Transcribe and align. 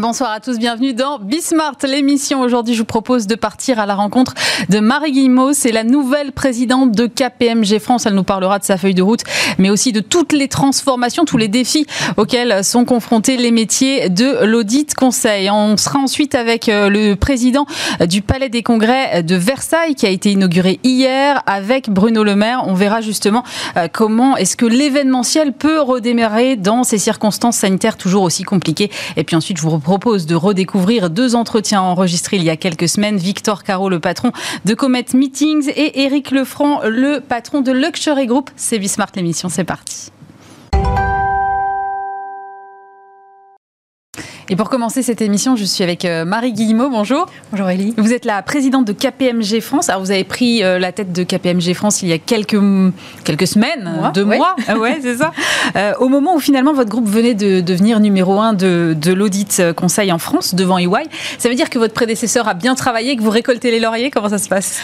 Bonsoir 0.00 0.30
à 0.30 0.38
tous, 0.38 0.60
bienvenue 0.60 0.94
dans 0.94 1.18
Bismart, 1.18 1.74
l'émission. 1.82 2.40
Aujourd'hui, 2.42 2.74
je 2.74 2.78
vous 2.78 2.84
propose 2.84 3.26
de 3.26 3.34
partir 3.34 3.80
à 3.80 3.86
la 3.86 3.96
rencontre 3.96 4.32
de 4.68 4.78
Marie 4.78 5.10
Guillemot. 5.10 5.54
C'est 5.54 5.72
la 5.72 5.82
nouvelle 5.82 6.30
présidente 6.30 6.92
de 6.92 7.08
KPMG 7.08 7.80
France. 7.80 8.06
Elle 8.06 8.14
nous 8.14 8.22
parlera 8.22 8.60
de 8.60 8.64
sa 8.64 8.76
feuille 8.76 8.94
de 8.94 9.02
route, 9.02 9.24
mais 9.58 9.70
aussi 9.70 9.90
de 9.90 9.98
toutes 9.98 10.32
les 10.32 10.46
transformations, 10.46 11.24
tous 11.24 11.36
les 11.36 11.48
défis 11.48 11.84
auxquels 12.16 12.62
sont 12.62 12.84
confrontés 12.84 13.36
les 13.36 13.50
métiers 13.50 14.08
de 14.08 14.44
l'audit 14.44 14.94
conseil. 14.94 15.50
On 15.50 15.76
sera 15.76 15.98
ensuite 15.98 16.36
avec 16.36 16.68
euh, 16.68 16.88
le 16.88 17.16
président 17.16 17.66
du 18.06 18.22
Palais 18.22 18.50
des 18.50 18.62
Congrès 18.62 19.24
de 19.24 19.34
Versailles 19.34 19.96
qui 19.96 20.06
a 20.06 20.10
été 20.10 20.30
inauguré 20.30 20.78
hier 20.84 21.42
avec 21.46 21.90
Bruno 21.90 22.22
Le 22.22 22.36
Maire. 22.36 22.62
On 22.68 22.74
verra 22.74 23.00
justement 23.00 23.42
euh, 23.76 23.88
comment 23.92 24.36
est-ce 24.36 24.56
que 24.56 24.66
l'événementiel 24.66 25.52
peut 25.52 25.80
redémarrer 25.80 26.54
dans 26.54 26.84
ces 26.84 26.98
circonstances 26.98 27.56
sanitaires 27.56 27.96
toujours 27.96 28.22
aussi 28.22 28.44
compliquées. 28.44 28.92
Et 29.16 29.24
puis 29.24 29.34
ensuite, 29.34 29.56
je 29.56 29.62
vous 29.62 29.70
de 29.88 30.34
redécouvrir 30.34 31.08
deux 31.08 31.34
entretiens 31.34 31.80
enregistrés 31.80 32.36
il 32.36 32.44
y 32.44 32.50
a 32.50 32.56
quelques 32.56 32.88
semaines. 32.88 33.16
Victor 33.16 33.64
Caro, 33.64 33.88
le 33.88 34.00
patron 34.00 34.32
de 34.66 34.74
Comet 34.74 35.06
Meetings, 35.14 35.70
et 35.74 36.02
Eric 36.02 36.30
Lefranc, 36.30 36.82
le 36.86 37.20
patron 37.20 37.62
de 37.62 37.72
Luxury 37.72 38.26
Group. 38.26 38.50
C'est 38.54 38.78
Bismart 38.78 39.08
l'émission, 39.14 39.48
c'est 39.48 39.64
parti. 39.64 40.10
Et 44.50 44.56
pour 44.56 44.70
commencer 44.70 45.02
cette 45.02 45.20
émission, 45.20 45.56
je 45.56 45.64
suis 45.64 45.84
avec 45.84 46.06
euh, 46.06 46.24
Marie 46.24 46.54
Guillemot. 46.54 46.88
Bonjour. 46.88 47.26
Bonjour 47.52 47.68
Elie. 47.68 47.92
Vous 47.98 48.14
êtes 48.14 48.24
la 48.24 48.40
présidente 48.40 48.86
de 48.86 48.94
KPMG 48.94 49.60
France. 49.60 49.90
Alors 49.90 50.00
vous 50.00 50.10
avez 50.10 50.24
pris 50.24 50.64
euh, 50.64 50.78
la 50.78 50.90
tête 50.90 51.12
de 51.12 51.22
KPMG 51.22 51.74
France 51.74 52.00
il 52.00 52.08
y 52.08 52.14
a 52.14 52.18
quelques, 52.18 52.58
quelques 53.24 53.46
semaines, 53.46 54.10
deux 54.14 54.24
mois. 54.24 54.56
Ah 54.66 54.78
ouais, 54.78 55.00
c'est 55.02 55.16
ça. 55.16 55.32
Euh, 55.76 55.92
au 56.00 56.08
moment 56.08 56.34
où 56.34 56.38
finalement 56.40 56.72
votre 56.72 56.88
groupe 56.88 57.08
venait 57.08 57.34
de 57.34 57.60
devenir 57.60 58.00
numéro 58.00 58.40
un 58.40 58.54
de, 58.54 58.96
de 58.98 59.12
l'audit 59.12 59.60
conseil 59.76 60.10
en 60.12 60.18
France 60.18 60.54
devant 60.54 60.78
EY, 60.78 61.04
ça 61.36 61.48
veut 61.48 61.54
dire 61.54 61.68
que 61.68 61.78
votre 61.78 61.92
prédécesseur 61.92 62.48
a 62.48 62.54
bien 62.54 62.74
travaillé, 62.74 63.16
que 63.16 63.22
vous 63.22 63.30
récoltez 63.30 63.70
les 63.70 63.78
lauriers. 63.78 64.10
Comment 64.10 64.30
ça 64.30 64.38
se 64.38 64.48
passe? 64.48 64.80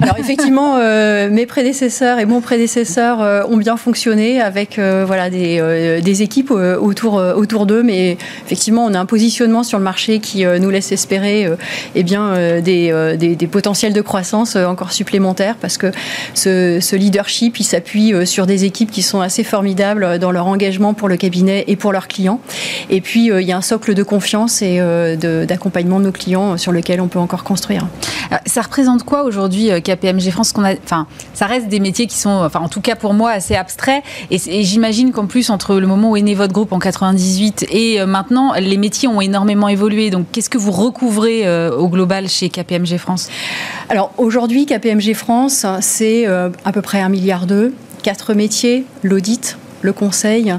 Alors 0.00 0.18
effectivement, 0.18 0.76
mes 0.76 1.46
prédécesseurs 1.46 2.18
et 2.20 2.26
mon 2.26 2.40
prédécesseur 2.40 3.48
ont 3.50 3.56
bien 3.56 3.76
fonctionné 3.76 4.40
avec 4.40 4.78
voilà 4.78 5.30
des, 5.30 6.00
des 6.02 6.22
équipes 6.22 6.52
autour 6.52 7.14
autour 7.14 7.66
d'eux, 7.66 7.82
mais 7.82 8.16
effectivement 8.46 8.84
on 8.84 8.94
a 8.94 8.99
un 9.00 9.06
positionnement 9.06 9.62
sur 9.62 9.78
le 9.78 9.84
marché 9.84 10.20
qui 10.20 10.44
euh, 10.44 10.58
nous 10.58 10.70
laisse 10.70 10.92
espérer 10.92 11.46
euh, 11.46 11.56
eh 11.94 12.02
bien, 12.02 12.28
euh, 12.34 12.60
des, 12.60 13.48
potentiels 13.50 13.92
de 13.92 14.00
croissance 14.00 14.54
encore 14.54 14.92
supplémentaires 14.92 15.56
parce 15.60 15.76
que 15.76 15.90
ce, 16.34 16.94
leadership, 16.94 17.58
il 17.58 17.64
s'appuie 17.64 18.12
sur 18.26 18.46
des 18.46 18.64
équipes 18.64 18.90
qui 18.90 19.02
sont 19.02 19.20
assez 19.20 19.42
formidables 19.42 20.18
dans 20.18 20.30
leur 20.30 20.46
engagement 20.46 20.92
pour 20.92 21.08
le 21.08 21.16
cabinet 21.16 21.64
et 21.66 21.76
pour 21.76 21.92
leurs 21.92 22.06
clients. 22.06 22.40
Et 22.90 23.00
puis, 23.00 23.26
il 23.26 23.42
y 23.42 23.52
a 23.52 23.56
un 23.56 23.62
socle 23.62 23.94
de 23.94 24.02
confiance 24.02 24.60
et 24.62 24.78
d'accompagnement 25.46 25.98
de, 25.98 26.04
nos 26.04 26.12
clients 26.12 26.58
sur 26.58 26.72
lequel 26.72 27.00
on 27.00 27.08
peut 27.08 27.18
encore 27.18 27.42
construire. 27.42 27.86
Ça 28.46 28.62
représente 28.62 29.04
quoi 29.04 29.22
aujourd'hui 29.22 29.70
KPMG 29.82 30.30
France 30.30 30.52
a, 30.58 30.74
enfin, 30.84 31.06
Ça 31.32 31.46
reste 31.46 31.68
des 31.68 31.80
métiers 31.80 32.06
qui 32.06 32.18
sont, 32.18 32.42
enfin, 32.44 32.60
en 32.60 32.68
tout 32.68 32.82
cas 32.82 32.94
pour 32.94 33.14
moi, 33.14 33.30
assez 33.30 33.56
abstraits. 33.56 34.02
Et, 34.30 34.36
et 34.46 34.62
j'imagine 34.62 35.12
qu'en 35.12 35.26
plus, 35.26 35.50
entre 35.50 35.76
le 35.76 35.86
moment 35.86 36.10
où 36.10 36.16
est 36.16 36.22
né 36.22 36.34
votre 36.34 36.52
groupe 36.52 36.72
en 36.72 36.78
98 36.78 37.66
et 37.70 38.04
maintenant, 38.04 38.52
les 38.58 38.76
métiers 38.76 38.89
ont 39.06 39.20
énormément 39.20 39.68
évolué. 39.68 40.10
Donc, 40.10 40.26
qu'est-ce 40.32 40.50
que 40.50 40.58
vous 40.58 40.72
recouvrez 40.72 41.46
euh, 41.46 41.70
au 41.76 41.88
global 41.88 42.28
chez 42.28 42.48
KPMG 42.48 42.98
France? 42.98 43.28
Alors, 43.88 44.12
aujourd'hui, 44.18 44.66
KPMG 44.66 45.14
France, 45.14 45.66
c'est 45.80 46.26
euh, 46.26 46.50
à 46.64 46.72
peu 46.72 46.82
près 46.82 47.00
un 47.00 47.08
milliard 47.08 47.46
d'euros, 47.46 47.70
quatre 48.02 48.34
métiers, 48.34 48.84
l'audit, 49.02 49.56
le 49.82 49.92
conseil, 49.92 50.54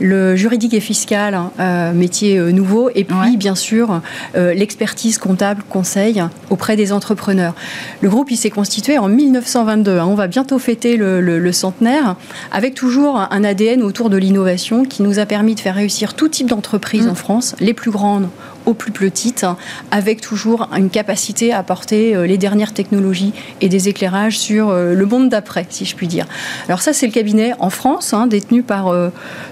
le 0.00 0.34
juridique 0.34 0.74
et 0.74 0.80
fiscal, 0.80 1.34
hein, 1.34 1.52
euh, 1.60 1.92
métier 1.92 2.38
euh, 2.38 2.50
nouveau, 2.50 2.90
et 2.94 3.04
puis 3.04 3.36
bien 3.36 3.54
sûr 3.54 4.00
euh, 4.34 4.54
l'expertise 4.54 5.18
comptable 5.18 5.62
conseil 5.68 6.22
auprès 6.48 6.76
des 6.76 6.92
entrepreneurs. 6.92 7.54
Le 8.00 8.08
groupe 8.08 8.30
il 8.30 8.36
s'est 8.36 8.50
constitué 8.50 8.98
en 8.98 9.08
1922. 9.08 9.98
Hein. 9.98 10.06
on 10.06 10.14
va 10.14 10.26
bientôt 10.26 10.58
fêter 10.58 10.96
le, 10.96 11.50
centenaire 11.52 12.16
avec 12.52 12.74
toujours 12.74 13.18
un 13.18 13.44
ADN 13.44 13.82
autour 13.82 14.08
de 14.08 14.16
l'innovation 14.16 14.84
qui 14.84 15.02
nous 15.02 15.18
a 15.18 15.26
permis 15.26 15.54
de 15.54 15.60
faire 15.60 15.74
réussir 15.74 16.14
tout 16.14 16.28
type 16.28 16.48
d'entreprises 16.48 17.06
mm. 17.06 17.10
en 17.10 17.14
France, 17.14 17.56
les 17.60 17.74
plus 17.74 17.90
grandes 17.90 18.28
aux 18.70 18.74
plus 18.74 18.92
petites, 18.92 19.46
avec 19.90 20.20
toujours 20.20 20.68
une 20.76 20.90
capacité 20.90 21.52
à 21.52 21.58
apporter 21.58 22.26
les 22.26 22.38
dernières 22.38 22.72
technologies 22.72 23.32
et 23.60 23.68
des 23.68 23.88
éclairages 23.88 24.38
sur 24.38 24.72
le 24.72 25.06
monde 25.06 25.28
d'après, 25.28 25.66
si 25.70 25.84
je 25.84 25.94
puis 25.94 26.08
dire. 26.08 26.26
Alors 26.68 26.80
ça, 26.82 26.92
c'est 26.92 27.06
le 27.06 27.12
cabinet 27.12 27.52
en 27.58 27.70
France, 27.70 28.12
hein, 28.14 28.26
détenu 28.26 28.62
par 28.62 28.94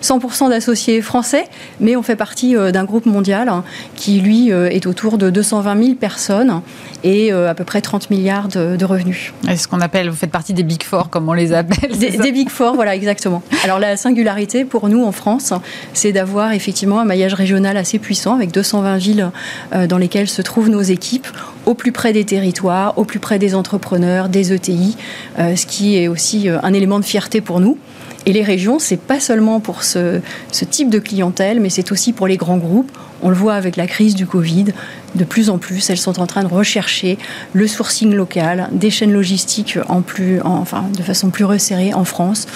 100% 0.03 0.51
d'associés 0.51 1.03
français, 1.03 1.45
mais 1.81 1.97
on 1.97 2.03
fait 2.03 2.17
partie 2.17 2.57
euh, 2.57 2.71
d'un 2.71 2.85
groupe 2.85 3.07
mondial 3.07 3.49
hein, 3.49 3.65
qui, 3.97 4.21
lui, 4.21 4.53
euh, 4.53 4.69
est 4.69 4.87
autour 4.87 5.19
de 5.19 5.31
220 5.31 5.83
000 5.83 5.95
personnes 5.95 6.61
et 7.05 7.33
euh, 7.33 7.51
à 7.51 7.55
peu 7.55 7.65
près 7.65 7.81
30 7.81 8.11
milliards 8.11 8.49
de, 8.49 8.85
revenus. 8.85 9.33
C'est 9.45 9.57
ce 9.57 9.69
qu'on 9.69 9.81
appelle, 9.81 10.09
vous 10.09 10.17
faites 10.17 10.31
partie 10.31 10.55
des 10.55 10.63
Big 10.63 10.83
Four, 10.83 11.11
comme 11.11 11.29
on 11.29 11.33
les 11.33 11.53
appelle. 11.53 11.97
Des, 11.99 12.33
Big 12.33 12.49
Four, 12.49 12.75
voilà, 12.75 12.95
exactement. 12.95 13.43
Alors 13.65 13.79
la 13.79 13.97
singularité 13.97 14.65
pour 14.65 14.89
nous 14.89 15.05
en 15.05 15.13
France, 15.13 15.53
c'est 15.93 16.13
d'avoir 16.13 16.53
effectivement 16.53 17.01
un 17.01 17.05
maillage 17.05 17.35
régional 17.35 17.77
assez 17.77 17.99
puissant 17.99 18.35
avec 18.35 18.53
220 18.53 18.97
villes 18.97 19.08
dans 19.15 19.99
lesquelles 19.99 20.29
se 20.29 20.43
trouvent 20.43 20.69
nos 20.71 20.83
équipes 20.83 21.27
au 21.67 21.75
plus 21.75 21.93
près 21.93 22.13
des 22.13 22.25
territoires, 22.25 22.97
au 22.99 23.05
plus 23.05 23.19
près 23.19 23.39
des 23.39 23.55
entrepreneurs, 23.55 24.29
des 24.29 24.53
ETI, 24.53 24.97
ce 25.39 25.67
qui 25.67 25.97
est 25.97 26.09
aussi 26.09 26.49
un 26.49 26.73
élément 26.73 26.99
de 26.99 27.05
fierté 27.05 27.41
pour 27.41 27.61
nous. 27.61 27.79
Et 28.27 28.33
les 28.33 28.43
régions, 28.43 28.79
c'est 28.79 29.01
pas 29.01 29.21
seulement 29.21 29.61
pour 29.61 29.85
ce, 29.85 30.21
ce 30.53 30.65
type 30.65 30.91
de 30.91 30.99
clientèle, 30.99 31.61
mais 31.61 31.71
c'est 31.71 31.93
aussi 31.93 32.13
pour 32.13 32.27
les 32.27 32.37
grands 32.37 32.59
groupes. 32.59 32.91
On 33.23 33.31
le 33.31 33.35
voit 33.35 33.55
avec 33.55 33.77
la 33.77 33.87
crise 33.87 34.15
du 34.15 34.27
Covid. 34.27 34.67
De 35.15 35.25
plus 35.25 35.51
en 35.51 35.59
plus, 35.59 35.89
elles 35.91 35.99
sont 35.99 36.21
en 36.21 36.27
train 36.27 36.43
de 36.43 36.49
rechercher 36.49 37.19
le 37.53 37.67
sourcing 37.67 38.13
local, 38.15 38.69
des 38.73 38.91
chaînes 38.91 39.13
logistiques 39.13 39.79
en 39.89 40.03
plus, 40.03 40.41
enfin, 40.43 40.85
de 40.97 41.03
façon 41.03 41.31
plus 41.31 41.45
resserrée 41.45 41.95
en 41.95 42.05
France 42.05 42.47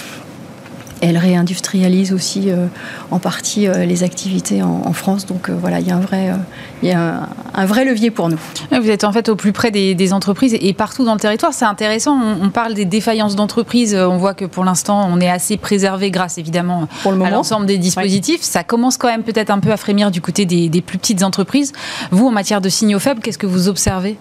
elle 1.02 1.18
réindustrialise 1.18 2.12
aussi 2.12 2.50
euh, 2.50 2.68
en 3.10 3.18
partie 3.18 3.66
euh, 3.66 3.84
les 3.84 4.04
activités 4.04 4.62
en, 4.62 4.92
France. 4.92 5.26
Donc 5.26 5.50
euh, 5.50 5.56
voilà, 5.60 5.80
il 5.80 5.86
y 5.86 5.90
a 5.90 5.96
un 5.96 6.00
vrai, 6.00 6.30
il 6.82 6.88
y 6.88 6.93
a 6.93 7.28
un, 7.54 7.66
vrai 7.66 7.84
levier 7.84 8.10
pour 8.10 8.28
nous. 8.28 8.38
Vous 8.70 8.91
êtes 8.91 9.04
en 9.04 9.12
fait 9.12 9.28
au 9.28 9.37
plus 9.37 9.53
près 9.53 9.70
des, 9.70 10.12
entreprises 10.12 10.56
et 10.60 10.72
partout 10.72 11.04
dans 11.04 11.15
le 11.15 11.20
territoire. 11.20 11.53
C'est 11.53 11.65
intéressant. 11.65 12.19
On, 12.43 12.50
parle 12.50 12.75
des 12.75 12.84
défaillances 12.84 13.37
d'entreprises. 13.37 13.94
On 13.94 14.19
voit 14.19 14.34
que 14.34 14.44
pour 14.44 14.65
l'instant, 14.65 15.09
on 15.10 15.20
est 15.20 15.31
assez 15.31 15.56
préservé 15.56 16.10
grâce 16.10 16.38
évidemment 16.38 16.88
à 17.04 17.31
l'ensemble 17.31 17.66
des 17.66 17.78
dispositifs. 17.78 18.43
Ça 18.43 18.65
commence 18.65 18.97
quand 18.97 19.09
même 19.09 19.22
peut-être 19.22 19.50
un 19.50 19.60
peu 19.60 19.70
à 19.70 19.76
frémir 19.76 20.10
du 20.10 20.20
côté 20.20 20.44
des, 20.44 20.69
des 20.69 20.81
plus 20.82 20.98
petites 20.98 21.22
entreprises. 21.22 21.72
Vous, 22.10 22.26
en 22.26 22.32
matière 22.32 22.60
de 22.60 22.69
signaux 22.69 22.99
faibles, 22.99 23.20
qu'est-ce 23.20 23.38
que 23.38 23.47
vous 23.47 23.69
observez? 23.69 24.16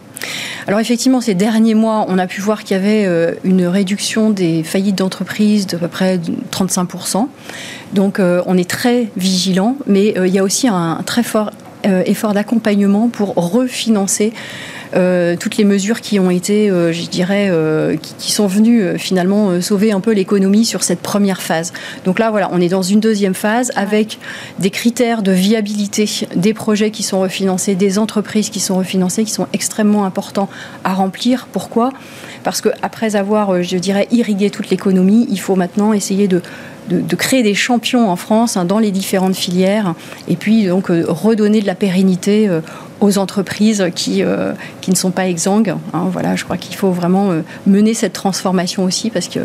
Alors 0.67 0.79
effectivement, 0.79 1.19
ces 1.19 1.33
derniers 1.33 1.73
mois, 1.73 2.05
on 2.07 2.19
a 2.19 2.27
pu 2.27 2.41
voir 2.41 2.63
qu'il 2.63 2.77
y 2.77 2.79
avait 2.79 3.35
une 3.43 3.65
réduction 3.65 4.29
des 4.29 4.63
faillites 4.63 4.97
d'entreprises 4.97 5.65
de 5.65 5.77
peu 5.77 5.87
près 5.87 6.19
30 6.51 6.71
donc 7.93 8.19
euh, 8.19 8.41
on 8.45 8.57
est 8.57 8.69
très 8.69 9.09
vigilant, 9.17 9.75
mais 9.85 10.17
euh, 10.17 10.27
il 10.27 10.33
y 10.33 10.39
a 10.39 10.43
aussi 10.43 10.67
un 10.67 11.01
très 11.05 11.23
fort 11.23 11.47
euh, 11.49 11.51
effort 11.83 12.33
d'accompagnement 12.33 13.09
pour 13.09 13.33
refinancer 13.35 14.33
toutes 15.39 15.57
les 15.57 15.63
mesures 15.63 16.01
qui 16.01 16.19
ont 16.19 16.29
été, 16.29 16.67
je 16.67 17.09
dirais, 17.09 17.51
qui, 18.17 18.31
sont 18.31 18.47
venues 18.47 18.97
finalement 18.97 19.61
sauver 19.61 19.91
un 19.91 20.01
peu 20.01 20.11
l'économie 20.11 20.65
sur 20.65 20.83
cette 20.83 20.99
première 20.99 21.41
phase. 21.41 21.71
Donc 22.03 22.19
là, 22.19 22.29
voilà, 22.29 22.49
on 22.51 22.59
est 22.59 22.69
dans 22.69 22.81
une 22.81 22.99
deuxième 22.99 23.33
phase 23.33 23.71
avec 23.75 24.19
des 24.59 24.69
critères 24.69 25.21
de 25.23 25.31
viabilité 25.31 26.09
des 26.35 26.53
projets 26.53 26.91
qui 26.91 27.03
sont 27.03 27.21
refinancés, 27.21 27.75
des 27.75 27.99
entreprises 27.99 28.49
qui 28.49 28.59
sont 28.59 28.75
refinancées, 28.77 29.23
qui 29.23 29.31
sont 29.31 29.47
extrêmement 29.53 30.05
importants 30.05 30.49
à 30.83 30.93
remplir. 30.93 31.47
Pourquoi? 31.51 31.91
Parce 32.43 32.61
qu'après 32.61 33.15
avoir, 33.15 33.61
je 33.63 33.77
dirais, 33.77 34.07
irrigué 34.11 34.49
toute 34.49 34.69
l'économie, 34.69 35.27
il 35.29 35.39
faut 35.39 35.55
maintenant 35.55 35.93
essayer 35.93 36.27
de 36.27 36.41
de, 36.91 37.15
créer 37.15 37.43
des 37.43 37.53
champions 37.53 38.09
en 38.09 38.15
France 38.15 38.57
hein, 38.57 38.65
dans 38.65 38.79
les 38.79 38.91
différentes 38.91 39.35
filières 39.35 39.95
et 40.27 40.35
puis 40.35 40.65
donc 40.67 40.89
euh, 40.89 41.05
redonner 41.07 41.61
de 41.61 41.67
la 41.67 41.75
pérennité 41.75 42.47
euh, 42.47 42.61
aux 43.01 43.17
entreprises 43.17 43.85
qui, 43.95 44.23
euh, 44.23 44.53
qui 44.79 44.91
ne 44.91 44.95
sont 44.95 45.11
pas 45.11 45.27
exsangues. 45.27 45.75
Hein. 45.93 46.07
voilà, 46.11 46.35
je 46.35 46.43
crois 46.43 46.57
qu'il 46.57 46.75
faut 46.75 46.91
vraiment 46.91 47.31
mener 47.67 47.93
cette 47.93 48.13
transformation 48.13 48.83
aussi 48.83 49.09
parce 49.09 49.27
que 49.27 49.39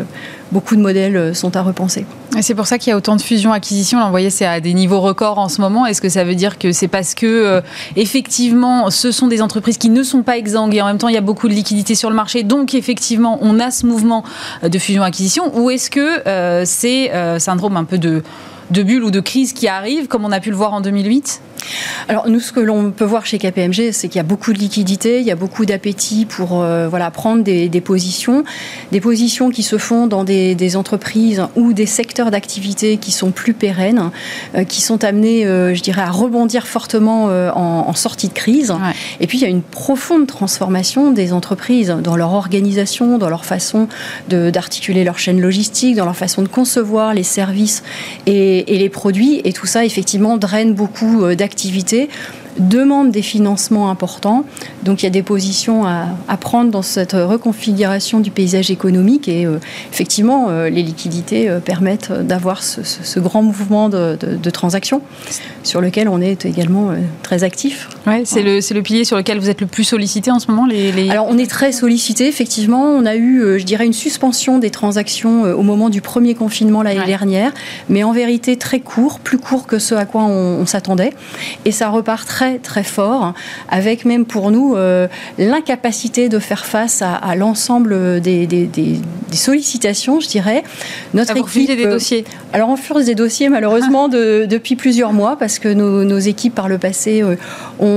beaucoup 0.51 0.75
de 0.75 0.81
modèles 0.81 1.35
sont 1.35 1.55
à 1.57 1.61
repenser. 1.61 2.05
C'est 2.39 2.55
pour 2.55 2.67
ça 2.67 2.77
qu'il 2.77 2.91
y 2.91 2.93
a 2.93 2.97
autant 2.97 3.15
de 3.15 3.21
fusions-acquisitions. 3.21 4.03
Vous 4.03 4.11
voyez, 4.11 4.29
c'est 4.29 4.45
à 4.45 4.61
des 4.61 4.73
niveaux 4.73 5.01
records 5.01 5.39
en 5.39 5.49
ce 5.49 5.59
moment. 5.59 5.85
Est-ce 5.85 6.01
que 6.01 6.09
ça 6.09 6.23
veut 6.23 6.35
dire 6.35 6.57
que 6.59 6.71
c'est 6.71 6.87
parce 6.87 7.15
que, 7.15 7.61
effectivement, 7.95 8.91
ce 8.91 9.11
sont 9.11 9.27
des 9.27 9.41
entreprises 9.41 9.77
qui 9.77 9.89
ne 9.89 10.03
sont 10.03 10.21
pas 10.21 10.37
exsangues 10.37 10.75
et 10.75 10.81
en 10.81 10.85
même 10.85 10.99
temps, 10.99 11.07
il 11.07 11.15
y 11.15 11.17
a 11.17 11.21
beaucoup 11.21 11.47
de 11.47 11.53
liquidités 11.53 11.95
sur 11.95 12.09
le 12.09 12.15
marché, 12.15 12.43
donc 12.43 12.75
effectivement, 12.75 13.39
on 13.41 13.59
a 13.59 13.71
ce 13.71 13.85
mouvement 13.85 14.23
de 14.61 14.77
fusion-acquisition 14.77 15.57
Ou 15.59 15.71
est-ce 15.71 15.89
que 15.89 16.63
c'est 16.65 17.11
syndrome 17.39 17.75
un 17.75 17.85
peu 17.85 17.97
de 17.97 18.23
de 18.71 18.83
bulle 18.83 19.03
ou 19.03 19.11
de 19.11 19.19
crise 19.19 19.53
qui 19.53 19.67
arrive, 19.67 20.07
comme 20.07 20.25
on 20.25 20.31
a 20.31 20.39
pu 20.39 20.49
le 20.49 20.55
voir 20.55 20.73
en 20.73 20.81
2008 20.81 21.41
alors 22.07 22.29
nous, 22.29 22.39
ce 22.39 22.51
que 22.51 22.59
l'on 22.59 22.91
peut 22.91 23.05
voir 23.05 23.25
chez 23.25 23.37
KPMG, 23.37 23.91
c'est 23.91 24.07
qu'il 24.07 24.17
y 24.17 24.19
a 24.19 24.23
beaucoup 24.23 24.53
de 24.53 24.59
liquidités, 24.59 25.19
il 25.19 25.25
y 25.25 25.31
a 25.31 25.35
beaucoup 25.35 25.65
d'appétit 25.65 26.25
pour 26.25 26.61
euh, 26.61 26.87
voilà, 26.87 27.11
prendre 27.11 27.43
des, 27.43 27.81
positions, 27.81 28.43
des 28.91 29.01
positions 29.01 29.49
qui 29.49 29.63
se 29.63 29.77
font 29.77 30.07
dans 30.07 30.23
des, 30.23 30.75
entreprises 30.75 31.43
ou 31.55 31.73
des 31.73 31.85
secteurs 31.85 32.29
d'activité 32.29 32.97
qui 32.97 33.11
sont 33.11 33.31
plus 33.31 33.53
pérennes, 33.53 34.11
euh, 34.55 34.63
qui 34.63 34.81
sont 34.81 35.03
amenés, 35.03 35.45
euh, 35.45 35.73
je 35.73 35.81
dirais, 35.81 36.01
à 36.01 36.09
rebondir 36.09 36.67
fortement 36.67 37.25
en, 37.27 37.93
sortie 37.93 38.27
de 38.27 38.33
crise. 38.33 38.73
Et 39.19 39.27
puis 39.27 39.39
il 39.39 39.41
y 39.41 39.45
a 39.45 39.49
une 39.49 39.61
profonde 39.61 40.27
transformation 40.27 41.11
des 41.11 41.33
entreprises 41.33 41.95
dans 42.03 42.15
leur 42.15 42.33
organisation, 42.33 43.17
dans 43.17 43.29
leur 43.29 43.45
façon 43.45 43.87
d'articuler 44.29 45.03
leur 45.03 45.17
chaîne 45.17 45.41
logistique, 45.41 45.95
dans 45.95 46.05
leur 46.05 46.15
façon 46.15 46.43
de 46.43 46.47
concevoir 46.47 47.13
les 47.13 47.23
services 47.23 47.83
et, 48.27 48.56
et 48.59 48.77
les 48.77 48.89
produits. 48.89 49.41
Et 49.43 49.53
tout 49.53 49.65
ça, 49.65 49.85
effectivement, 49.85 50.37
draine 50.37 50.73
beaucoup 50.73 51.23
d'activité 51.35 51.47
activité 51.57 52.09
demande 52.59 53.11
des 53.11 53.21
financements 53.21 53.89
importants. 53.89 54.45
Donc 54.83 55.01
il 55.01 55.05
y 55.05 55.07
a 55.07 55.11
des 55.11 55.23
positions 55.23 55.85
à, 55.85 56.37
prendre 56.39 56.71
dans 56.71 56.81
cette 56.81 57.13
reconfiguration 57.13 58.19
du 58.19 58.31
paysage 58.31 58.71
économique 58.71 59.27
et 59.27 59.45
euh, 59.45 59.59
effectivement 59.91 60.47
euh, 60.49 60.69
les 60.69 60.83
liquidités 60.83 61.49
euh, 61.49 61.59
permettent 61.59 62.11
d'avoir 62.11 62.63
ce, 62.63 63.19
grand 63.19 63.41
mouvement 63.41 63.89
de, 63.89 64.49
transactions 64.49 65.01
sur 65.63 65.81
lequel 65.81 66.07
on 66.07 66.21
est 66.21 66.45
également 66.45 66.91
très 67.21 67.43
actif. 67.43 67.89
Ouais, 68.07 68.23
c'est 68.25 68.41
le, 68.41 68.59
le, 68.73 68.81
pilier 68.81 69.03
sur 69.03 69.17
lequel 69.17 69.39
vous 69.39 69.49
êtes 69.49 69.61
le 69.61 69.67
plus 69.67 69.83
sollicité 69.83 70.31
en 70.31 70.39
ce 70.39 70.49
moment 70.49 70.65
les, 70.65 71.09
Alors 71.09 71.27
on 71.29 71.37
est 71.37 71.49
très 71.49 71.71
sollicité 71.71 72.27
effectivement. 72.27 72.83
On 72.83 73.05
a 73.05 73.15
eu, 73.15 73.59
je 73.59 73.63
dirais, 73.63 73.85
une 73.85 73.93
suspension 73.93 74.59
des 74.59 74.69
transactions 74.69 75.43
au 75.43 75.61
moment 75.61 75.89
du 75.89 76.01
premier 76.01 76.33
confinement 76.33 76.83
l'année 76.83 77.05
dernière, 77.05 77.51
mais 77.89 78.03
en 78.03 78.11
vérité 78.11 78.57
très 78.57 78.79
court, 78.79 79.19
plus 79.19 79.37
court 79.37 79.67
que 79.67 79.79
ce 79.79 79.95
à 79.95 80.05
quoi 80.05 80.23
on, 80.23 80.61
on 80.61 80.65
s'attendait. 80.65 81.13
Et 81.65 81.71
ça 81.71 81.89
repart 81.89 82.27
très 82.27 82.59
très 82.59 82.83
fort, 82.83 83.33
avec 83.69 84.05
même 84.05 84.25
pour 84.25 84.51
nous 84.51 84.75
euh, 84.75 85.07
l'incapacité 85.37 86.29
de 86.29 86.39
faire 86.39 86.65
face 86.65 87.01
à, 87.01 87.35
l'ensemble 87.35 88.21
des, 88.21 88.47
sollicitations, 89.31 90.19
je 90.19 90.27
dirais. 90.27 90.63
Notre 91.13 91.33
ah, 91.35 91.39
équipe, 91.39 91.67
des 91.67 91.85
euh, 91.85 91.91
dossiers. 91.91 92.25
alors 92.53 92.69
on 92.69 92.75
furse 92.75 93.05
des 93.05 93.15
dossiers 93.15 93.49
malheureusement 93.49 94.07
depuis 94.09 94.75
plusieurs 94.75 95.13
mois 95.13 95.37
parce 95.37 95.59
que 95.59 95.69
nos, 95.69 96.17
équipes 96.17 96.55
par 96.55 96.67
le 96.67 96.77
passé 96.77 97.21
euh, 97.21 97.35
ont 97.79 97.96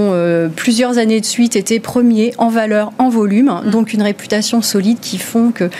plusieurs 0.57 0.99
années 0.99 1.21
de 1.21 1.27
suite 1.27 1.57
été 1.57 1.81
premiers 1.81 2.33
en 2.39 2.49
valeur, 2.49 2.93
en 2.99 3.09
volume, 3.09 3.61
mm. 3.65 3.71
donc 3.71 3.93
une 3.93 4.03
réputation 4.03 4.63
solide 4.63 4.99
qui 5.01 5.19
font 5.19 5.53
que 5.53 5.71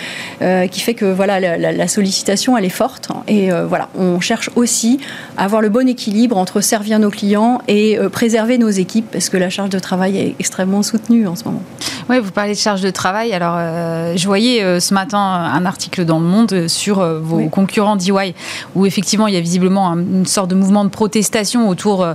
qui 0.67 0.79
fait 0.79 0.93
que 0.93 1.05
voilà 1.05 1.39
la, 1.39 1.87
sollicitation 1.87 2.57
elle 2.57 2.65
est 2.65 2.69
forte 2.69 3.09
et 3.27 3.49
voilà 3.67 3.89
on 3.97 4.19
cherche 4.19 4.49
aussi 4.55 4.99
à 5.37 5.45
avoir 5.45 5.61
le 5.61 5.69
bon 5.69 5.87
équilibre 5.87 6.37
entre 6.37 6.61
servir 6.61 6.99
nos 6.99 7.09
clients 7.09 7.61
et 7.67 7.97
préserver 8.11 8.57
nos 8.57 8.69
équipes 8.69 9.07
parce 9.11 9.29
que 9.29 9.37
la 9.37 9.49
charge 9.49 9.69
de 9.69 9.79
travail 9.79 10.17
est 10.17 10.35
extrêmement 10.39 10.83
soutenue 10.83 11.27
en 11.27 11.35
ce 11.35 11.43
moment. 11.45 11.63
Oui, 12.09 12.19
vous 12.19 12.31
parlez 12.31 12.53
de 12.53 12.57
charge 12.57 12.81
de 12.81 12.89
travail. 12.89 13.33
Alors, 13.33 13.55
euh, 13.57 14.15
je 14.17 14.25
voyais 14.25 14.63
euh, 14.63 14.79
ce 14.79 14.93
matin 14.93 15.19
un 15.19 15.65
article 15.65 16.03
dans 16.05 16.19
Le 16.19 16.25
Monde 16.25 16.67
sur 16.67 16.99
euh, 16.99 17.19
vos 17.19 17.47
concurrents 17.47 17.95
d'EY 17.95 18.33
où 18.75 18.85
effectivement 18.85 19.27
il 19.27 19.33
y 19.33 19.37
a 19.37 19.41
visiblement 19.41 19.91
une 19.93 20.25
sorte 20.25 20.49
de 20.49 20.55
mouvement 20.55 20.83
de 20.83 20.89
protestation 20.89 21.69
autour 21.69 22.05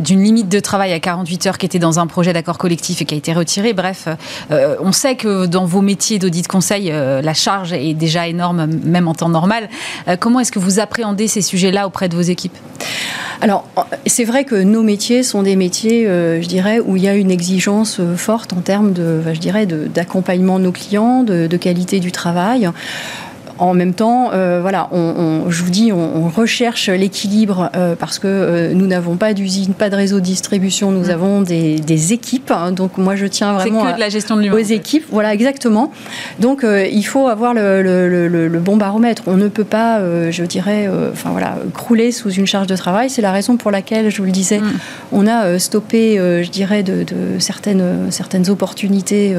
d'une 0.00 0.22
limite 0.22 0.48
de 0.48 0.60
travail 0.60 0.92
à 0.92 1.00
48 1.00 1.35
qui 1.36 1.66
était 1.66 1.78
dans 1.78 1.98
un 1.98 2.06
projet 2.06 2.32
d'accord 2.32 2.58
collectif 2.58 3.02
et 3.02 3.04
qui 3.04 3.14
a 3.14 3.18
été 3.18 3.32
retiré. 3.32 3.72
Bref, 3.72 4.08
on 4.50 4.92
sait 4.92 5.16
que 5.16 5.46
dans 5.46 5.64
vos 5.64 5.82
métiers 5.82 6.18
d'audit 6.18 6.46
conseil, 6.48 6.90
la 6.90 7.34
charge 7.34 7.72
est 7.72 7.94
déjà 7.94 8.26
énorme, 8.26 8.66
même 8.84 9.08
en 9.08 9.14
temps 9.14 9.28
normal. 9.28 9.68
comment 10.20 10.40
est-ce 10.40 10.52
que 10.52 10.58
vous 10.58 10.80
appréhendez 10.80 11.28
ces 11.28 11.42
sujets-là 11.42 11.86
auprès 11.86 12.08
de 12.08 12.16
vos 12.16 12.22
équipes? 12.22 12.56
Alors, 13.40 13.66
c'est 14.06 14.24
vrai 14.24 14.44
que 14.44 14.54
nos 14.54 14.82
métiers 14.82 15.22
sont 15.22 15.42
des 15.42 15.56
métiers, 15.56 16.06
euh, 16.06 16.40
je 16.40 16.48
dirais, 16.48 16.80
où 16.80 16.96
il 16.96 17.02
y 17.02 17.08
a 17.08 17.14
une 17.14 17.30
exigence 17.30 18.00
euh, 18.00 18.16
forte 18.16 18.52
en 18.52 18.60
termes 18.60 18.92
de, 18.92 19.22
je 19.32 19.38
dirais, 19.38 19.66
d'accompagnement 19.66 20.58
de, 20.58 20.64
nos 20.64 20.72
clients, 20.72 21.22
de, 21.22 21.46
de, 21.46 21.56
qualité 21.56 22.00
du 22.00 22.12
travail 22.12 22.70
en 23.58 23.74
même 23.74 23.94
temps, 23.94 24.30
euh, 24.32 24.58
voilà, 24.60 24.88
on, 24.92 25.48
je 25.48 25.62
vous 25.62 25.70
dis, 25.70 25.92
on, 25.92 26.28
recherche 26.28 26.88
l'équilibre 26.88 27.70
euh, 27.76 27.94
parce 27.94 28.18
que 28.18 28.26
euh, 28.26 28.74
nous 28.74 28.86
n'avons 28.86 29.16
pas 29.16 29.32
d'usine, 29.32 29.74
pas 29.74 29.88
de 29.90 29.96
réseau 29.96 30.20
de 30.20 30.24
distribution, 30.24 30.90
nous 30.90 31.06
mm. 31.06 31.10
avons 31.10 31.40
des, 31.40 32.12
équipes. 32.12 32.50
Hein. 32.50 32.72
donc 32.72 32.98
moi, 32.98 33.16
je 33.16 33.26
tiens 33.26 33.54
vraiment 33.54 33.84
que 33.84 33.94
de 33.94 34.00
la 34.00 34.08
gestion 34.08 34.36
de 34.36 34.50
aux 34.50 34.58
équipes. 34.58 35.04
Voilà, 35.10 35.32
exactement. 35.32 35.92
Donc 36.40 36.64
il 36.64 37.02
faut 37.02 37.28
avoir 37.28 37.54
le, 37.54 38.60
bon 38.60 38.76
baromètre. 38.76 39.22
On 39.26 39.36
ne 39.36 39.48
peut 39.48 39.64
pas, 39.64 40.00
je 40.30 40.44
dirais, 40.44 40.90
enfin 41.12 41.30
voilà, 41.30 41.56
crouler 41.72 42.12
sous 42.12 42.30
une 42.30 42.46
charge 42.46 42.66
de 42.66 42.76
travail. 42.76 43.08
C'est 43.08 43.22
la 43.22 43.32
raison 43.32 43.56
pour 43.56 43.70
laquelle, 43.70 44.10
je 44.10 44.18
vous 44.18 44.24
le 44.24 44.32
disais, 44.32 44.58
mm. 44.58 44.72
on 45.12 45.26
a 45.26 45.58
stoppé, 45.58 46.16
je 46.16 46.50
dirais, 46.50 46.82
de, 46.82 47.04
de, 47.04 47.38
certaines 47.38 48.10
certaines 48.10 48.50
opportunités 48.50 49.34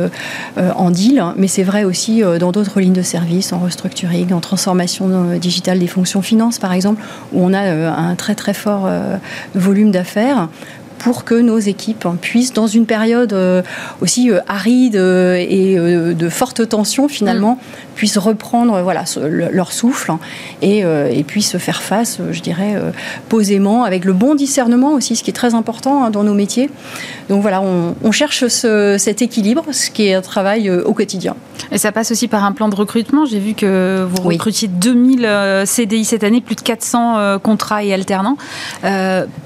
en 0.58 0.90
deal, 0.90 1.24
mais 1.36 1.48
c'est 1.48 1.64
vrai 1.64 1.84
aussi 1.84 2.24
dans 2.40 2.52
d'autres 2.52 2.80
lignes 2.80 2.94
de 2.94 3.02
service, 3.02 3.54
en 3.54 3.60
restructuration 3.60 4.07
en 4.32 4.40
transformation 4.40 5.10
euh, 5.10 5.38
digitale 5.38 5.80
des 5.80 5.88
fonctions 5.88 6.22
finances, 6.22 6.60
par 6.60 6.74
exemple, 6.74 7.02
où 7.34 7.44
on 7.44 7.54
a 7.54 7.64
euh, 7.64 7.92
un 7.92 8.16
très 8.16 8.36
très 8.36 8.54
fort 8.54 8.86
euh, 8.86 9.18
volume 9.56 9.92
d'affaires 9.92 10.50
pour 10.98 11.26
que 11.26 11.36
nos 11.36 11.60
équipes 11.60 12.08
puissent, 12.22 12.54
dans 12.54 12.66
une 12.66 12.88
période 12.88 13.36
aussi 14.02 14.32
aride 14.48 14.96
et 14.96 15.76
de 15.78 16.30
forte 16.30 16.68
tension 16.68 17.08
finalement, 17.08 17.60
puissent 17.98 18.20
reprendre 18.20 18.82
voilà, 18.82 19.04
leur 19.52 19.74
souffle 19.74 20.14
et, 20.62 20.86
euh, 20.86 21.10
et 21.12 21.24
puissent 21.24 21.58
faire 21.58 21.82
face, 21.82 22.20
je 22.32 22.42
dirais, 22.42 22.76
euh, 22.76 22.92
posément, 23.28 23.84
avec 23.84 24.06
le 24.06 24.14
bon 24.14 24.36
discernement 24.36 24.94
aussi, 24.94 25.16
ce 25.16 25.24
qui 25.24 25.32
est 25.32 25.34
très 25.34 25.56
important 25.56 26.04
hein, 26.04 26.12
dans 26.12 26.24
nos 26.24 26.36
métiers. 26.36 26.70
Donc 27.28 27.42
voilà, 27.42 27.62
on, 27.62 28.12
cherche 28.12 28.48
cet 28.48 29.22
équilibre, 29.22 29.66
ce 29.72 29.90
qui 29.90 30.08
est 30.08 30.14
un 30.14 30.22
travail 30.22 30.70
euh, 30.70 30.84
au 30.86 30.94
quotidien. 30.94 31.36
Et 31.72 31.78
ça 31.78 31.92
passe 31.92 32.12
aussi 32.12 32.28
par 32.28 32.44
un 32.46 32.52
plan 32.52 32.70
de 32.70 32.76
recrutement. 32.76 33.26
J'ai 33.26 33.40
vu 33.40 33.54
que 33.54 34.08
vous 34.10 34.22
recrutiez 34.22 34.68
2000 34.68 35.64
CDI 35.66 36.06
cette 36.06 36.24
année, 36.24 36.40
plus 36.40 36.56
de 36.56 36.62
400 36.62 37.40
contrats 37.40 37.84
et 37.84 37.94
alternants. 37.94 38.38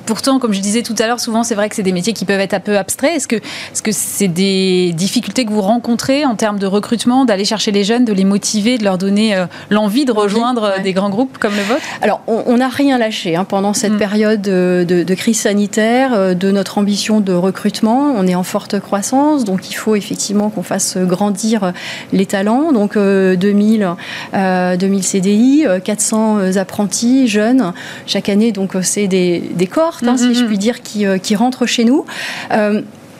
pourtant, 0.06 0.38
comme 0.38 0.54
je 0.54 0.60
disais 0.60 0.84
tout 0.84 0.96
à 1.00 1.08
l'heure, 1.08 1.20
souvent 1.20 1.44
c'est 1.44 1.56
vrai 1.56 1.70
que 1.70 1.76
c'est 1.76 1.84
des 1.84 1.94
métiers 1.94 2.14
qui 2.14 2.26
peuvent 2.26 2.40
être 2.40 2.54
un 2.54 2.60
peu 2.60 2.78
abstraits. 2.78 3.16
Est-ce 3.16 3.28
que 3.28 3.38
c'est 3.74 3.90
-ce 3.90 3.92
c'est 3.92 4.28
des 4.28 4.94
difficultés 4.94 5.46
que 5.46 5.52
vous 5.52 5.62
rencontrez 5.62 6.26
en 6.26 6.36
termes 6.36 6.60
de 6.60 6.68
recrutement, 6.68 7.26
d'aller 7.26 7.46
chercher 7.46 7.72
les 7.72 7.84
jeunes, 7.84 8.06
de 8.06 8.14
les 8.14 8.26
motiver 8.26 8.41
de 8.42 8.84
leur 8.84 8.98
donner 8.98 9.36
euh, 9.36 9.46
l'envie 9.70 10.06
de 10.06 10.12
rejoindre 10.12 10.64
euh, 10.64 10.82
des 10.82 10.94
grands 10.94 11.10
groupes 11.10 11.38
comme 11.38 11.56
le 11.56 11.64
vôtre? 11.64 11.82
Alors, 12.02 12.22
on 12.28 12.58
n'a 12.58 12.70
rien 12.70 12.98
lâché 12.98 13.36
hein, 13.36 13.46
pendant 13.46 13.74
cette 13.74 13.94
mm. 13.94 13.98
période 13.98 14.42
de, 14.42 15.14
crise 15.16 15.42
sanitaire, 15.42 16.14
euh, 16.14 16.34
de 16.34 16.52
notre 16.52 16.78
ambition 16.78 17.22
de 17.22 17.34
recrutement. 17.34 18.14
On 18.16 18.28
est 18.28 18.36
en 18.36 18.44
forte 18.44 18.80
croissance, 18.80 19.44
donc 19.44 19.70
il 19.70 19.74
faut 19.74 19.96
effectivement 19.96 20.50
qu'on 20.50 20.64
fasse 20.64 20.98
grandir 20.98 21.74
les 22.12 22.26
talents. 22.26 22.72
Donc, 22.72 22.98
2000, 22.98 23.88
2000 24.34 25.04
CDI, 25.04 25.66
400 25.84 26.58
apprentis 26.58 27.28
jeunes 27.28 27.74
chaque 28.06 28.30
année. 28.30 28.52
Donc, 28.52 28.74
c'est 28.82 29.08
des, 29.08 29.40
des 29.40 29.68
cohortes, 29.68 30.04
hein, 30.08 30.18
si 30.18 30.30
mm, 30.30 30.34
je 30.34 30.46
puis 30.46 30.58
dire, 30.58 30.82
qui, 30.82 31.06
qui 31.22 31.36
rentrent 31.36 31.66
chez 31.66 31.86
nous. 31.86 32.06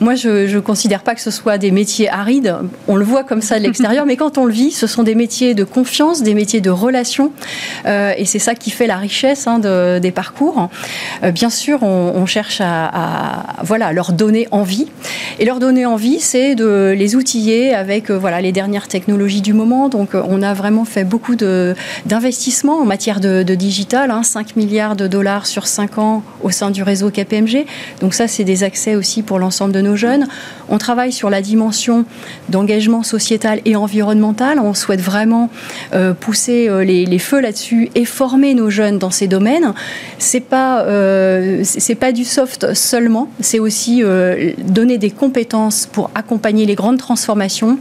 Moi, 0.02 0.16
je 0.16 0.52
ne 0.52 0.60
considère 0.60 1.04
pas 1.04 1.14
que 1.14 1.20
ce 1.20 1.30
soit 1.30 1.58
des 1.58 1.70
métiers 1.70 2.10
arides. 2.10 2.56
On 2.88 2.96
le 2.96 3.04
voit 3.04 3.22
comme 3.22 3.40
ça 3.40 3.60
de 3.60 3.64
l'extérieur, 3.64 4.04
mais 4.06 4.16
quand 4.16 4.36
on 4.36 4.44
le 4.44 4.52
vit, 4.52 4.72
ce 4.72 4.88
sont 4.88 5.04
des 5.04 5.14
métiers 5.14 5.54
de 5.54 5.62
confiance, 5.62 6.24
des 6.24 6.34
métiers 6.34 6.60
de 6.60 6.70
relation. 6.70 7.30
Euh, 7.86 8.12
et 8.16 8.24
c'est 8.24 8.40
ça 8.40 8.56
qui 8.56 8.70
fait 8.70 8.88
la 8.88 8.96
richesse 8.96 9.46
hein, 9.46 9.60
des 9.60 10.10
parcours. 10.10 10.70
Euh, 11.22 11.30
bien 11.30 11.50
sûr, 11.50 11.84
on, 11.84 12.26
cherche 12.26 12.60
à, 12.60 13.44
voilà, 13.62 13.92
leur 13.92 14.12
donner 14.12 14.48
envie. 14.50 14.88
Et 15.38 15.44
leur 15.44 15.60
donner 15.60 15.86
envie, 15.86 16.18
c'est 16.18 16.56
de 16.56 16.92
les 16.98 17.14
outiller 17.14 17.72
avec 17.72 18.10
euh, 18.10 18.18
voilà, 18.18 18.40
les 18.40 18.50
dernières 18.50 18.88
technologies 18.88 19.40
du 19.40 19.52
moment. 19.52 19.88
Donc, 19.88 20.14
on 20.14 20.42
a 20.42 20.52
vraiment 20.52 20.84
fait 20.84 21.04
beaucoup 21.04 21.36
d'investissements 21.36 22.80
en 22.80 22.84
matière 22.84 23.20
de, 23.20 23.54
digital, 23.54 24.12
5 24.24 24.40
hein, 24.40 24.52
milliards 24.56 24.96
de 24.96 25.06
dollars 25.06 25.46
sur 25.46 25.68
5 25.68 25.98
ans 25.98 26.24
au 26.42 26.50
sein 26.50 26.72
du 26.72 26.82
réseau 26.82 27.10
KPMG. 27.10 27.66
Donc, 28.00 28.14
ça, 28.14 28.26
c'est 28.26 28.44
des 28.44 28.64
accès 28.64 28.96
aussi 28.96 29.22
pour 29.22 29.38
l'ensemble 29.38 29.72
de 29.72 29.80
nos 29.80 29.91
On 30.68 30.78
travaille 30.78 31.12
sur 31.12 31.30
la 31.30 31.42
dimension 31.42 32.04
d'engagement 32.48 33.02
sociétal 33.02 33.60
et 33.64 33.76
environnemental. 33.76 34.58
On 34.58 34.74
souhaite 34.74 35.00
vraiment 35.00 35.50
euh, 35.94 36.14
pousser 36.14 36.68
euh, 36.68 36.84
les, 36.84 37.18
feux 37.18 37.40
là-dessus 37.40 37.90
et 37.94 38.04
former 38.04 38.54
nos 38.54 38.70
jeunes 38.70 38.98
dans 38.98 39.10
ces 39.10 39.28
domaines. 39.28 39.74
C'est 40.18 40.40
pas 40.40 40.82
euh, 40.82 41.62
c'est 41.64 41.94
pas 41.94 42.12
du 42.12 42.24
soft 42.24 42.74
seulement. 42.74 43.28
C'est 43.40 43.58
aussi 43.58 44.02
donner 44.58 44.98
des 44.98 45.10
compétences 45.10 45.86
pour 45.86 46.10
accompagner 46.14 46.66
les 46.66 46.74
grandes 46.74 46.98
transformations 46.98 47.78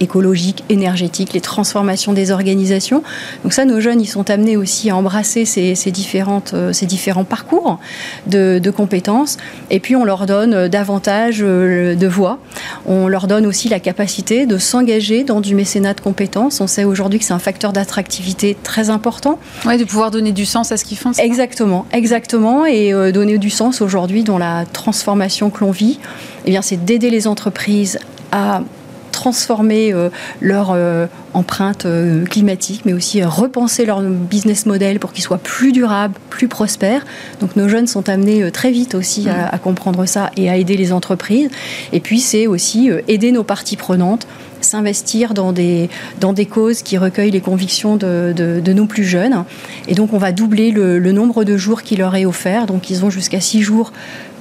écologiques, 0.00 0.64
énergétiques, 0.68 1.32
les 1.32 1.40
transformations 1.40 2.12
des 2.12 2.30
organisations. 2.30 3.02
Donc 3.44 3.52
ça, 3.52 3.64
nos 3.64 3.80
jeunes, 3.80 4.00
ils 4.00 4.06
sont 4.06 4.30
amenés 4.30 4.56
aussi 4.56 4.90
à 4.90 4.96
embrasser 4.96 5.44
ces, 5.44 5.74
différentes, 5.90 6.54
ces 6.72 6.86
différents 6.86 7.24
parcours 7.24 7.78
de, 8.26 8.58
de, 8.58 8.70
compétences. 8.70 9.36
Et 9.70 9.78
puis, 9.78 9.94
on 9.96 10.04
leur 10.04 10.26
donne 10.26 10.68
davantage 10.68 11.40
de 11.40 12.06
voix. 12.06 12.38
On 12.86 13.08
leur 13.08 13.26
donne 13.26 13.46
aussi 13.46 13.68
la 13.68 13.80
capacité 13.80 14.46
de 14.46 14.58
s'engager 14.58 15.24
dans 15.24 15.40
du 15.40 15.54
mécénat 15.54 15.94
de 15.94 16.00
compétences. 16.00 16.60
On 16.60 16.66
sait 16.66 16.84
aujourd'hui 16.84 17.18
que 17.18 17.24
c'est 17.24 17.34
un 17.34 17.38
facteur 17.38 17.72
d'attractivité 17.72 18.56
très 18.62 18.90
important. 18.90 19.38
Oui, 19.66 19.76
de 19.76 19.84
pouvoir 19.84 20.10
donner 20.10 20.32
du 20.32 20.46
sens 20.46 20.72
à 20.72 20.76
ce 20.76 20.84
qu'ils 20.84 20.98
font. 20.98 21.12
Exactement, 21.12 21.86
exactement. 21.92 22.64
Et 22.64 22.92
donner 23.12 23.38
du 23.38 23.50
sens 23.50 23.80
aujourd'hui 23.80 24.24
dans 24.24 24.38
la 24.38 24.64
transformation 24.64 25.50
que 25.50 25.64
l'on 25.64 25.70
vit, 25.70 25.98
eh 26.46 26.50
bien, 26.50 26.62
c'est 26.62 26.84
d'aider 26.84 27.10
les 27.10 27.26
entreprises 27.26 27.98
à 28.32 28.62
transformer 29.20 29.92
euh, 29.92 30.08
leur 30.40 30.70
euh, 30.72 31.06
empreinte 31.34 31.84
euh, 31.84 32.24
climatique, 32.24 32.82
mais 32.86 32.94
aussi 32.94 33.22
repenser 33.22 33.84
leur 33.84 34.00
business 34.00 34.64
model 34.64 34.98
pour 34.98 35.12
qu'ils 35.12 35.22
soient 35.22 35.36
plus 35.36 35.72
durables, 35.72 36.14
plus 36.30 36.48
prospères. 36.48 37.04
Donc 37.40 37.54
nos 37.54 37.68
jeunes 37.68 37.86
sont 37.86 38.08
amenés 38.08 38.50
très 38.50 38.70
vite 38.70 38.94
aussi 38.94 39.28
à, 39.28 39.58
comprendre 39.58 40.06
ça 40.06 40.30
et 40.38 40.48
à 40.48 40.56
aider 40.56 40.76
les 40.78 40.90
entreprises. 40.92 41.50
Et 41.92 42.00
puis 42.00 42.18
c'est 42.18 42.46
aussi 42.46 42.90
aider 43.08 43.30
nos 43.30 43.44
parties 43.44 43.76
prenantes 43.76 44.26
s'investir 44.62 45.32
dans 45.32 45.52
des, 45.52 45.88
dans 46.20 46.34
des 46.34 46.44
causes 46.44 46.82
qui 46.82 46.98
recueillent 46.98 47.30
les 47.30 47.40
convictions 47.40 47.96
de, 47.96 48.34
de, 48.36 48.72
nos 48.72 48.84
plus 48.84 49.04
jeunes. 49.04 49.44
Et 49.88 49.94
donc 49.94 50.12
on 50.12 50.18
va 50.18 50.32
doubler 50.32 50.70
le, 50.70 50.98
le 50.98 51.12
nombre 51.12 51.44
de 51.44 51.56
jours 51.56 51.82
qui 51.82 51.96
leur 51.96 52.14
est 52.14 52.26
offert. 52.26 52.66
Donc 52.66 52.90
ils 52.90 53.04
ont 53.04 53.10
jusqu'à 53.10 53.40
six 53.40 53.62
jours 53.62 53.90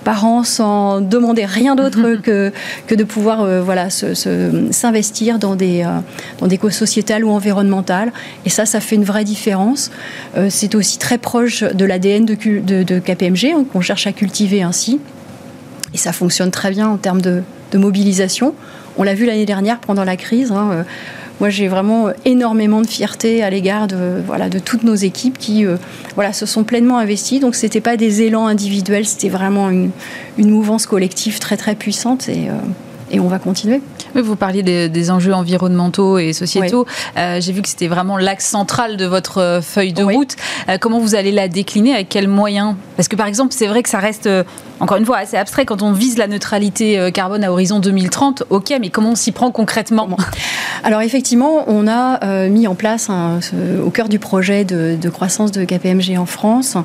par 0.03 0.25
an 0.25 0.43
sans 0.43 1.01
demander 1.01 1.45
rien 1.45 1.75
d'autre 1.75 2.15
que, 2.23 2.51
que 2.87 2.95
de 2.95 3.03
pouvoir 3.03 3.41
euh, 3.41 3.61
voilà, 3.61 3.89
s'investir 3.89 5.39
dans, 5.39 5.55
des, 5.55 5.83
euh, 5.83 5.99
dans 6.39 6.47
des 6.47 6.57
causes 6.57 6.73
sociétales 6.73 7.23
ou 7.23 7.31
environnementales. 7.31 8.11
Et 8.45 8.49
ça, 8.49 8.65
ça 8.65 8.79
fait 8.79 8.95
une 8.95 9.03
vraie 9.03 9.23
différence. 9.23 9.91
Euh, 10.37 10.47
c'est 10.49 10.75
aussi 10.75 10.97
très 10.97 11.17
proche 11.17 11.63
de 11.63 11.85
l'ADN 11.85 12.25
de, 12.25 12.35
de, 12.83 12.99
KPMG 12.99 13.53
hein, 13.55 13.65
qu'on 13.71 13.81
cherche 13.81 14.07
à 14.07 14.11
cultiver 14.11 14.61
ainsi. 14.61 14.99
Et 15.93 15.97
ça 15.97 16.11
fonctionne 16.11 16.51
très 16.51 16.71
bien 16.71 16.87
en 16.87 16.97
termes 16.97 17.21
de, 17.21 17.41
de 17.71 17.77
mobilisation. 17.77 18.53
On 18.97 19.03
l'a 19.03 19.13
vu 19.13 19.25
l'année 19.25 19.45
dernière 19.45 19.79
pendant 19.79 20.03
la 20.03 20.17
crise. 20.17 20.51
Hein, 20.51 20.85
moi, 21.39 21.49
j'ai 21.49 21.67
vraiment 21.67 22.07
euh, 22.07 22.13
énormément 22.25 22.81
de 22.81 22.87
fierté 22.87 23.43
à 23.43 23.49
l'égard 23.49 23.87
de, 23.87 24.21
voilà, 24.25 24.49
de 24.49 24.59
toutes 24.59 24.83
nos 24.83 24.95
équipes 24.95 25.37
qui 25.37 25.65
euh, 25.65 25.77
voilà, 26.15 26.33
se 26.33 26.45
sont 26.45 26.63
pleinement 26.63 26.97
investies. 26.97 27.39
Donc, 27.39 27.55
ce 27.55 27.65
n'était 27.65 27.81
pas 27.81 27.97
des 27.97 28.21
élans 28.21 28.47
individuels, 28.47 29.05
c'était 29.05 29.29
vraiment 29.29 29.69
une, 29.69 29.91
une, 30.37 30.49
mouvance 30.49 30.85
collective 30.85 31.39
très, 31.39 31.57
très 31.57 31.75
puissante. 31.75 32.27
Et, 32.29 32.49
euh, 32.49 32.53
et 33.11 33.19
on 33.19 33.27
va 33.27 33.39
continuer. 33.39 33.81
Vous 34.15 34.35
parliez 34.35 34.63
des, 34.63 35.11
enjeux 35.11 35.33
environnementaux 35.33 36.17
et 36.17 36.33
sociétaux. 36.33 36.85
J'ai 37.15 37.51
vu 37.51 37.61
que 37.61 37.69
c'était 37.69 37.87
vraiment 37.87 38.17
l'axe 38.17 38.45
central 38.45 38.97
de 38.97 39.05
votre 39.05 39.59
feuille 39.63 39.93
de 39.93 40.03
route. 40.03 40.35
comment 40.79 40.99
vous 40.99 41.15
allez 41.15 41.31
la 41.31 41.47
décliner? 41.47 41.93
Avec 41.93 42.09
quels 42.09 42.27
moyens? 42.27 42.75
Parce 42.95 43.07
que 43.07 43.15
par 43.15 43.27
exemple, 43.27 43.53
c'est 43.53 43.67
vrai 43.67 43.83
que 43.83 43.89
ça 43.89 43.99
reste 43.99 44.29
encore 44.79 44.97
une 44.97 45.05
fois, 45.05 45.17
assez 45.17 45.37
abstrait. 45.37 45.65
Quand 45.65 45.81
on 45.81 45.91
vise 45.91 46.17
la 46.17 46.27
neutralité 46.27 46.97
euh, 46.97 47.11
carbone 47.11 47.43
à 47.43 47.51
horizon 47.51 47.79
2030, 47.79 48.43
ok, 48.49 48.73
mais 48.79 48.89
comment 48.89 49.11
on 49.11 49.15
s'y 49.15 49.31
prend 49.31 49.51
concrètement? 49.51 50.07
Alors 50.83 51.01
effectivement, 51.01 51.65
on 51.67 51.87
a 51.87 52.23
euh, 52.23 52.49
mis 52.49 52.67
en 52.67 52.75
place 52.75 53.09
au 53.85 53.89
cœur 53.89 54.07
du 54.07 54.19
projet 54.19 54.63
de, 54.63 55.09
croissance 55.09 55.51
de 55.51 55.65
KPMG 55.65 56.17
en 56.17 56.25
France, 56.25 56.77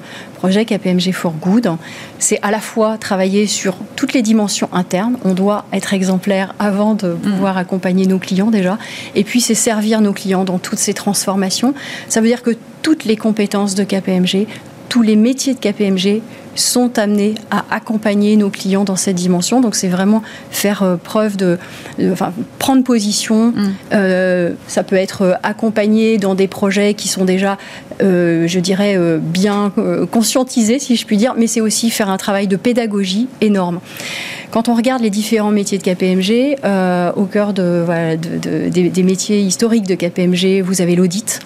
projet 0.45 0.67
KPMG 0.67 1.13
for 1.13 1.33
Good. 1.41 1.71
C'est 2.19 2.39
à 2.43 2.51
la 2.51 2.61
fois 2.61 2.99
travailler 2.99 3.47
sur 3.47 3.79
toutes 3.97 4.13
les 4.13 4.21
dimensions 4.21 4.69
internes. 4.75 5.17
On 5.25 5.33
doit 5.33 5.65
être 5.73 5.95
exemplaire 5.95 6.55
avant 6.59 6.93
de 6.93 7.15
mmh. 7.15 7.19
pouvoir 7.19 7.57
accompagner 7.57 8.05
nos 8.05 8.19
clients 8.19 8.51
déjà. 8.51 8.77
Et 9.15 9.25
puis 9.25 9.41
c'est 9.41 9.55
servir 9.55 10.03
nos 10.03 10.13
clients 10.13 10.45
dans 10.45 10.59
toutes 10.59 10.79
ces 10.79 10.93
transformations. 10.93 11.73
Ça 12.11 12.21
veut 12.21 12.27
dire 12.27 12.43
que 12.43 12.51
toutes 12.83 13.07
les 13.07 13.17
compétences 13.17 13.75
de 13.75 13.85
KPMG, 13.85 14.47
tous 14.91 15.01
les 15.01 15.17
métiers 15.17 15.55
de 15.55 15.61
KPMG 15.61 16.21
sont 16.55 16.99
amenés 16.99 17.35
à 17.51 17.65
accompagner 17.71 18.37
nos 18.37 18.51
clients 18.51 18.85
dans 18.85 18.97
cette 18.97 19.17
dimension. 19.17 19.61
Donc 19.61 19.75
c'est 19.75 19.89
vraiment 19.89 20.23
faire 20.51 20.83
euh, 20.83 20.97
preuve 20.97 21.37
de, 21.37 21.59
enfin, 22.13 22.33
prendre 22.59 22.85
position. 22.85 23.49
Mm. 23.49 23.73
Euh, 23.93 24.53
ça 24.67 24.83
peut 24.83 24.97
être 24.97 25.23
euh, 25.23 25.33
accompagné 25.43 26.19
dans 26.19 26.35
des 26.35 26.49
projets 26.49 26.95
qui 26.95 27.09
sont 27.09 27.25
déjà, 27.25 27.59
je 28.01 28.59
dirais, 28.59 28.99
bien 29.21 29.73
conscientisés, 30.11 30.79
si 30.79 30.97
je 30.97 31.07
puis 31.07 31.17
dire, 31.17 31.35
mais 31.37 31.47
c'est 31.47 31.61
aussi 31.61 31.91
faire 31.91 32.11
un 32.11 32.17
travail 32.17 32.49
de 32.49 32.57
pédagogie 32.57 33.29
énorme. 33.41 33.81
Quand 34.55 34.69
on 34.69 34.75
regarde 34.77 35.03
les 35.03 35.11
différents 35.11 35.51
métiers 35.51 35.79
de 35.79 35.83
KPMG, 35.83 36.61
au 37.17 37.25
cœur 37.25 37.53
de, 37.53 37.85
des, 38.69 39.03
métiers 39.03 39.41
historiques 39.41 39.89
de 39.89 39.97
KPMG, 39.97 40.63
vous 40.63 40.81
avez 40.81 40.95
l'audit. 40.95 41.41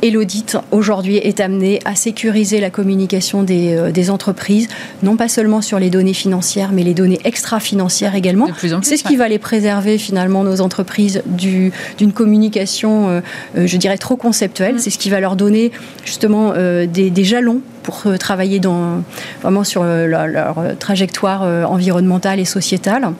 Et 0.00 0.10
l'audit, 0.10 0.56
aujourd'hui, 0.70 1.16
est 1.16 1.40
amené 1.40 1.80
à 1.84 1.94
sécuriser 1.94 2.60
la 2.60 2.70
communication 2.70 3.42
des, 3.42 3.92
des 3.92 4.08
entreprises 4.08 4.68
non 5.02 5.16
pas 5.16 5.28
seulement 5.28 5.60
sur 5.60 5.78
les 5.78 5.90
données 5.90 6.14
financières, 6.14 6.72
mais 6.72 6.82
les 6.82 6.94
données 6.94 7.20
extra-financières 7.24 8.14
également. 8.14 8.48
C'est 8.82 8.96
ce 8.96 9.04
qui 9.04 9.16
va 9.16 9.28
les 9.28 9.38
préserver 9.38 9.98
finalement 9.98 10.42
nos 10.42 10.60
entreprises 10.60 11.22
d'une 11.26 12.12
communication, 12.12 13.08
euh, 13.08 13.20
euh, 13.56 13.66
je 13.66 13.76
dirais, 13.76 13.98
trop 13.98 14.16
conceptuelle. 14.16 14.76
Mm. 14.76 14.78
C'est 14.78 14.90
ce 14.90 14.98
qui 14.98 15.10
va 15.10 15.20
leur 15.20 15.36
donner 15.36 15.70
justement 16.04 16.52
euh, 16.56 16.86
des, 16.86 17.24
jalons 17.24 17.60
pour 17.84 18.02
travailler 18.18 18.58
dans, 18.58 19.02
vraiment 19.42 19.62
sur 19.62 19.84
leur, 19.84 20.56
trajectoire 20.78 21.42
environnementale 21.70 22.40
et 22.40 22.44
sociétale. 22.44 23.12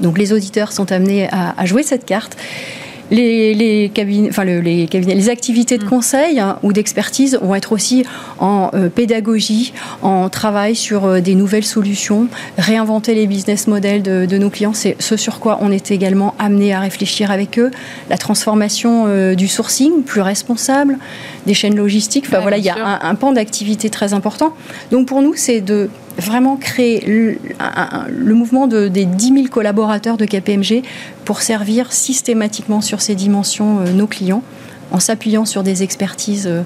Donc 0.00 0.18
les 0.18 0.34
auditeurs 0.34 0.72
sont 0.72 0.92
amenés 0.92 1.30
à 1.32 1.64
jouer 1.64 1.82
cette 1.82 2.04
carte 2.04 2.36
les, 3.10 3.90
cabinets, 3.92 4.28
enfin 4.28 4.44
les, 4.44 4.86
cabinets, 4.86 5.14
les 5.14 5.28
activités 5.28 5.78
de 5.78 5.84
mm. 5.84 5.88
conseil 5.88 6.40
hein, 6.40 6.58
ou 6.62 6.72
d'expertise 6.72 7.38
vont 7.40 7.54
être 7.54 7.72
aussi 7.72 8.04
en 8.38 8.70
euh, 8.74 8.88
pédagogie, 8.88 9.72
en 10.02 10.28
travail 10.28 10.74
sur 10.74 11.04
euh, 11.04 11.20
des 11.20 11.34
nouvelles 11.34 11.64
solutions, 11.64 12.28
réinventer 12.58 13.14
les 13.14 13.26
business 13.26 13.66
models 13.66 14.02
de, 14.02 14.38
nos 14.38 14.50
clients. 14.50 14.74
C'est 14.74 14.96
ce 14.98 15.16
sur 15.16 15.40
quoi 15.40 15.58
on 15.62 15.70
est 15.70 15.90
également 15.90 16.34
amené 16.38 16.74
à 16.74 16.80
réfléchir 16.80 17.30
avec 17.30 17.58
eux. 17.58 17.70
La 18.10 18.18
transformation 18.18 19.04
euh, 19.06 19.34
du 19.34 19.48
sourcing 19.48 20.02
plus 20.02 20.20
responsable, 20.20 20.98
des 21.46 21.54
chaînes 21.54 21.76
logistiques. 21.76 22.26
Enfin 22.28 22.40
voilà, 22.40 22.58
il 22.58 22.64
y 22.64 22.70
a 22.70 22.76
un, 22.76 23.08
un 23.08 23.14
pan 23.14 23.32
d'activité 23.32 23.88
très 23.90 24.12
important. 24.14 24.52
Donc 24.90 25.06
pour 25.06 25.22
nous, 25.22 25.34
c'est 25.34 25.60
de 25.60 25.88
vraiment 26.18 26.56
créer 26.56 27.04
le, 27.06 28.34
mouvement 28.34 28.66
de, 28.66 28.88
des 28.88 29.04
10 29.04 29.34
000 29.34 29.46
collaborateurs 29.48 30.16
de 30.16 30.24
KPMG 30.24 30.82
pour 31.24 31.42
servir 31.42 31.92
systématiquement 31.92 32.80
sur 32.80 33.00
ces 33.00 33.14
dimensions 33.14 33.80
euh, 33.80 33.92
nos 33.92 34.06
clients, 34.06 34.42
en 34.92 35.00
s'appuyant 35.00 35.44
sur 35.44 35.62
des 35.62 35.82
expertises 35.82 36.46
euh, 36.46 36.62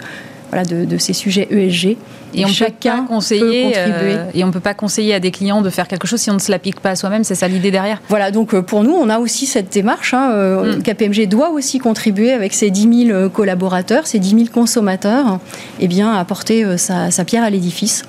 voilà, 0.50 0.64
de, 0.64 0.98
ces 0.98 1.12
sujets 1.12 1.48
ESG. 1.50 1.96
Et 2.32 2.44
on 2.44 2.48
chacun 2.48 3.04
conseiller, 3.06 3.72
euh, 3.76 4.24
et 4.34 4.44
on 4.44 4.48
ne 4.48 4.52
peut 4.52 4.60
pas 4.60 4.74
conseiller 4.74 5.14
à 5.14 5.20
des 5.20 5.32
clients 5.32 5.62
de 5.62 5.70
faire 5.70 5.88
quelque 5.88 6.06
chose 6.06 6.20
si 6.20 6.30
on 6.30 6.34
ne 6.34 6.38
se 6.38 6.50
l'applique 6.50 6.78
pas 6.78 6.90
à 6.90 6.96
soi-même, 6.96 7.24
c'est 7.24 7.34
ça 7.34 7.48
l'idée 7.48 7.72
derrière 7.72 8.00
Voilà, 8.08 8.30
donc 8.30 8.58
pour 8.60 8.84
nous, 8.84 8.92
on 8.92 9.08
a 9.08 9.18
aussi 9.18 9.46
cette 9.46 9.72
démarche. 9.72 10.14
Hein, 10.14 10.62
mm. 10.62 10.82
KPMG 10.82 11.26
doit 11.26 11.50
aussi 11.50 11.78
contribuer 11.78 12.32
avec 12.32 12.52
ses 12.52 12.70
10 12.70 13.06
000 13.08 13.28
collaborateurs, 13.30 14.06
ses 14.06 14.20
10 14.20 14.30
000 14.30 14.42
consommateurs, 14.52 15.40
et 15.80 15.84
eh 15.84 15.88
bien, 15.88 16.12
apporter 16.12 16.78
sa, 16.78 17.10
sa 17.10 17.24
pierre 17.24 17.42
à 17.42 17.50
l'édifice 17.50 18.04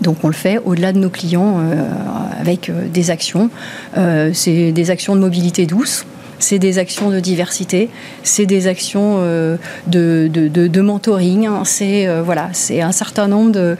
donc 0.00 0.18
on 0.24 0.28
le 0.28 0.34
fait 0.34 0.58
au-delà 0.64 0.92
de 0.92 0.98
nos 0.98 1.10
clients 1.10 1.58
euh, 1.60 1.88
avec 2.38 2.68
euh, 2.68 2.88
des 2.88 3.10
actions. 3.10 3.50
Euh, 3.96 4.30
c'est 4.32 4.72
des 4.72 4.90
actions 4.90 5.14
de 5.14 5.20
mobilité 5.20 5.66
douce 5.66 6.06
c'est 6.42 6.58
des 6.58 6.78
actions 6.78 7.10
de 7.10 7.20
diversité, 7.20 7.88
c'est 8.22 8.46
des 8.46 8.66
actions 8.66 9.18
euh, 9.20 9.56
de, 9.86 10.28
de, 10.28 10.80
mentoring, 10.80 11.46
hein. 11.46 11.62
c'est 11.64 12.06
euh, 12.06 12.22
voilà, 12.22 12.48
c'est 12.52 12.82
un 12.82 12.92
certain 12.92 13.28
nombre 13.28 13.52
de, 13.52 13.76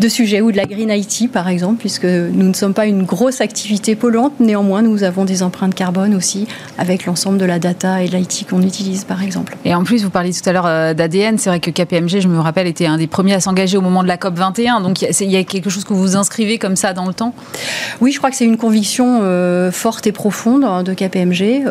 de, 0.00 0.08
sujets 0.08 0.40
ou 0.40 0.52
de 0.52 0.56
la 0.56 0.66
green 0.66 0.90
IT 0.90 1.32
par 1.32 1.48
exemple, 1.48 1.78
puisque 1.78 2.04
nous 2.04 2.48
ne 2.48 2.52
sommes 2.52 2.74
pas 2.74 2.86
une 2.86 3.04
grosse 3.04 3.40
activité 3.40 3.96
polluante, 3.96 4.34
néanmoins 4.40 4.82
nous 4.82 5.04
avons 5.04 5.24
des 5.24 5.42
empreintes 5.42 5.74
carbone 5.74 6.14
aussi 6.14 6.46
avec 6.76 7.06
l'ensemble 7.06 7.38
de 7.38 7.46
la 7.46 7.58
data 7.58 8.02
et 8.02 8.08
l'IT 8.08 8.46
qu'on 8.48 8.62
utilise 8.62 9.04
par 9.04 9.22
exemple. 9.22 9.56
Et 9.64 9.74
en 9.74 9.82
plus, 9.82 10.04
vous 10.04 10.10
parliez 10.10 10.32
tout 10.32 10.48
à 10.48 10.52
l'heure 10.52 10.66
euh, 10.66 10.94
d'ADN, 10.94 11.38
c'est 11.38 11.48
vrai 11.48 11.60
que 11.60 11.70
KPMG, 11.70 12.20
je 12.20 12.28
me 12.28 12.38
rappelle, 12.40 12.66
était 12.66 12.86
un 12.86 12.98
des 12.98 13.06
premiers 13.06 13.34
à 13.34 13.40
s'engager 13.40 13.78
au 13.78 13.82
moment 13.82 14.02
de 14.02 14.08
la 14.08 14.18
COP 14.18 14.36
21, 14.36 14.80
donc 14.82 15.00
il 15.00 15.30
y, 15.30 15.36
a 15.36 15.44
quelque 15.44 15.70
chose 15.70 15.84
que 15.84 15.94
vous 15.94 16.02
vous 16.02 16.16
inscrivez 16.16 16.58
comme 16.58 16.76
ça 16.76 16.92
dans 16.92 17.06
le 17.06 17.14
temps? 17.14 17.34
Oui, 18.00 18.12
je 18.12 18.18
crois 18.18 18.30
que 18.30 18.36
c'est 18.36 18.44
une 18.44 18.58
conviction 18.58 19.22
forte 19.72 20.06
et 20.06 20.12
profonde 20.12 20.64
hein, 20.64 20.82
de 20.82 20.92
KPMG. 20.92 21.64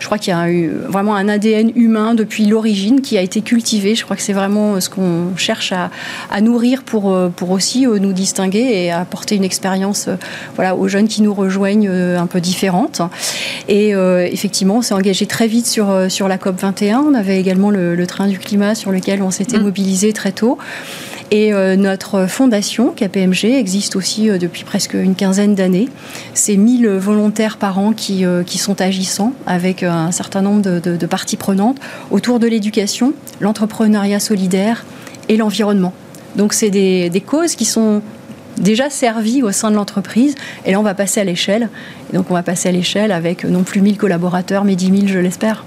Je 0.00 0.06
crois 0.06 0.18
qu'il 0.18 0.32
y 0.32 0.36
a 0.36 0.50
eu 0.50 0.70
vraiment 0.88 1.14
un 1.14 1.28
ADN 1.28 1.72
humain 1.74 2.14
depuis 2.14 2.46
l'origine 2.46 3.00
qui 3.00 3.18
a 3.18 3.22
été 3.22 3.40
cultivé. 3.40 3.94
Je 3.94 4.04
crois 4.04 4.16
que 4.16 4.22
c'est 4.22 4.32
vraiment 4.32 4.80
ce 4.80 4.90
qu'on 4.90 5.36
cherche 5.36 5.72
à, 5.72 6.40
nourrir 6.40 6.82
pour, 6.82 7.12
euh, 7.12 7.28
pour 7.34 7.50
aussi 7.50 7.86
euh, 7.86 7.98
nous 7.98 8.12
distinguer 8.12 8.58
et 8.58 8.92
apporter 8.92 9.36
une 9.36 9.44
expérience 9.44 10.08
euh, 10.08 10.16
voilà, 10.54 10.76
aux 10.76 10.88
jeunes 10.88 11.08
qui 11.08 11.22
nous 11.22 11.34
rejoignent 11.34 11.88
un 11.88 12.26
peu 12.26 12.40
différente. 12.40 13.00
Et 13.68 13.90
effectivement, 13.90 14.76
on 14.76 14.82
s'est 14.82 14.94
engagé 14.94 15.26
très 15.26 15.46
vite 15.46 15.66
sur, 15.66 16.10
sur 16.10 16.28
la 16.28 16.38
COP 16.38 16.60
21. 16.60 17.00
On 17.00 17.14
avait 17.14 17.38
également 17.38 17.70
le, 17.70 18.06
train 18.06 18.28
du 18.28 18.38
climat 18.38 18.74
sur 18.74 18.92
lequel 18.92 19.22
on 19.22 19.30
s'était 19.30 19.58
mmh. 19.58 19.62
mobilisé 19.62 20.12
très 20.12 20.32
tôt. 20.32 20.58
Et 21.30 21.52
notre 21.76 22.26
fondation, 22.26 22.92
KPMG, 22.92 23.46
existe 23.46 23.96
aussi 23.96 24.28
depuis 24.38 24.64
presque 24.64 24.94
une 24.94 25.14
quinzaine 25.14 25.54
d'années. 25.54 25.88
C'est 26.34 26.56
1000 26.56 26.88
volontaires 26.88 27.56
par 27.56 27.78
an 27.78 27.92
qui, 27.92 28.24
qui 28.46 28.58
sont 28.58 28.80
agissants 28.80 29.32
avec 29.46 29.82
un 29.82 30.12
certain 30.12 30.42
nombre 30.42 30.62
de, 30.62 31.06
parties 31.06 31.36
prenantes 31.36 31.78
autour 32.10 32.38
de 32.38 32.46
l'éducation, 32.46 33.12
l'entrepreneuriat 33.40 34.20
solidaire 34.20 34.84
et 35.28 35.36
l'environnement. 35.36 35.92
Donc 36.36 36.52
c'est 36.52 36.70
des, 36.70 37.22
causes 37.26 37.56
qui 37.56 37.64
sont 37.64 38.02
déjà 38.58 38.90
servies 38.90 39.42
au 39.42 39.52
sein 39.52 39.70
de 39.70 39.76
l'entreprise. 39.76 40.34
Et 40.64 40.72
là, 40.72 40.80
on 40.80 40.82
va 40.82 40.94
passer 40.94 41.20
à 41.20 41.24
l'échelle. 41.24 41.68
donc, 42.12 42.30
on 42.30 42.34
va 42.34 42.42
passer 42.42 42.68
à 42.68 42.72
l'échelle 42.72 43.12
avec 43.12 43.44
non 43.44 43.62
plus 43.62 43.80
1000 43.80 43.96
collaborateurs, 43.96 44.64
mais 44.64 44.76
10 44.76 44.86
000, 44.86 45.06
je 45.06 45.18
l'espère. 45.18 45.64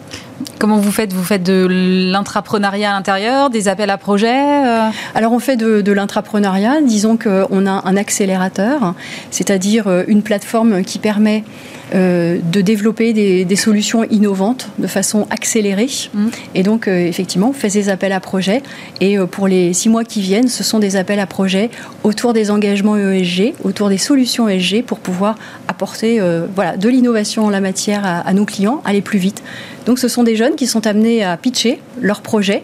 Comment 0.57 0.77
vous 0.77 0.91
faites? 0.91 1.13
Vous 1.13 1.23
faites 1.23 1.43
de 1.43 1.67
l'intrapreneuriat 1.69 2.91
à 2.91 2.93
l'intérieur, 2.93 3.49
des 3.49 3.67
appels 3.67 3.89
à 3.89 3.97
projets 3.97 4.65
euh? 4.65 4.89
Alors 5.15 5.33
on 5.33 5.39
fait 5.39 5.57
de, 5.57 5.81
de 5.81 5.91
l'intrapreneuriat. 5.91 6.81
Disons 6.81 7.17
qu'on 7.17 7.65
a 7.65 7.81
un 7.85 7.97
accélérateur, 7.97 8.93
c'est-à-dire 9.31 9.87
euh, 9.87 10.03
une 10.07 10.21
plateforme 10.21 10.83
qui 10.83 10.99
permet 10.99 11.43
de 11.93 12.61
développer 12.61 13.13
des, 13.13 13.55
solutions 13.55 14.03
innovantes 14.05 14.69
de 14.77 14.87
façon 14.87 15.27
accélérée. 15.29 15.89
Mmh. 16.13 16.27
Et 16.55 16.63
donc, 16.63 16.87
effectivement, 16.87 17.49
on 17.49 17.53
fait 17.53 17.69
des 17.69 17.89
appels 17.89 18.11
à 18.11 18.19
projets. 18.19 18.61
Et 19.01 19.17
pour 19.17 19.47
les 19.47 19.73
six 19.73 19.89
mois 19.89 20.03
qui 20.03 20.21
viennent, 20.21 20.47
ce 20.47 20.63
sont 20.63 20.79
des 20.79 20.95
appels 20.95 21.19
à 21.19 21.27
projets 21.27 21.69
autour 22.03 22.33
des 22.33 22.51
engagements 22.51 22.95
ESG, 22.95 23.53
autour 23.63 23.89
des 23.89 23.97
solutions 23.97 24.47
ESG 24.47 24.83
pour 24.83 24.99
pouvoir 24.99 25.35
apporter 25.67 26.21
voilà, 26.55 26.77
de 26.77 26.89
l'innovation 26.89 27.45
en 27.45 27.49
la 27.49 27.61
matière 27.61 28.05
à, 28.05 28.19
à 28.19 28.33
nos 28.33 28.45
clients, 28.45 28.81
aller 28.85 29.01
plus 29.01 29.19
vite. 29.19 29.43
Donc 29.89 29.97
ce 29.97 30.07
sont 30.07 30.21
des 30.21 30.35
jeunes 30.35 30.55
qui 30.55 30.67
sont 30.67 30.85
amenés 30.85 31.23
à 31.23 31.35
pitcher 31.35 31.79
leur 31.99 32.21
projet 32.21 32.61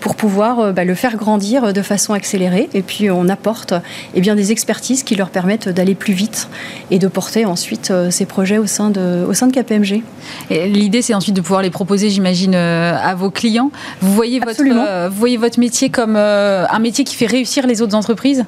pour 0.00 0.14
pouvoir 0.14 0.60
euh, 0.60 0.72
bah, 0.72 0.84
le 0.84 0.94
faire 0.94 1.16
grandir 1.16 1.72
de 1.72 1.82
façon 1.82 2.12
accélérée. 2.12 2.68
Et 2.74 2.82
puis 2.82 3.10
on 3.10 3.30
apporte 3.30 3.72
eh 4.14 4.20
bien, 4.20 4.34
des 4.34 4.52
expertises 4.52 5.02
qui 5.02 5.14
leur 5.14 5.30
permettent 5.30 5.70
d'aller 5.70 5.94
plus 5.94 6.12
vite 6.12 6.48
et 6.90 6.98
de 6.98 7.08
porter 7.08 7.46
ensuite 7.46 7.90
euh, 7.90 8.10
ces 8.10 8.26
projets 8.26 8.58
au 8.58 8.65
sein 8.66 8.90
de, 8.90 9.24
au 9.28 9.34
sein 9.34 9.46
de 9.46 9.52
KPMG. 9.52 10.02
L'idée 10.50 11.02
c'est 11.02 11.14
ensuite 11.14 11.34
de 11.34 11.40
pouvoir 11.40 11.62
les 11.62 11.70
proposer, 11.70 12.10
j'imagine, 12.10 12.54
euh, 12.54 12.96
à 12.96 13.14
vos 13.14 13.30
clients. 13.30 13.70
Vous 14.00 14.12
voyez, 14.12 14.40
votre, 14.40 15.08
vous 15.08 15.18
voyez 15.18 15.36
votre 15.36 15.58
métier 15.58 15.90
comme 15.90 16.16
un 16.16 16.78
métier 16.78 17.04
qui 17.04 17.14
fait 17.14 17.26
réussir 17.26 17.66
les 17.66 17.82
autres 17.82 17.94
entreprises? 17.94 18.44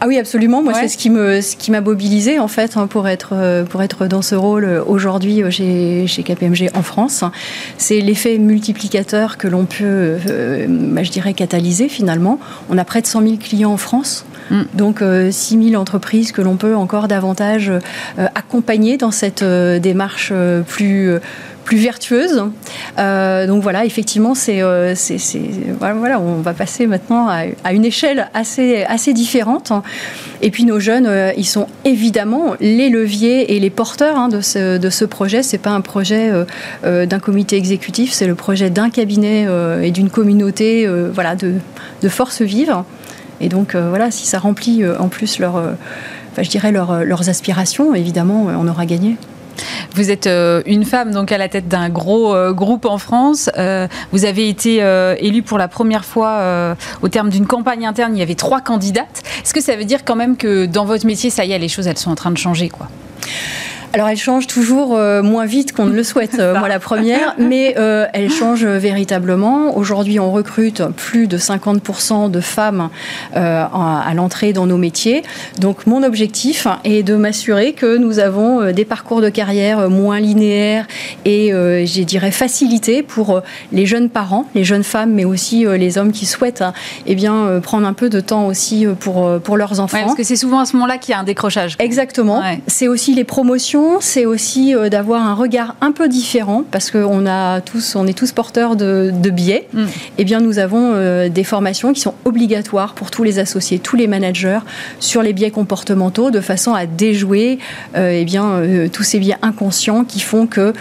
Ah 0.00 0.06
oui, 0.08 0.18
absolument. 0.18 0.62
Moi, 0.62 0.74
c'est 0.74 0.88
ce 0.88 0.98
qui 0.98 1.10
me, 1.10 1.40
ce 1.40 1.56
qui 1.56 1.70
m'a 1.70 1.80
mobilisé 1.80 2.38
en 2.38 2.48
fait 2.48 2.76
hein, 2.76 2.86
pour 2.86 3.08
être, 3.08 3.64
pour 3.68 3.82
être 3.82 4.06
dans 4.06 4.22
ce 4.22 4.34
rôle 4.34 4.82
aujourd'hui 4.86 5.42
chez, 5.50 6.06
chez 6.06 6.22
KPMG 6.22 6.70
en 6.74 6.82
France 6.82 7.24
c'est 7.78 8.00
l'effet 8.00 8.38
multiplicateur 8.38 9.36
que 9.38 9.48
l'on 9.48 9.64
peut, 9.64 10.18
euh, 10.28 10.66
bah, 10.68 11.02
je 11.02 11.10
dirais, 11.10 11.34
catalyser 11.34 11.88
finalement. 11.88 12.38
On 12.70 12.78
a 12.78 12.84
près 12.84 13.02
de 13.02 13.06
100 13.06 13.22
000 13.22 13.36
clients 13.36 13.72
en 13.72 13.76
France. 13.76 14.24
Mm. 14.50 14.62
Donc 14.74 14.98
6 14.98 15.02
euh, 15.04 15.30
000 15.70 15.80
entreprises 15.80 16.32
que 16.32 16.42
l'on 16.42 16.56
peut 16.56 16.74
encore 16.76 17.08
davantage 17.08 17.70
euh, 17.70 18.26
accompagner 18.34 18.96
dans 18.96 19.10
cette 19.10 19.44
démarche 19.44 20.32
plus 20.66 21.18
plus 21.62 21.78
vertueuse. 21.78 22.44
Euh, 22.98 23.46
donc 23.46 23.62
voilà, 23.62 23.84
effectivement, 23.84 24.34
c'est, 24.34 24.62
euh, 24.62 24.94
voilà, 25.78 26.20
on 26.20 26.40
va 26.40 26.52
passer 26.52 26.86
maintenant 26.86 27.28
à, 27.28 27.72
une 27.72 27.84
échelle 27.84 28.28
assez, 28.34 28.84
assez 28.84 29.12
différente. 29.12 29.72
Et 30.40 30.50
puis 30.50 30.64
nos 30.64 30.80
jeunes, 30.80 31.06
euh, 31.06 31.32
ils 31.36 31.46
sont 31.46 31.68
évidemment 31.84 32.54
les 32.60 32.90
leviers 32.90 33.54
et 33.54 33.60
les 33.60 33.70
porteurs 33.70 34.16
hein, 34.16 34.28
de, 34.28 34.40
ce, 34.40 34.78
de 34.78 34.90
ce 34.90 35.04
projet. 35.04 35.42
C'est 35.42 35.58
pas 35.58 35.70
un 35.70 35.80
projet 35.80 36.30
d'un 36.82 37.18
comité 37.18 37.56
exécutif, 37.56 38.12
c'est 38.12 38.26
le 38.26 38.34
projet 38.34 38.70
d'un 38.70 38.90
cabinet 38.90 39.46
et 39.82 39.90
d'une 39.90 40.10
communauté, 40.10 40.88
voilà, 41.12 41.34
de, 41.36 41.54
de 42.02 42.08
forces 42.08 42.42
vives. 42.42 42.74
Et 43.42 43.48
donc 43.48 43.76
voilà, 43.76 44.10
si 44.10 44.26
ça 44.26 44.38
remplit 44.38 44.82
en 44.86 45.08
plus 45.08 45.38
leur, 45.38 45.62
je 46.38 46.48
dirais 46.48 46.72
leurs 46.72 47.28
aspirations, 47.28 47.94
évidemment, 47.94 48.46
on 48.46 48.66
aura 48.68 48.86
gagné. 48.86 49.16
Vous 49.94 50.10
êtes 50.10 50.26
euh, 50.26 50.62
une 50.66 50.84
femme 50.84 51.12
donc 51.12 51.32
à 51.32 51.38
la 51.38 51.48
tête 51.48 51.68
d'un 51.68 51.88
gros 51.88 52.34
euh, 52.34 52.52
groupe 52.52 52.84
en 52.86 52.98
France. 52.98 53.50
Euh, 53.58 53.86
vous 54.12 54.24
avez 54.24 54.48
été 54.48 54.76
élue 55.18 55.42
pour 55.42 55.58
la 55.58 55.68
première 55.68 56.04
fois 56.04 56.76
au 57.02 57.08
terme 57.08 57.30
d'une 57.30 57.46
campagne 57.46 57.86
interne. 57.86 58.16
Il 58.16 58.18
y 58.18 58.22
avait 58.22 58.34
trois 58.34 58.60
candidates. 58.60 59.22
Est-ce 59.42 59.54
que 59.54 59.60
ça 59.60 59.76
veut 59.76 59.84
dire 59.84 60.04
quand 60.04 60.16
même 60.16 60.36
que 60.36 60.66
dans 60.66 60.84
votre 60.84 61.06
métier, 61.06 61.30
ça 61.30 61.44
y 61.44 61.52
est, 61.52 61.58
les 61.58 61.68
choses 61.68 61.86
elles 61.86 61.98
sont 61.98 62.10
en 62.10 62.14
train 62.14 62.30
de 62.30 62.38
changer 62.38 62.68
quoi? 62.68 62.88
Alors 63.92 64.08
elle 64.08 64.16
change 64.16 64.46
toujours 64.46 64.96
euh, 64.96 65.22
moins 65.22 65.44
vite 65.44 65.72
qu'on 65.72 65.84
ne 65.84 65.92
le 65.92 66.02
souhaite, 66.02 66.38
euh, 66.38 66.58
moi 66.58 66.68
la 66.68 66.78
première, 66.78 67.34
mais 67.38 67.74
euh, 67.78 68.06
elle 68.14 68.30
change 68.30 68.64
véritablement. 68.64 69.76
Aujourd'hui, 69.76 70.18
on 70.18 70.32
recrute 70.32 70.82
plus 70.96 71.26
de 71.26 71.36
50% 71.36 72.30
de 72.30 72.40
femmes 72.40 72.88
à 73.34 74.12
l'entrée 74.14 74.52
dans 74.52 74.66
nos 74.66 74.76
métiers. 74.76 75.22
Donc 75.58 75.86
mon 75.86 76.02
objectif 76.02 76.66
est 76.84 77.02
de 77.02 77.16
m'assurer 77.16 77.72
que 77.72 77.96
nous 77.96 78.18
avons 78.18 78.72
des 78.72 78.84
parcours 78.84 79.20
de 79.20 79.28
carrière 79.28 79.90
moins 79.90 80.20
linéaires 80.20 80.86
et, 81.24 81.50
je 81.50 82.02
dirais, 82.02 82.30
facilités 82.30 83.02
pour 83.02 83.42
les 83.72 83.86
jeunes 83.86 84.08
parents, 84.08 84.46
les 84.54 84.64
jeunes 84.64 84.84
femmes, 84.84 85.12
mais 85.12 85.24
aussi 85.24 85.64
les 85.64 85.98
hommes 85.98 86.12
qui 86.12 86.26
souhaitent 86.26 86.64
eh 87.06 87.14
bien, 87.14 87.60
prendre 87.62 87.86
un 87.86 87.92
peu 87.92 88.08
de 88.08 88.20
temps 88.20 88.46
aussi 88.46 88.86
pour, 89.00 89.40
pour 89.40 89.56
leurs 89.56 89.80
enfants. 89.80 89.98
parce 90.02 90.14
que 90.14 90.24
c'est 90.24 90.36
souvent 90.36 90.60
à 90.60 90.66
ce 90.66 90.74
moment-là 90.76 90.98
qu'il 90.98 91.12
y 91.12 91.14
a 91.14 91.20
un 91.20 91.24
décrochage. 91.24 91.76
Exactement. 91.78 92.42
C'est 92.66 92.88
aussi 92.88 93.14
les 93.14 93.24
promotions 93.24 93.81
c'est 94.00 94.26
aussi 94.26 94.74
euh, 94.74 94.88
d'avoir 94.88 95.26
un 95.26 95.34
regard 95.34 95.76
un 95.80 95.92
peu 95.92 96.08
différent, 96.08 96.64
parce 96.70 96.90
qu'on 96.90 97.26
a 97.26 97.60
tous, 97.60 97.96
on 97.96 98.06
est 98.06 98.12
tous 98.12 98.32
porteurs 98.32 98.76
de, 98.76 99.12
biais. 99.30 99.68
Mm. 99.72 99.84
Eh 100.18 100.24
bien, 100.24 100.40
nous 100.40 100.58
avons 100.58 100.92
euh, 100.94 101.28
des 101.28 101.44
formations 101.44 101.92
qui 101.92 102.00
sont 102.00 102.14
obligatoires 102.24 102.94
pour 102.94 103.10
tous 103.10 103.22
les 103.22 103.38
associés, 103.38 103.78
tous 103.78 103.96
les 103.96 104.06
managers, 104.06 104.58
sur 105.00 105.22
les 105.22 105.32
biais 105.32 105.50
comportementaux, 105.50 106.30
de 106.30 106.40
façon 106.40 106.74
à 106.74 106.86
déjouer 106.86 107.58
euh, 107.96 108.10
eh 108.12 108.24
bien, 108.24 108.62
tous 108.92 109.02
ces 109.02 109.18
biais 109.18 109.36
inconscients 109.42 110.04
qui 110.04 110.20
font 110.20 110.46
qu'il 110.46 110.72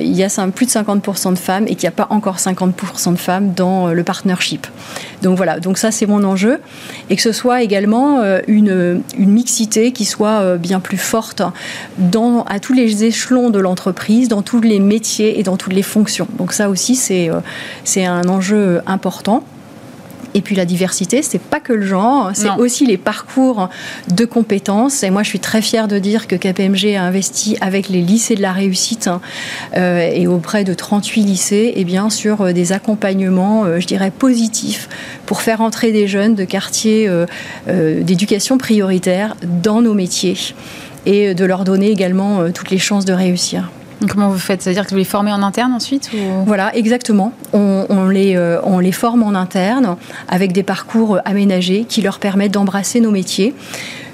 il 0.00 0.16
y 0.16 0.24
a 0.24 0.28
plus 0.54 0.66
de 0.66 0.70
50% 0.70 1.32
de 1.32 1.38
femmes 1.38 1.64
et 1.64 1.74
qu'il 1.74 1.82
n'y 1.82 1.88
a 1.88 1.92
pas 1.92 2.06
encore 2.10 2.36
50% 2.36 3.12
de 3.12 3.18
femmes 3.18 3.52
dans 3.52 3.88
le 3.88 4.04
partnership. 4.04 4.66
Donc 5.22 5.36
voilà, 5.36 5.60
donc 5.60 5.78
ça 5.78 5.90
c'est 5.90 6.06
mon 6.06 6.24
enjeu. 6.24 6.60
Et 7.10 7.16
que 7.16 7.22
ce 7.22 7.32
soit 7.32 7.62
également 7.62 8.22
une, 8.46 9.02
une 9.18 9.30
mixité 9.30 9.92
qui 9.92 10.04
soit 10.04 10.56
bien 10.56 10.80
plus 10.80 10.96
forte 10.96 11.42
dans 11.98 12.44
à 12.48 12.58
tous 12.58 12.72
les 12.72 13.04
échelons 13.04 13.50
de 13.50 13.58
l'entreprise, 13.58 14.28
dans 14.28 14.42
tous 14.42 14.60
les 14.60 14.80
métiers 14.80 15.38
et 15.38 15.42
dans 15.42 15.56
toutes 15.56 15.74
les 15.74 15.82
fonctions. 15.82 16.26
Donc 16.38 16.52
ça 16.52 16.70
aussi, 16.70 16.96
c'est 16.96 17.30
euh, 17.30 17.40
c'est 17.84 18.04
un 18.04 18.28
enjeu 18.28 18.80
important. 18.86 19.44
Et 20.34 20.42
puis 20.42 20.54
la 20.54 20.66
diversité, 20.66 21.22
c'est 21.22 21.40
pas 21.40 21.58
que 21.58 21.72
le 21.72 21.86
genre, 21.86 22.30
c'est 22.34 22.50
aussi 22.58 22.84
les 22.84 22.98
parcours 22.98 23.70
de 24.14 24.24
compétences. 24.26 25.02
Et 25.02 25.08
moi, 25.08 25.22
je 25.22 25.30
suis 25.30 25.40
très 25.40 25.62
fière 25.62 25.88
de 25.88 25.98
dire 25.98 26.26
que 26.26 26.36
KPMG 26.36 26.96
a 26.96 27.02
investi 27.02 27.56
avec 27.62 27.88
les 27.88 28.02
lycées 28.02 28.34
de 28.34 28.42
la 28.42 28.52
réussite 28.52 29.08
hein, 29.08 29.22
euh, 29.74 29.98
et 29.98 30.26
auprès 30.26 30.64
de 30.64 30.74
38 30.74 31.22
lycées, 31.22 31.72
et 31.76 31.84
bien 31.84 32.10
sur 32.10 32.42
euh, 32.42 32.52
des 32.52 32.72
accompagnements, 32.72 33.64
je 33.80 33.86
dirais 33.86 34.10
positifs, 34.10 34.90
pour 35.24 35.40
faire 35.40 35.62
entrer 35.62 35.92
des 35.92 36.06
jeunes 36.06 36.34
de 36.34 36.44
quartiers 36.44 37.10
d'éducation 37.66 38.58
prioritaire 38.58 39.34
dans 39.42 39.80
nos 39.80 39.94
métiers 39.94 40.36
et 41.08 41.34
de 41.34 41.44
leur 41.46 41.64
donner 41.64 41.90
également 41.90 42.40
euh, 42.40 42.50
toutes 42.52 42.70
les 42.70 42.78
chances 42.78 43.06
de 43.06 43.14
réussir. 43.14 43.70
Comment 44.08 44.28
vous 44.28 44.38
faites? 44.38 44.62
C'est-à-dire 44.62 44.84
que 44.84 44.90
vous 44.90 44.96
les 44.96 45.04
formez 45.04 45.32
en 45.32 45.42
interne 45.42 45.72
ensuite 45.72 46.10
Voilà, 46.46 46.74
exactement. 46.76 47.32
On, 47.52 48.08
les, 48.08 48.36
euh, 48.36 48.60
on 48.62 48.78
les 48.78 48.92
forme 48.92 49.24
en 49.24 49.34
interne 49.34 49.96
avec 50.28 50.52
des 50.52 50.62
parcours 50.62 51.18
aménagés 51.24 51.84
qui 51.88 52.00
leur 52.00 52.20
permettent 52.20 52.52
d'embrasser 52.52 53.00
nos 53.00 53.10
métiers. 53.10 53.54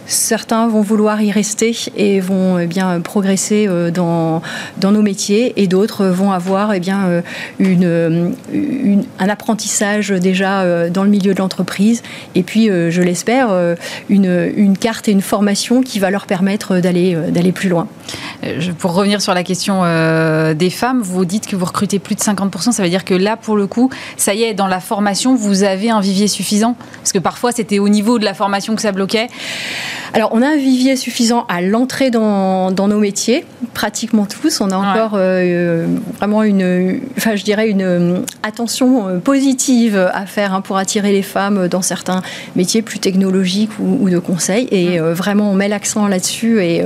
Certains 0.07 0.69
vont 0.69 0.83
vouloir 0.83 1.23
y 1.23 1.31
rester 1.31 1.75
et 1.97 2.21
vont 2.21 2.59
eh 2.59 2.67
bien 2.67 3.01
progresser 3.01 3.67
euh, 3.69 3.91
dans, 3.91 4.43
nos 4.83 5.03
métiers 5.03 5.55
et 5.57 5.67
d'autres 5.67 6.05
vont 6.07 6.31
avoir 6.33 6.75
eh 6.75 6.81
bien, 6.81 7.07
euh, 7.07 7.23
une, 7.59 9.05
un 9.19 9.29
apprentissage 9.29 10.11
déjà 10.11 10.63
euh, 10.63 10.91
dans 10.91 11.05
le 11.05 11.11
milieu 11.11 11.33
de 11.33 11.39
l'entreprise 11.39 12.03
et 12.35 12.43
puis, 12.43 12.67
je 12.67 13.03
l'espère, 13.03 13.49
une, 14.09 14.53
une, 14.57 14.77
carte 14.77 15.09
et 15.09 15.13
une 15.13 15.23
formation 15.23 15.83
qui 15.83 15.99
va 15.99 16.11
leur 16.11 16.27
permettre 16.27 16.79
d'aller 16.79 17.17
d'aller 17.31 17.53
plus 17.53 17.69
loin. 17.69 17.87
Pour 18.79 18.95
revenir 18.95 19.23
sur 19.23 19.35
la 19.35 19.43
question 19.43 19.83
des 20.55 20.71
femmes, 20.71 21.01
vous 21.01 21.25
dites 21.25 21.47
que 21.47 21.57
vous 21.57 21.65
recrutez 21.65 21.99
plus 21.99 22.15
de 22.15 22.21
50%, 22.21 22.73
ça 22.73 22.83
veut 22.83 22.89
dire 22.89 23.05
que 23.05 23.15
là, 23.15 23.37
pour 23.37 23.57
le 23.57 23.67
coup, 23.67 23.91
ça 24.17 24.35
y 24.35 24.43
est, 24.43 24.55
dans 24.55 24.67
la 24.67 24.81
formation, 24.81 25.35
vous 25.35 25.63
avez 25.63 25.91
un 25.91 26.01
vivier 26.01 26.29
suffisant? 26.29 26.77
Parce 26.99 27.13
que 27.13 27.19
parfois, 27.19 27.53
c'était 27.53 27.79
au 27.79 27.89
niveau 27.89 28.19
de 28.19 28.25
la 28.25 28.35
formation 28.35 28.75
que 28.75 28.83
ça 28.83 28.93
bloquait 28.93 29.29
alors, 30.13 30.31
on 30.33 30.43
a 30.43 30.47
un 30.47 30.57
vivier 30.57 30.97
suffisant 30.97 31.45
à 31.49 31.61
l'entrée 31.61 32.11
dans, 32.11 32.71
nos 32.71 32.99
métiers, 32.99 33.45
pratiquement 33.73 34.27
tous. 34.27 34.61
On 34.61 34.71
a 34.71 34.77
encore 34.77 35.13
euh, 35.15 35.87
vraiment 36.19 36.43
une, 36.43 37.01
enfin, 37.17 37.37
je 37.37 37.45
dirais 37.45 37.69
une 37.69 37.83
euh, 37.83 38.19
attention 38.43 39.09
euh, 39.09 39.19
positive 39.19 39.97
à 39.97 40.27
faire 40.27 40.55
hein, 40.55 40.61
pour 40.61 40.77
attirer 40.77 41.13
les 41.13 41.23
femmes 41.23 41.69
dans 41.69 41.83
certains 41.83 42.23
métiers 42.57 42.83
plus 42.83 42.99
technologiques 42.99 43.71
ou, 43.81 44.09
de 44.09 44.19
conseil. 44.19 44.69
Et 44.71 44.99
vraiment, 44.99 45.51
on 45.51 45.55
met 45.55 45.69
l'accent 45.69 46.07
là-dessus. 46.07 46.63
Et 46.63 46.83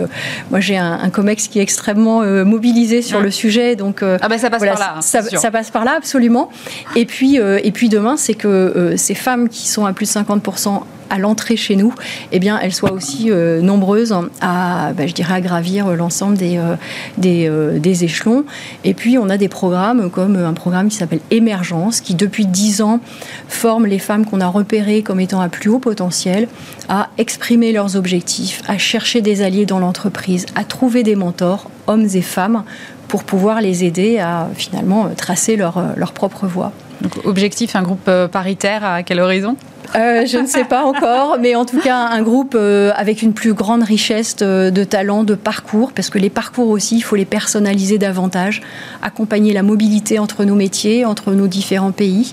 moi, 0.50 0.60
j'ai 0.60 0.78
un, 0.78 1.10
COMEX 1.10 1.48
qui 1.48 1.58
est 1.58 1.62
extrêmement 1.62 2.22
mobilisé 2.44 3.02
sur 3.02 3.20
le 3.20 3.30
sujet. 3.30 3.76
Donc, 3.76 4.02
ah 4.02 4.28
ben, 4.28 4.38
ça 4.38 4.50
passe 4.50 4.64
par 4.64 4.78
là. 4.78 4.96
Ça, 5.00 5.50
passe 5.50 5.70
par 5.70 5.84
là, 5.84 5.94
absolument. 5.96 6.48
Et 6.96 7.04
puis, 7.04 7.36
et 7.36 7.72
puis 7.72 7.88
demain, 7.88 8.16
c'est 8.16 8.34
que 8.34 8.94
ces 8.96 9.14
femmes 9.14 9.48
qui 9.48 9.68
sont 9.68 9.84
à 9.84 9.92
plus 9.92 10.06
de 10.06 10.18
50% 10.18 10.82
à 11.10 11.18
l'entrée 11.18 11.56
chez 11.56 11.76
nous, 11.76 11.94
eh 12.32 12.38
bien, 12.38 12.58
elles 12.60 12.74
soient 12.74 12.92
aussi 12.92 13.30
nombreuses 13.30 14.14
à, 14.40 14.92
bah, 14.92 15.06
je 15.06 15.14
dirais, 15.14 15.40
gravir 15.40 15.88
l'ensemble 15.94 16.36
des, 16.36 16.60
des, 17.16 17.50
des, 17.78 18.04
échelons. 18.04 18.44
Et 18.84 18.94
puis, 18.94 19.18
on 19.18 19.28
a 19.28 19.36
des 19.36 19.48
programmes 19.48 20.10
comme 20.10 20.36
un 20.36 20.54
programme 20.54 20.88
qui 20.88 20.96
s'appelle 20.96 21.20
Émergence, 21.30 22.00
qui 22.00 22.14
depuis 22.14 22.46
10 22.46 22.82
ans 22.82 23.00
forme 23.48 23.86
les 23.86 23.98
femmes 23.98 24.26
qu'on 24.26 24.40
a 24.40 24.46
repérées 24.46 25.02
comme 25.02 25.20
étant 25.20 25.40
à 25.40 25.48
plus 25.48 25.70
haut 25.70 25.78
potentiel 25.78 26.48
à 26.88 27.08
exprimer 27.18 27.72
leurs 27.72 27.96
objectifs, 27.96 28.62
à 28.68 28.78
chercher 28.78 29.20
des 29.20 29.42
alliés 29.42 29.66
dans 29.66 29.78
l'entreprise, 29.78 30.46
à 30.54 30.64
trouver 30.64 31.02
des 31.02 31.16
mentors, 31.16 31.70
hommes 31.86 32.08
et 32.14 32.22
femmes, 32.22 32.64
pour 33.08 33.24
pouvoir 33.24 33.60
les 33.60 33.84
aider 33.84 34.18
à 34.18 34.48
finalement 34.54 35.08
tracer 35.16 35.56
leur, 35.56 35.82
leur 35.96 36.12
propre 36.12 36.46
voie. 36.46 36.72
Donc, 37.00 37.12
objectif, 37.24 37.76
un 37.76 37.82
groupe 37.82 38.08
euh, 38.08 38.28
paritaire 38.28 38.84
à 38.84 39.02
quel 39.02 39.20
horizon? 39.20 39.56
Euh, 39.94 40.26
je 40.26 40.38
ne 40.38 40.46
sais 40.46 40.64
pas 40.64 40.84
encore, 40.84 41.38
mais 41.40 41.54
en 41.54 41.64
tout 41.64 41.78
cas 41.80 41.96
un 41.96 42.22
groupe 42.22 42.54
euh, 42.54 42.92
avec 42.96 43.22
une 43.22 43.32
plus 43.32 43.54
grande 43.54 43.82
richesse 43.82 44.36
de, 44.36 44.70
de 44.70 44.84
talents, 44.84 45.24
de 45.24 45.34
parcours, 45.34 45.92
parce 45.92 46.10
que 46.10 46.18
les 46.18 46.30
parcours 46.30 46.68
aussi, 46.68 46.96
il 46.96 47.02
faut 47.02 47.16
les 47.16 47.24
personnaliser 47.24 47.98
davantage, 47.98 48.62
accompagner 49.02 49.52
la 49.52 49.62
mobilité 49.62 50.18
entre 50.18 50.44
nos 50.44 50.54
métiers, 50.54 51.04
entre 51.04 51.32
nos 51.32 51.46
différents 51.46 51.92
pays. 51.92 52.32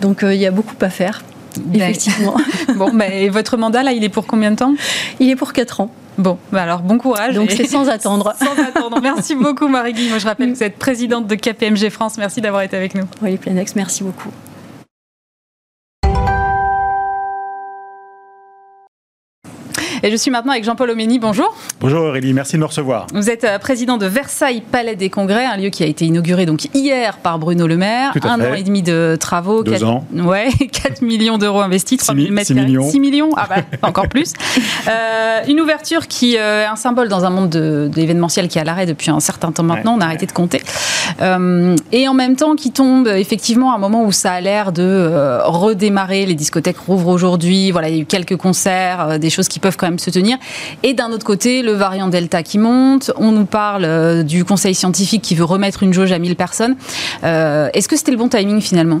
Donc 0.00 0.20
il 0.22 0.36
y 0.36 0.46
a 0.46 0.50
beaucoup 0.50 0.76
à 0.80 0.90
faire. 0.90 1.22
Ben, 1.56 1.82
effectivement. 1.82 2.36
bon, 2.76 2.92
mais 2.92 3.26
ben, 3.26 3.30
votre 3.30 3.56
mandat, 3.56 3.82
là, 3.82 3.92
il 3.92 4.04
est 4.04 4.08
pour 4.08 4.26
combien 4.26 4.50
de 4.50 4.56
temps? 4.56 4.74
Il 5.20 5.28
est 5.30 5.36
pour 5.36 5.52
4 5.52 5.80
ans. 5.80 5.90
Bon, 6.18 6.36
bah 6.50 6.62
alors 6.62 6.80
bon 6.80 6.98
courage. 6.98 7.36
Donc 7.36 7.52
c'est 7.52 7.68
sans 7.68 7.88
attendre. 7.88 8.34
sans 8.38 8.60
attendre. 8.60 8.98
Merci 9.00 9.36
beaucoup 9.36 9.68
Marie-Guy. 9.68 10.08
Moi 10.08 10.18
je 10.18 10.26
rappelle 10.26 10.50
que 10.50 10.56
vous 10.56 10.64
êtes 10.64 10.76
présidente 10.76 11.28
de 11.28 11.34
KPMG 11.36 11.90
France. 11.90 12.18
Merci 12.18 12.40
d'avoir 12.40 12.62
été 12.62 12.76
avec 12.76 12.96
nous. 12.96 13.04
Oui, 13.22 13.36
Planex, 13.36 13.76
merci 13.76 14.02
beaucoup. 14.02 14.30
Et 20.02 20.10
je 20.10 20.16
suis 20.16 20.30
maintenant 20.30 20.52
avec 20.52 20.64
Jean-Paul 20.64 20.90
Omény. 20.90 21.18
Bonjour. 21.18 21.54
Bonjour 21.80 22.02
Aurélie, 22.02 22.32
merci 22.32 22.54
de 22.54 22.60
me 22.60 22.66
recevoir. 22.66 23.06
Vous 23.12 23.30
êtes 23.30 23.44
euh, 23.44 23.58
président 23.58 23.96
de 23.96 24.06
Versailles 24.06 24.60
Palais 24.60 24.94
des 24.94 25.10
Congrès, 25.10 25.44
un 25.44 25.56
lieu 25.56 25.70
qui 25.70 25.82
a 25.82 25.86
été 25.86 26.04
inauguré 26.04 26.46
donc 26.46 26.68
hier 26.74 27.18
par 27.18 27.38
Bruno 27.38 27.66
Le 27.66 27.76
Maire. 27.76 28.12
un 28.22 28.40
an 28.40 28.54
et 28.54 28.62
demi 28.62 28.82
de 28.82 29.16
travaux. 29.18 29.64
Deux 29.64 29.72
4, 29.72 29.86
ans. 29.86 30.06
Ouais, 30.14 30.50
4 30.72 31.02
millions 31.02 31.38
d'euros 31.38 31.60
investis, 31.60 31.98
3 31.98 32.14
000 32.14 32.32
mètres 32.32 32.46
6 32.48 32.54
millions. 32.54 32.88
6 32.88 33.00
millions, 33.00 33.30
ah 33.36 33.46
bah, 33.48 33.62
encore 33.82 34.08
plus. 34.08 34.32
Euh, 34.88 35.40
une 35.48 35.60
ouverture 35.60 36.06
qui 36.06 36.36
euh, 36.38 36.62
est 36.62 36.66
un 36.66 36.76
symbole 36.76 37.08
dans 37.08 37.24
un 37.24 37.30
monde 37.30 37.50
d'événementiel 37.90 38.48
qui 38.48 38.58
est 38.58 38.60
à 38.60 38.64
l'arrêt 38.64 38.86
depuis 38.86 39.10
un 39.10 39.20
certain 39.20 39.52
temps 39.52 39.62
maintenant, 39.62 39.96
on 39.98 40.00
a 40.00 40.06
arrêté 40.06 40.24
de 40.24 40.32
compter. 40.32 40.62
Euh, 41.20 41.76
et 41.92 42.08
en 42.08 42.14
même 42.14 42.36
temps 42.36 42.54
qui 42.54 42.70
tombe 42.70 43.06
effectivement 43.08 43.72
à 43.72 43.76
un 43.76 43.78
moment 43.78 44.04
où 44.04 44.12
ça 44.12 44.32
a 44.32 44.40
l'air 44.40 44.72
de 44.72 45.40
redémarrer, 45.44 46.26
les 46.26 46.34
discothèques 46.34 46.78
rouvrent 46.78 47.08
aujourd'hui, 47.08 47.70
voilà, 47.70 47.88
il 47.88 47.96
y 47.96 47.98
a 47.98 48.02
eu 48.02 48.06
quelques 48.06 48.36
concerts, 48.36 49.18
des 49.18 49.30
choses 49.30 49.48
qui 49.48 49.58
peuvent 49.58 49.76
quand 49.76 49.87
se 49.96 50.10
tenir. 50.10 50.36
Et 50.82 50.92
d'un 50.92 51.10
autre 51.10 51.24
côté, 51.24 51.62
le 51.62 51.72
variant 51.72 52.08
Delta 52.08 52.42
qui 52.42 52.58
monte. 52.58 53.12
On 53.16 53.32
nous 53.32 53.46
parle 53.46 53.84
euh, 53.84 54.22
du 54.22 54.44
conseil 54.44 54.74
scientifique 54.74 55.22
qui 55.22 55.34
veut 55.34 55.44
remettre 55.44 55.82
une 55.82 55.94
jauge 55.94 56.12
à 56.12 56.18
1000 56.18 56.36
personnes. 56.36 56.76
Euh, 57.24 57.70
Est-ce 57.72 57.88
que 57.88 57.96
c'était 57.96 58.12
le 58.12 58.18
bon 58.18 58.28
timing 58.28 58.60
finalement? 58.60 59.00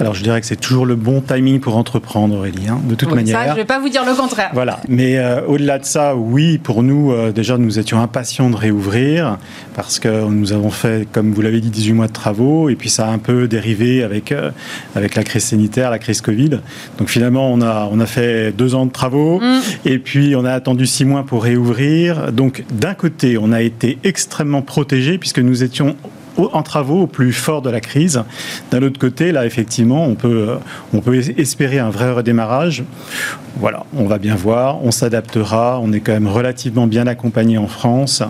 Alors 0.00 0.14
je 0.14 0.22
dirais 0.22 0.40
que 0.40 0.46
c'est 0.46 0.60
toujours 0.60 0.86
le 0.86 0.96
bon 0.96 1.20
timing 1.20 1.60
pour 1.60 1.76
entreprendre, 1.76 2.36
Aurélie, 2.36 2.68
hein, 2.68 2.80
de 2.84 2.94
toute 2.94 3.12
manière. 3.14 3.38
Ça, 3.38 3.46
je 3.46 3.50
ne 3.52 3.56
vais 3.56 3.64
pas 3.64 3.78
vous 3.78 3.88
dire 3.88 4.04
le 4.04 4.14
contraire. 4.14 4.50
Voilà, 4.52 4.80
mais 4.88 5.18
euh, 5.18 5.46
au-delà 5.46 5.78
de 5.78 5.84
ça, 5.84 6.16
oui, 6.16 6.58
pour 6.58 6.82
nous, 6.82 7.12
euh, 7.12 7.32
déjà, 7.32 7.58
nous 7.58 7.78
étions 7.78 8.00
impatients 8.00 8.50
de 8.50 8.56
réouvrir 8.56 9.38
parce 9.74 9.98
que 9.98 10.28
nous 10.28 10.52
avons 10.52 10.70
fait, 10.70 11.06
comme 11.12 11.32
vous 11.32 11.42
l'avez 11.42 11.60
dit, 11.60 11.70
18 11.70 11.92
mois 11.92 12.06
de 12.08 12.12
travaux 12.12 12.68
et 12.68 12.74
puis 12.74 12.90
ça 12.90 13.06
a 13.06 13.10
un 13.10 13.18
peu 13.18 13.46
dérivé 13.46 14.02
avec, 14.02 14.32
euh, 14.32 14.50
avec 14.96 15.14
la 15.14 15.22
crise 15.22 15.44
sanitaire, 15.44 15.90
la 15.90 15.98
crise 15.98 16.20
Covid. 16.20 16.60
Donc 16.98 17.08
finalement, 17.08 17.52
on 17.52 17.60
a, 17.60 17.88
on 17.90 18.00
a 18.00 18.06
fait 18.06 18.52
deux 18.52 18.74
ans 18.74 18.86
de 18.86 18.92
travaux 18.92 19.40
mm. 19.40 19.60
et 19.84 19.98
puis 19.98 20.34
on 20.36 20.44
a 20.44 20.52
attendu 20.52 20.86
six 20.86 21.04
mois 21.04 21.24
pour 21.24 21.44
réouvrir. 21.44 22.32
Donc 22.32 22.64
d'un 22.72 22.94
côté, 22.94 23.38
on 23.38 23.52
a 23.52 23.62
été 23.62 23.98
extrêmement 24.02 24.62
protégés 24.62 25.18
puisque 25.18 25.38
nous 25.38 25.62
étions 25.62 25.96
en 26.36 26.62
travaux 26.62 27.02
au 27.02 27.06
plus 27.06 27.32
fort 27.32 27.62
de 27.62 27.70
la 27.70 27.80
crise. 27.80 28.22
D'un 28.70 28.82
autre 28.82 28.98
côté, 28.98 29.32
là, 29.32 29.46
effectivement, 29.46 30.04
on 30.06 30.14
peut, 30.14 30.46
euh, 30.48 30.56
on 30.92 31.00
peut 31.00 31.16
espérer 31.16 31.78
un 31.78 31.90
vrai 31.90 32.10
redémarrage. 32.12 32.84
Voilà, 33.56 33.84
on 33.96 34.06
va 34.06 34.18
bien 34.18 34.34
voir, 34.34 34.84
on 34.84 34.90
s'adaptera, 34.90 35.78
on 35.80 35.92
est 35.92 36.00
quand 36.00 36.12
même 36.12 36.26
relativement 36.26 36.88
bien 36.88 37.06
accompagné 37.06 37.56
en 37.56 37.68
France. 37.68 38.22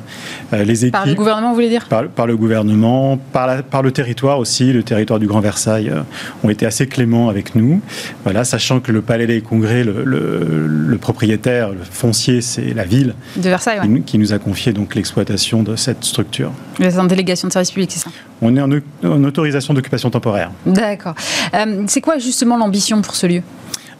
Euh, 0.52 0.64
les 0.64 0.84
équipes, 0.84 0.92
par 0.92 1.06
le 1.06 1.14
gouvernement, 1.14 1.48
vous 1.48 1.54
voulez 1.54 1.70
dire? 1.70 1.86
Par, 1.88 2.06
par, 2.08 2.26
le 2.26 2.36
gouvernement, 2.36 3.18
par, 3.32 3.46
la, 3.46 3.62
par 3.62 3.82
le 3.82 3.90
territoire 3.90 4.38
aussi, 4.38 4.72
le 4.72 4.82
territoire 4.82 5.18
du 5.18 5.26
Grand 5.26 5.40
Versailles 5.40 5.88
euh, 5.88 6.02
ont 6.42 6.50
été 6.50 6.66
assez 6.66 6.86
cléments 6.86 7.30
avec 7.30 7.54
nous. 7.54 7.80
Voilà, 8.24 8.44
sachant 8.44 8.80
que 8.80 8.92
le 8.92 9.00
Palais 9.00 9.26
des 9.26 9.40
Congrès, 9.40 9.82
le, 9.82 10.04
le, 10.04 10.66
le 10.66 10.98
propriétaire, 10.98 11.70
le 11.70 11.78
foncier, 11.90 12.42
c'est 12.42 12.74
la 12.74 12.84
ville 12.84 13.14
de 13.36 13.48
Versailles, 13.48 13.80
qui, 13.80 14.02
qui, 14.02 14.18
nous 14.18 14.32
a 14.34 14.38
confié 14.38 14.72
donc 14.72 14.94
l'exploitation 14.94 15.62
de 15.62 15.74
cette 15.76 16.04
structure. 16.04 16.52
Vous 16.78 16.84
êtes 16.84 16.98
en 16.98 17.04
délégation 17.04 17.48
de 17.48 17.52
service 17.52 17.70
public 17.70 17.93
on 18.42 18.56
est 18.56 18.60
en, 18.60 19.24
autorisation 19.24 19.74
d'occupation 19.74 20.10
temporaire. 20.10 20.50
D'accord. 20.66 21.14
Euh, 21.54 21.84
c'est 21.86 22.00
quoi 22.00 22.18
justement 22.18 22.56
l'ambition 22.56 23.00
pour 23.02 23.14
ce 23.14 23.26
lieu? 23.26 23.42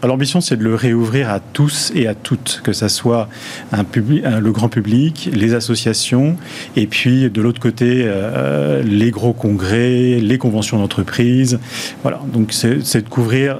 L'ambition, 0.07 0.41
c'est 0.41 0.57
de 0.57 0.65
le 0.65 0.75
réouvrir 0.75 1.31
à 1.31 1.41
tous 1.41 1.91
et 1.95 2.07
à 2.07 2.15
toutes, 2.15 2.61
que 2.63 2.73
ce 2.73 2.89
soit 2.89 3.29
le 3.73 4.51
grand 4.51 4.69
public, 4.69 5.31
les 5.33 5.55
associations, 5.55 6.37
et 6.77 6.87
puis 6.87 7.31
de 7.31 7.41
l'autre 7.41 7.61
côté, 7.61 8.03
euh, 8.05 8.83
les 8.83 9.11
gros 9.11 9.33
congrès, 9.33 10.19
les 10.21 10.37
conventions 10.37 10.79
d'entreprise. 10.79 11.59
Voilà, 12.03 12.21
donc 12.33 12.53
c'est 12.53 13.03
de 13.03 13.09
couvrir 13.09 13.59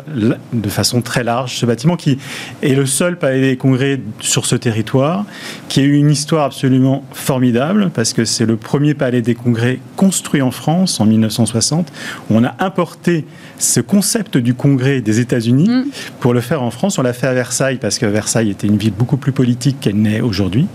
de 0.53 0.69
façon 0.69 1.01
très 1.01 1.25
large 1.25 1.57
ce 1.57 1.67
bâtiment 1.67 1.97
qui 1.97 2.19
est 2.63 2.75
le 2.75 2.87
seul 2.87 3.19
palais 3.19 3.41
des 3.41 3.57
congrès 3.57 4.01
sur 4.21 4.45
ce 4.45 4.57
territoire, 4.57 5.25
qui 5.69 5.81
a 5.81 5.83
eu 5.85 5.95
une 5.95 6.11
histoire 6.11 6.45
absolument 6.45 7.05
formidable, 7.13 7.91
parce 7.95 8.13
que 8.13 8.25
c'est 8.25 8.47
le 8.47 8.57
premier 8.57 8.95
palais 8.95 9.23
des 9.23 9.35
congrès 9.35 9.79
construit 9.97 10.43
en 10.43 10.51
France 10.51 11.01
en 11.01 11.07
1960. 11.07 11.91
Où 12.31 12.37
on 12.37 12.45
a 12.45 12.55
importé 12.59 13.25
ce 13.59 13.81
concept 13.81 14.37
du 14.37 14.55
congrès 14.55 15.01
des 15.01 15.21
États-Unis 15.21 15.69
mm. 15.69 15.85
pour 16.21 16.35
le 16.35 16.41
faire 16.41 16.63
en 16.63 16.71
France. 16.71 16.99
On 16.99 17.03
l'a 17.03 17.13
fait 17.13 17.27
à 17.27 17.35
Versailles 17.35 17.79
parce 17.81 17.99
que 17.99 18.07
Versailles 18.07 18.51
était 18.51 18.67
une 18.67 18.77
ville 18.77 18.93
beaucoup 18.93 19.17
plus 19.17 19.33
politique 19.33 19.79
qu'elle 19.81 19.97
n'est 19.97 20.21
aujourd'hui. 20.21 20.67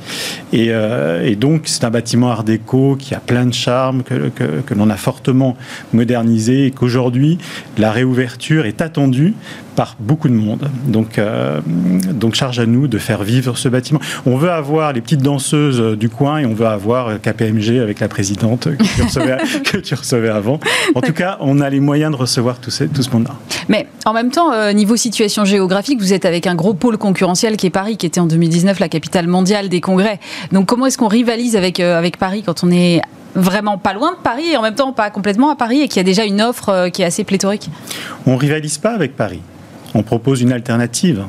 Et, 0.53 0.67
euh, 0.69 1.25
et, 1.25 1.35
donc, 1.35 1.63
c'est 1.65 1.83
un 1.83 1.89
bâtiment 1.89 2.31
art 2.31 2.43
déco 2.43 2.95
qui 2.97 3.13
a 3.15 3.19
plein 3.19 3.45
de 3.45 3.53
charme, 3.53 4.03
que, 4.03 4.29
que, 4.29 4.61
que 4.65 4.73
l'on 4.73 4.89
a 4.89 4.97
fortement 4.97 5.55
modernisé 5.93 6.65
et 6.65 6.71
qu'aujourd'hui, 6.71 7.37
la 7.77 7.91
réouverture 7.91 8.65
est 8.65 8.81
attendue 8.81 9.33
par 9.75 9.95
beaucoup 9.97 10.27
de 10.27 10.33
monde. 10.33 10.69
Donc, 10.87 11.17
euh, 11.17 11.61
donc 11.65 12.35
charge 12.35 12.59
à 12.59 12.65
nous 12.65 12.89
de 12.89 12.97
faire 12.97 13.23
vivre 13.23 13.57
ce 13.57 13.69
bâtiment. 13.69 14.01
On 14.25 14.35
veut 14.35 14.51
avoir 14.51 14.91
les 14.91 14.99
petites 14.99 15.21
danseuses 15.21 15.97
du 15.97 16.09
coin 16.09 16.39
et 16.39 16.45
on 16.45 16.53
veut 16.53 16.65
avoir 16.65 17.21
KPMG 17.21 17.79
avec 17.81 18.01
la 18.01 18.09
présidente 18.09 18.67
que 18.77 18.83
tu 18.83 19.01
recevais, 19.03 19.37
que 19.63 19.77
tu 19.77 19.95
recevais 19.95 20.27
avant. 20.27 20.59
En 20.95 21.01
tout 21.01 21.13
cas, 21.13 21.37
on 21.39 21.61
a 21.61 21.69
les 21.69 21.79
moyens 21.79 22.11
de 22.11 22.17
recevoir 22.17 22.59
tout, 22.59 22.68
ce, 22.69 22.83
tout 22.85 23.03
ce 23.03 23.09
monde-là. 23.11 23.35
Mais 23.67 23.87
en 24.05 24.13
même 24.13 24.31
temps, 24.31 24.51
euh, 24.51 24.73
niveau 24.73 24.95
situation 24.95 25.45
géographique, 25.45 25.99
vous 25.99 26.13
êtes 26.13 26.25
avec 26.25 26.47
un 26.47 26.55
gros 26.55 26.73
pôle 26.73 26.97
concurrentiel 26.97 27.57
qui 27.57 27.67
est 27.67 27.71
Paris, 27.71 27.97
qui 27.97 28.05
était 28.05 28.19
en 28.19 28.25
2019 28.25 28.79
la 28.79 28.89
capitale 28.89 29.27
mondiale 29.27 29.69
des 29.69 29.81
congrès. 29.81 30.19
Donc 30.51 30.67
comment 30.67 30.85
est-ce 30.85 30.97
qu'on 30.97 31.07
rivalise 31.07 31.55
avec, 31.55 31.79
euh, 31.79 31.97
avec 31.97 32.17
Paris 32.17 32.43
quand 32.45 32.63
on 32.63 32.71
est 32.71 33.01
vraiment 33.35 33.77
pas 33.77 33.93
loin 33.93 34.11
de 34.11 34.17
Paris 34.17 34.51
et 34.51 34.57
en 34.57 34.61
même 34.61 34.75
temps 34.75 34.91
pas 34.91 35.09
complètement 35.11 35.49
à 35.49 35.55
Paris 35.55 35.81
et 35.81 35.87
qu'il 35.87 35.97
y 35.97 35.99
a 35.99 36.03
déjà 36.03 36.25
une 36.25 36.41
offre 36.41 36.69
euh, 36.69 36.89
qui 36.89 37.01
est 37.01 37.05
assez 37.05 37.23
pléthorique? 37.23 37.69
On 38.25 38.35
rivalise 38.35 38.77
pas 38.77 38.91
avec 38.91 39.15
Paris 39.15 39.41
on 39.95 40.03
propose 40.03 40.41
une 40.41 40.51
alternative. 40.51 41.25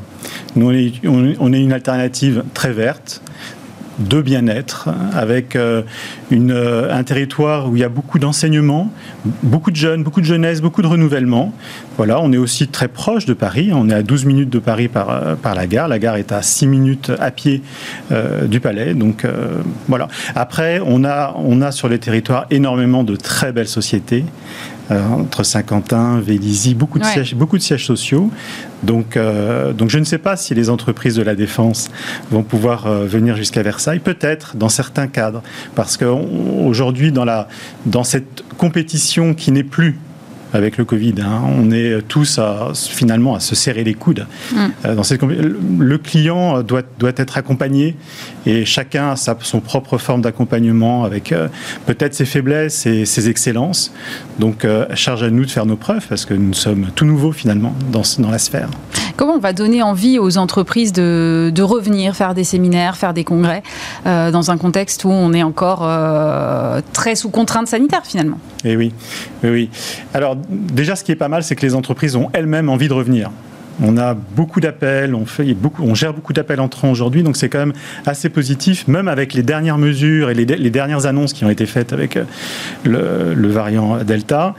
Nous, 0.57 0.67
on 0.67 0.73
est, 0.73 0.93
on 1.39 1.53
est 1.53 1.61
une 1.63 1.73
alternative 1.73 2.45
très 2.55 2.73
verte, 2.73 3.23
de 4.01 4.23
bien-être, 4.23 4.89
avec 5.15 5.57
euh, 5.57 5.83
euh, 6.33 6.93
un 6.93 7.05
territoire 7.05 7.71
où 7.71 7.77
il 7.77 7.81
y 7.81 7.85
a 7.85 7.89
beaucoup 7.89 8.19
d'enseignements, 8.19 8.91
beaucoup 9.43 9.71
de 9.71 9.77
jeunes, 9.77 10.03
beaucoup 10.03 10.21
de 10.21 10.27
jeunesse, 10.27 10.61
beaucoup 10.61 10.83
de 10.83 10.87
renouvellement. 10.87 11.53
On 11.99 12.33
est 12.33 12.39
aussi 12.39 12.67
très 12.67 12.89
proche 12.89 13.27
de 13.27 13.35
Paris. 13.35 13.73
On 13.75 13.91
est 13.91 13.95
à 13.95 14.03
12 14.03 14.25
minutes 14.25 14.49
de 14.49 14.59
Paris 14.59 14.89
par, 14.89 15.11
euh, 15.11 15.35
par 15.35 15.55
la 15.55 15.67
gare. 15.67 15.87
La 15.87 15.99
gare 15.99 16.17
est 16.17 16.33
à 16.33 16.41
6 16.41 16.67
minutes 16.67 17.13
à 17.21 17.31
pied 17.31 17.63
du 18.49 18.61
palais. 18.61 18.95
Donc 18.95 19.27
voilà. 19.87 20.09
Après, 20.35 20.81
on 20.85 21.05
a, 21.05 21.35
on 21.37 21.61
a 21.61 21.71
sur 21.73 21.89
les 21.89 21.99
territoires 21.99 22.47
énormément 22.51 23.05
de 23.05 23.17
très 23.17 23.53
belles 23.53 23.69
sociétés. 23.69 24.25
Euh, 24.91 25.07
entre 25.07 25.45
Saint-Quentin, 25.45 26.19
Vélizy, 26.19 26.75
beaucoup 26.75 26.99
de, 26.99 27.05
ouais. 27.05 27.13
sièges, 27.13 27.37
beaucoup 27.37 27.57
de 27.57 27.63
sièges 27.63 27.87
sociaux. 27.87 28.29
Donc, 28.83 29.17
euh, 29.17 29.73
donc 29.73 29.89
je 29.89 29.99
ne 29.99 30.05
sais 30.05 30.19
pas 30.19 30.37
si 30.37 30.53
les 30.53 30.69
entreprises 30.69 31.15
de 31.15 31.23
la 31.23 31.37
défense 31.37 31.91
vont 32.33 32.43
pouvoir 32.43 32.87
euh, 32.87 33.07
venir 33.07 33.37
jusqu'à 33.37 33.63
Versailles, 33.63 34.01
peut-être 34.01 34.57
dans 34.57 34.69
certains 34.69 35.07
cadres, 35.07 35.43
parce 35.77 35.97
qu'aujourd'hui, 35.97 37.13
dans, 37.13 37.25
la, 37.25 37.47
dans 37.87 38.03
cette 38.03 38.43
compétition 38.59 39.35
qui 39.35 39.53
n'est 39.53 39.63
plus 39.63 39.97
avec 40.53 40.77
le 40.77 40.85
Covid. 40.85 41.15
Hein. 41.21 41.43
On 41.47 41.71
est 41.71 42.03
tous 42.09 42.41
à, 42.41 42.73
finalement 42.75 43.37
à 43.37 43.41
se 43.41 43.55
serrer 43.55 43.85
les 43.85 43.95
coudes. 43.95 44.27
Mm. 44.53 44.95
Dans 44.97 45.05
cette, 45.05 45.23
le 45.23 45.99
client 45.99 46.65
doit, 46.65 46.83
doit 46.99 47.13
être 47.17 47.39
accompagné 47.39 47.95
et 48.47 48.65
chacun 48.65 49.11
a 49.11 49.17
sa, 49.17 49.37
son 49.41 49.61
propre 49.61 49.99
forme 49.99 50.23
d'accompagnement 50.23 51.05
avec 51.05 51.33
euh, 51.33 51.49
peut-être 51.87 52.15
ses 52.15 52.25
faiblesses 52.25 52.87
et 52.87 53.05
ses 53.05 53.29
excellences. 53.29 53.93
Donc, 54.39 54.65
euh, 54.65 54.87
charge 54.95 55.23
à 55.23 55.31
nous 55.31 55.45
de 55.45 55.51
faire 55.51 55.67
nos 55.67 55.77
preuves 55.77 56.07
parce 56.09 56.25
que 56.25 56.35
nous 56.35 56.55
sommes 56.55 56.89
tout 56.95 57.05
nouveaux 57.05 57.33
finalement 57.33 57.75
dans, 57.93 58.03
dans 58.19 58.31
la 58.31 58.39
sphère. 58.39 58.69
Comment 59.17 59.35
on 59.35 59.39
va 59.39 59.53
donner 59.53 59.83
envie 59.83 60.19
aux 60.19 60.39
entreprises 60.39 60.93
de, 60.93 61.53
revenir 61.61 62.17
faire 62.17 62.33
des 62.33 62.45
séminaires, 62.45 62.97
faire 62.97 63.13
des 63.13 63.25
congrès, 63.25 63.63
euh, 64.07 64.31
dans 64.31 64.51
un 64.51 64.57
contexte 64.57 65.05
où 65.05 65.11
on 65.11 65.35
est 65.35 65.43
encore 65.43 65.87
très 66.93 67.15
sous 67.15 67.29
contrainte 67.29 67.69
sanitaire 67.69 68.03
finalement? 68.05 68.39
Eh 68.65 68.77
oui, 68.77 68.93
oui, 69.43 69.51
oui. 69.51 69.71
Alors 70.15 70.37
déjà, 70.49 70.97
ce 70.97 71.05
qui 71.05 71.13
est 71.13 71.17
pas 71.17 71.29
mal, 71.29 71.43
c'est 71.43 71.55
que 71.55 71.67
les 71.67 71.75
entreprises 71.75 72.17
ont 72.17 72.31
elles-mêmes 72.33 72.71
envie 72.71 72.89
de 72.89 72.95
revenir. 72.95 73.31
On 73.83 73.97
a 73.97 74.15
beaucoup 74.15 74.61
d'appels, 74.61 75.15
on, 75.15 75.25
fait 75.25 75.55
beaucoup, 75.55 75.83
on 75.83 75.95
gère 75.95 76.13
beaucoup 76.13 76.33
d'appels 76.33 76.61
entrants 76.61 76.91
aujourd'hui, 76.91 77.23
donc 77.23 77.37
c'est 77.37 77.49
quand 77.49 77.59
même 77.59 77.73
assez 78.07 78.29
positif, 78.29 78.87
même 78.89 79.09
avec 79.09 79.35
les 79.35 79.43
dernières 79.43 79.79
mesures 79.79 80.31
et 80.31 80.35
les, 80.35 80.71
dernières 80.71 81.07
annonces 81.07 81.33
qui 81.33 81.45
ont 81.45 81.51
été 81.51 81.67
faites 81.67 81.93
avec 81.93 82.17
euh, 82.17 83.35
le, 83.35 83.49
variant 83.49 83.99
Delta. 84.05 84.55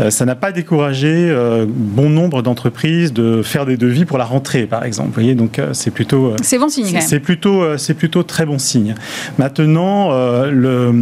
Euh, 0.00 0.10
ça 0.10 0.24
n'a 0.24 0.34
pas 0.34 0.52
découragé 0.52 1.08
euh, 1.30 1.66
bon 1.68 2.10
nombre 2.10 2.42
d'entreprises 2.42 3.12
de 3.12 3.42
faire 3.42 3.64
des 3.64 3.76
devis 3.76 4.04
pour 4.04 4.18
la 4.18 4.24
rentrée, 4.24 4.64
par 4.66 4.84
exemple. 4.84 5.08
Vous 5.08 5.14
voyez, 5.14 5.34
donc 5.34 5.60
c'est 5.72 5.90
plutôt. 5.90 6.34
C'est 6.42 6.58
bon 6.58 6.68
signe. 6.68 6.98
C'est 7.00 7.20
plutôt, 7.20 7.78
c'est 7.78 7.94
plutôt 7.94 8.22
très 8.22 8.44
bon 8.44 8.58
signe. 8.58 8.94
Maintenant, 9.38 10.10
le, 10.50 10.92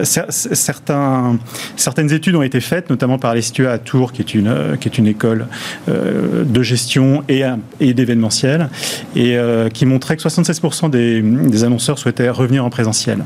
certains, 0.00 1.38
certaines 1.76 2.12
études 2.12 2.34
ont 2.36 2.42
été 2.42 2.60
faites, 2.60 2.90
notamment 2.90 3.18
par 3.18 3.34
l'Estua 3.34 3.72
à 3.72 3.78
Tours, 3.78 4.12
qui 4.12 4.22
est 4.22 4.34
une, 4.34 4.76
qui 4.80 4.88
est 4.88 4.98
une 4.98 5.06
école 5.06 5.46
de 5.88 6.62
gestion 6.62 6.97
et, 7.28 7.44
et 7.80 7.94
d'événementiel, 7.94 8.68
et 9.16 9.36
euh, 9.36 9.68
qui 9.68 9.86
montrait 9.86 10.16
que 10.16 10.22
76% 10.22 10.90
des, 10.90 11.64
annonceurs 11.64 11.98
souhaitaient 11.98 12.30
revenir 12.30 12.64
en 12.64 12.70
présentiel. 12.70 13.24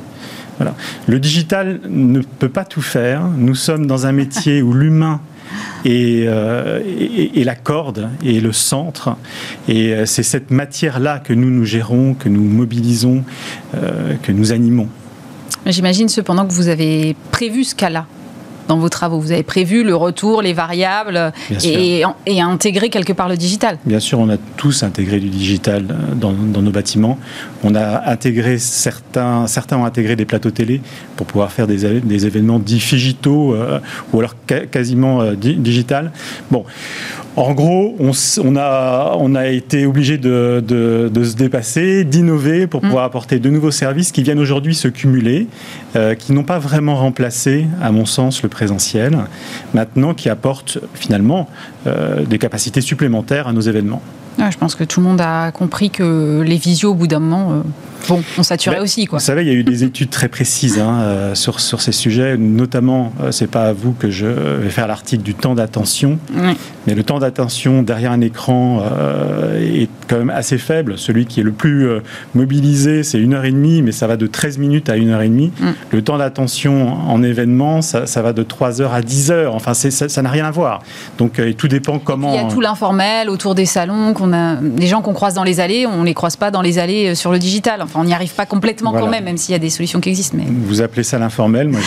Voilà. 0.58 0.74
Le 1.06 1.18
digital 1.18 1.80
ne 1.88 2.20
peut 2.20 2.48
pas 2.48 2.64
tout 2.64 2.82
faire. 2.82 3.22
Nous 3.36 3.54
sommes 3.54 3.86
dans 3.86 4.06
un 4.06 4.12
métier 4.12 4.62
où 4.62 4.74
l'humain 4.74 5.20
est, 5.84 6.24
euh, 6.26 6.80
la 7.34 7.54
corde 7.54 8.08
et 8.22 8.40
le 8.40 8.52
centre. 8.52 9.16
Et 9.68 9.92
euh, 9.92 10.06
c'est 10.06 10.22
cette 10.22 10.50
matière-là 10.50 11.18
que 11.18 11.32
nous 11.32 11.50
nous 11.50 11.64
gérons, 11.64 12.14
que 12.14 12.28
nous 12.28 12.44
mobilisons, 12.44 13.24
que 14.22 14.32
nous 14.32 14.52
animons. 14.52 14.88
J'imagine 15.66 16.08
cependant 16.08 16.46
que 16.46 16.52
vous 16.52 16.68
avez 16.68 17.16
prévu 17.30 17.64
ce 17.64 17.74
cas-là 17.74 18.06
dans 18.68 18.78
vos 18.78 18.88
travaux 18.88 19.18
Vous 19.18 19.32
avez 19.32 19.42
prévu 19.42 19.84
le 19.84 19.94
retour, 19.94 20.42
les 20.42 20.52
variables 20.52 21.32
et, 21.64 22.02
et, 22.26 22.40
intégrer 22.40 22.90
quelque 22.90 23.12
part 23.12 23.28
le 23.28 23.36
digital 23.36 23.78
Bien 23.84 24.00
sûr, 24.00 24.18
on 24.18 24.28
a 24.28 24.36
tous 24.56 24.82
intégré 24.82 25.20
du 25.20 25.28
digital 25.28 25.84
dans, 26.14 26.32
nos 26.32 26.70
bâtiments. 26.70 27.18
On 27.64 27.74
a 27.74 28.10
intégré 28.10 28.58
certains, 28.58 29.46
certains 29.46 29.78
ont 29.78 29.84
intégré 29.84 30.16
des 30.16 30.24
plateaux 30.24 30.50
télé 30.50 30.80
pour 31.16 31.26
pouvoir 31.26 31.52
faire 31.52 31.66
des, 31.66 32.00
des 32.00 32.26
événements 32.26 32.58
digitaux 32.58 33.54
euh, 33.54 33.80
ou 34.12 34.20
alors 34.20 34.34
quasiment 34.70 35.22
euh, 35.22 35.34
digital. 35.34 36.12
Bon, 36.50 36.64
en 37.36 37.54
gros, 37.54 37.96
on, 37.98 38.56
a, 38.56 39.16
on 39.18 39.34
a 39.34 39.46
été 39.48 39.86
obligé 39.86 40.18
de, 40.18 40.62
se 40.68 41.36
dépasser, 41.36 42.04
d'innover 42.04 42.66
pour 42.66 42.82
mm. 42.82 42.86
pouvoir 42.86 43.04
apporter 43.04 43.38
de 43.38 43.48
nouveaux 43.48 43.70
services 43.70 44.12
qui 44.12 44.22
viennent 44.22 44.38
aujourd'hui 44.38 44.74
se 44.74 44.88
cumuler, 44.88 45.46
euh, 45.96 46.14
qui 46.14 46.32
n'ont 46.32 46.44
pas 46.44 46.58
vraiment 46.58 46.96
remplacé, 46.96 47.66
à 47.80 47.90
mon 47.90 48.04
sens, 48.04 48.42
le 48.42 48.48
présentiel, 48.48 49.16
maintenant 49.72 50.12
qui 50.14 50.28
apportent 50.28 50.78
finalement 50.94 51.48
euh, 51.86 52.24
des 52.24 52.38
capacités 52.38 52.82
supplémentaires 52.82 53.48
à 53.48 53.52
nos 53.52 53.60
événements. 53.60 54.02
Je 54.38 54.58
pense 54.58 54.74
que 54.74 54.84
tout 54.84 55.00
le 55.00 55.06
monde 55.06 55.20
a 55.20 55.50
compris 55.52 55.90
que 55.90 56.42
les 56.44 56.56
visios, 56.56 56.90
au 56.90 56.94
bout 56.94 57.06
d'un 57.06 57.20
moment, 57.20 57.52
euh, 57.52 57.62
bon, 58.08 58.22
on 58.38 58.42
saturait 58.42 58.76
ben, 58.76 58.82
aussi. 58.82 59.06
Quoi. 59.06 59.18
Vous 59.18 59.24
savez, 59.24 59.42
il 59.42 59.48
y 59.48 59.50
a 59.50 59.54
eu 59.54 59.64
des 59.64 59.84
études 59.84 60.10
très 60.10 60.28
précises 60.28 60.78
hein, 60.78 61.00
euh, 61.00 61.34
sur, 61.34 61.60
sur 61.60 61.80
ces 61.80 61.92
sujets, 61.92 62.36
notamment, 62.36 63.12
euh, 63.20 63.32
c'est 63.32 63.46
pas 63.46 63.68
à 63.68 63.72
vous 63.72 63.92
que 63.92 64.10
je 64.10 64.26
vais 64.26 64.70
faire 64.70 64.86
l'article 64.86 65.22
du 65.22 65.34
temps 65.34 65.54
d'attention, 65.54 66.18
mais 66.86 66.94
le 66.94 67.04
temps 67.04 67.18
d'attention 67.18 67.82
derrière 67.82 68.12
un 68.12 68.20
écran 68.20 68.82
euh, 68.82 69.60
est 69.60 69.88
quand 70.08 70.18
même 70.18 70.30
assez 70.30 70.58
faible. 70.58 70.98
Celui 70.98 71.26
qui 71.26 71.40
est 71.40 71.44
le 71.44 71.52
plus 71.52 71.88
mobilisé, 72.34 73.02
c'est 73.02 73.18
une 73.18 73.34
heure 73.34 73.44
et 73.44 73.52
demie, 73.52 73.82
mais 73.82 73.92
ça 73.92 74.06
va 74.06 74.16
de 74.16 74.26
13 74.26 74.58
minutes 74.58 74.88
à 74.88 74.96
une 74.96 75.10
heure 75.10 75.22
et 75.22 75.28
demie. 75.28 75.52
Mm. 75.60 75.70
Le 75.90 76.02
temps 76.02 76.18
d'attention 76.18 76.92
en 77.08 77.22
événement, 77.22 77.82
ça, 77.82 78.06
ça, 78.06 78.22
va 78.22 78.32
de 78.32 78.42
3 78.42 78.80
heures 78.80 78.94
à 78.94 79.02
10 79.02 79.30
heures. 79.30 79.54
Enfin, 79.54 79.74
ça 79.74 80.22
n'a 80.22 80.30
rien 80.30 80.46
à 80.46 80.50
voir. 80.50 80.82
Donc, 81.18 81.40
tout 81.56 81.68
dépend 81.68 81.98
comment. 81.98 82.32
Il 82.32 82.36
y 82.36 82.38
a 82.38 82.48
tout 82.48 82.60
l'informel 82.60 83.30
autour 83.30 83.54
des 83.54 83.66
salons, 83.66 84.12
qu'on 84.22 84.32
a, 84.32 84.56
les 84.60 84.86
gens 84.86 85.02
qu'on 85.02 85.12
croise 85.12 85.34
dans 85.34 85.44
les 85.44 85.60
allées, 85.60 85.86
on 85.86 86.02
les 86.02 86.14
croise 86.14 86.36
pas 86.36 86.50
dans 86.50 86.62
les 86.62 86.78
allées 86.78 87.14
sur 87.14 87.32
le 87.32 87.38
digital 87.38 87.82
on 87.94 88.04
n'y 88.04 88.14
arrive 88.14 88.34
pas 88.34 88.46
complètement 88.46 88.92
quand 88.92 89.08
même, 89.08 89.24
même 89.24 89.36
s'il 89.36 89.52
y 89.52 89.56
a 89.56 89.58
des 89.58 89.70
solutions 89.70 90.00
qui 90.00 90.08
existent. 90.08 90.36
Mais... 90.38 90.46
Vous 90.48 90.80
appelez 90.80 91.02
ça 91.02 91.18
l'informel, 91.18 91.68
moi 91.68 91.80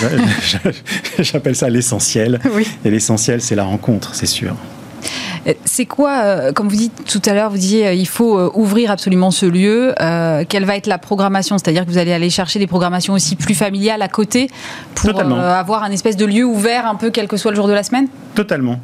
j'appelle 1.20 1.56
ça 1.56 1.70
l'essentiel. 1.70 2.40
Et 2.84 2.92
l'essentiel, 2.92 3.42
c'est 3.42 3.56
la 3.56 3.64
rencontre, 3.64 4.16
c'est 4.16 4.26
sûr. 4.26 4.56
Euh, 5.48 5.54
c'est 5.66 5.86
quoi, 5.86 6.20
euh, 6.24 6.52
comme 6.52 6.68
vous 6.68 6.76
dites 6.76 7.04
tout 7.06 7.22
à 7.26 7.34
l'heure, 7.34 7.50
vous 7.50 7.58
disiez 7.58 7.88
euh, 7.88 7.94
il 7.94 8.08
faut 8.08 8.52
ouvrir 8.54 8.92
absolument 8.92 9.32
ce 9.32 9.46
lieu. 9.46 9.94
quelle 10.50 10.66
va 10.66 10.76
être 10.76 10.88
la 10.88 10.98
programmation? 10.98 11.58
C'est-à-dire 11.58 11.86
que 11.86 11.92
vous 11.92 11.98
allez 11.98 12.14
aller 12.14 12.30
chercher 12.30 12.60
des 12.60 12.68
programmations 12.68 13.14
aussi 13.14 13.36
plus 13.36 13.56
familiales 13.56 14.02
à 14.02 14.08
côté 14.08 14.50
pour 14.96 15.20
avoir 15.20 15.84
un 15.84 15.92
espèce 15.92 16.18
de 16.18 16.26
lieu 16.26 16.46
ouvert 16.46 16.86
un 16.86 16.96
peu 16.96 17.10
quel 17.10 17.28
que 17.28 17.38
soit 17.38 17.52
le 17.52 17.58
jour 17.58 17.68
de 17.68 17.74
la 17.74 17.84
semaine? 17.84 18.08
Totalement. 18.34 18.80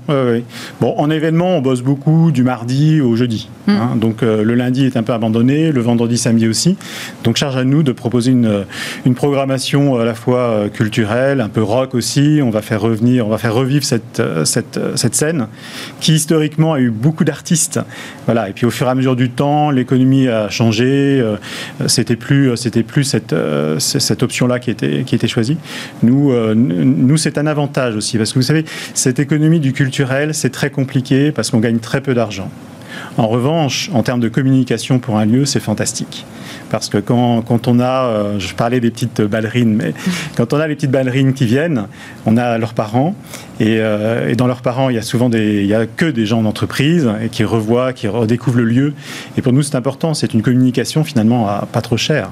Bon, 0.80 0.96
en 0.98 1.10
événement, 1.10 1.58
on 1.58 1.62
bosse 1.62 1.82
beaucoup 1.82 2.32
du 2.32 2.44
mardi 2.44 3.02
au 3.02 3.16
jeudi. 3.16 3.50
Hmm. 3.68 3.72
Hein. 3.72 3.96
donc 3.96 4.22
le 4.22 4.56
lundi 4.56 4.86
est 4.86 4.98
un 4.98 5.04
peu 5.04 5.14
abandonné, 5.14 5.72
le 5.72 5.82
vendredi, 5.82 6.18
samedi 6.18 6.48
aussi. 6.48 6.78
Donc 7.24 7.38
charge 7.38 7.58
à 7.58 7.64
nous 7.64 7.84
de 7.84 7.92
proposer 7.92 8.32
une, 8.32 8.66
une 9.06 9.14
programmation 9.14 10.00
à 10.00 10.06
la 10.06 10.14
fois 10.14 10.70
culturelle, 10.74 11.42
un 11.42 11.50
peu 11.50 11.62
rock 11.62 11.94
aussi. 11.96 12.40
On 12.44 12.50
va 12.50 12.62
faire 12.62 12.82
revenir, 12.82 13.28
on 13.28 13.30
va 13.30 13.38
faire 13.38 13.54
revivre 13.54 13.84
cette, 13.84 14.22
cette, 14.46 14.80
cette 14.96 15.16
scène 15.16 15.48
qui 16.00 16.14
historiquement 16.14 16.51
a 16.60 16.80
eu 16.80 16.90
beaucoup 16.90 17.24
d'artistes. 17.24 17.80
Voilà. 18.26 18.50
Et 18.50 18.54
puis 18.54 18.66
au 18.66 18.72
fur 18.72 18.88
et 18.88 18.90
à 18.90 18.96
mesure 18.96 19.16
du 19.16 19.30
temps, 19.30 19.72
l'économie 19.72 20.28
a 20.28 20.50
changé. 20.50 21.20
Euh, 21.22 21.38
c'était 21.88 22.16
plus, 22.16 22.56
c'était 22.58 22.84
plus 22.84 23.04
cette, 23.04 23.34
euh, 23.34 23.80
cette 23.80 24.24
option-là 24.24 24.60
qui 24.60 24.72
était, 24.72 25.04
qui 25.04 25.16
était 25.16 25.28
choisie. 25.28 25.58
Nous, 26.04 26.32
euh, 26.32 26.54
nous 26.56 27.18
c'est 27.18 27.38
un 27.38 27.48
avantage 27.48 27.96
aussi 27.96 28.18
parce 28.18 28.34
que 28.34 28.40
vous 28.40 28.46
savez, 28.46 28.66
cette 28.94 29.20
économie 29.20 29.60
du 29.60 29.74
culturel, 29.74 30.34
c'est 30.34 30.50
très 30.50 30.70
compliqué 30.70 31.32
parce 31.32 31.52
qu'on 31.52 31.60
gagne 31.60 31.80
très 31.80 32.02
peu 32.02 32.14
d'argent. 32.14 32.50
En 33.18 33.28
revanche, 33.28 33.90
en 33.94 34.04
termes 34.04 34.20
de 34.20 34.30
communication 34.30 35.00
pour 35.00 35.18
un 35.18 35.26
lieu, 35.26 35.46
c'est 35.46 35.60
fantastique. 35.60 36.26
Parce 36.72 36.90
que 36.90 36.98
quand, 36.98 37.42
quand 37.42 37.68
on 37.68 37.80
a, 37.80 38.06
euh, 38.06 38.40
je 38.40 38.56
parlais 38.56 38.80
des 38.80 38.90
petites 38.92 39.22
ballerines, 39.22 39.76
mais 39.76 39.94
quand 40.38 40.54
on 40.54 40.60
a 40.60 40.68
les 40.68 40.76
petites 40.76 40.92
ballerines 40.92 41.34
qui 41.34 41.46
viennent, 41.46 41.88
on 42.26 42.38
a 42.38 42.58
leurs 42.58 42.74
parents. 42.74 43.14
Et, 43.60 43.78
euh, 43.80 44.30
et 44.30 44.36
dans 44.36 44.48
leurs 44.48 44.62
parents, 44.62 44.90
il 44.90 44.96
y 44.96 45.00
a 45.00 45.04
souvent 45.04 45.30
des, 45.30 45.62
il 45.62 45.68
y 45.68 45.76
a 45.76 45.86
que 45.86 46.06
des 46.06 46.26
gens 46.26 46.42
d'entreprise 46.42 47.10
et 47.24 47.30
qui 47.30 47.44
revoient, 47.44 47.94
qui 47.94 48.08
redécouvrent 48.08 48.58
le 48.58 48.66
lieu. 48.66 48.94
Et 49.38 49.42
pour 49.42 49.54
nous, 49.54 49.62
c'est 49.62 49.76
important. 49.76 50.14
C'est 50.14 50.34
une 50.34 50.42
communication 50.42 51.04
finalement 51.04 51.48
à 51.48 51.68
pas 51.72 51.82
trop 51.82 51.98
chère. 51.98 52.30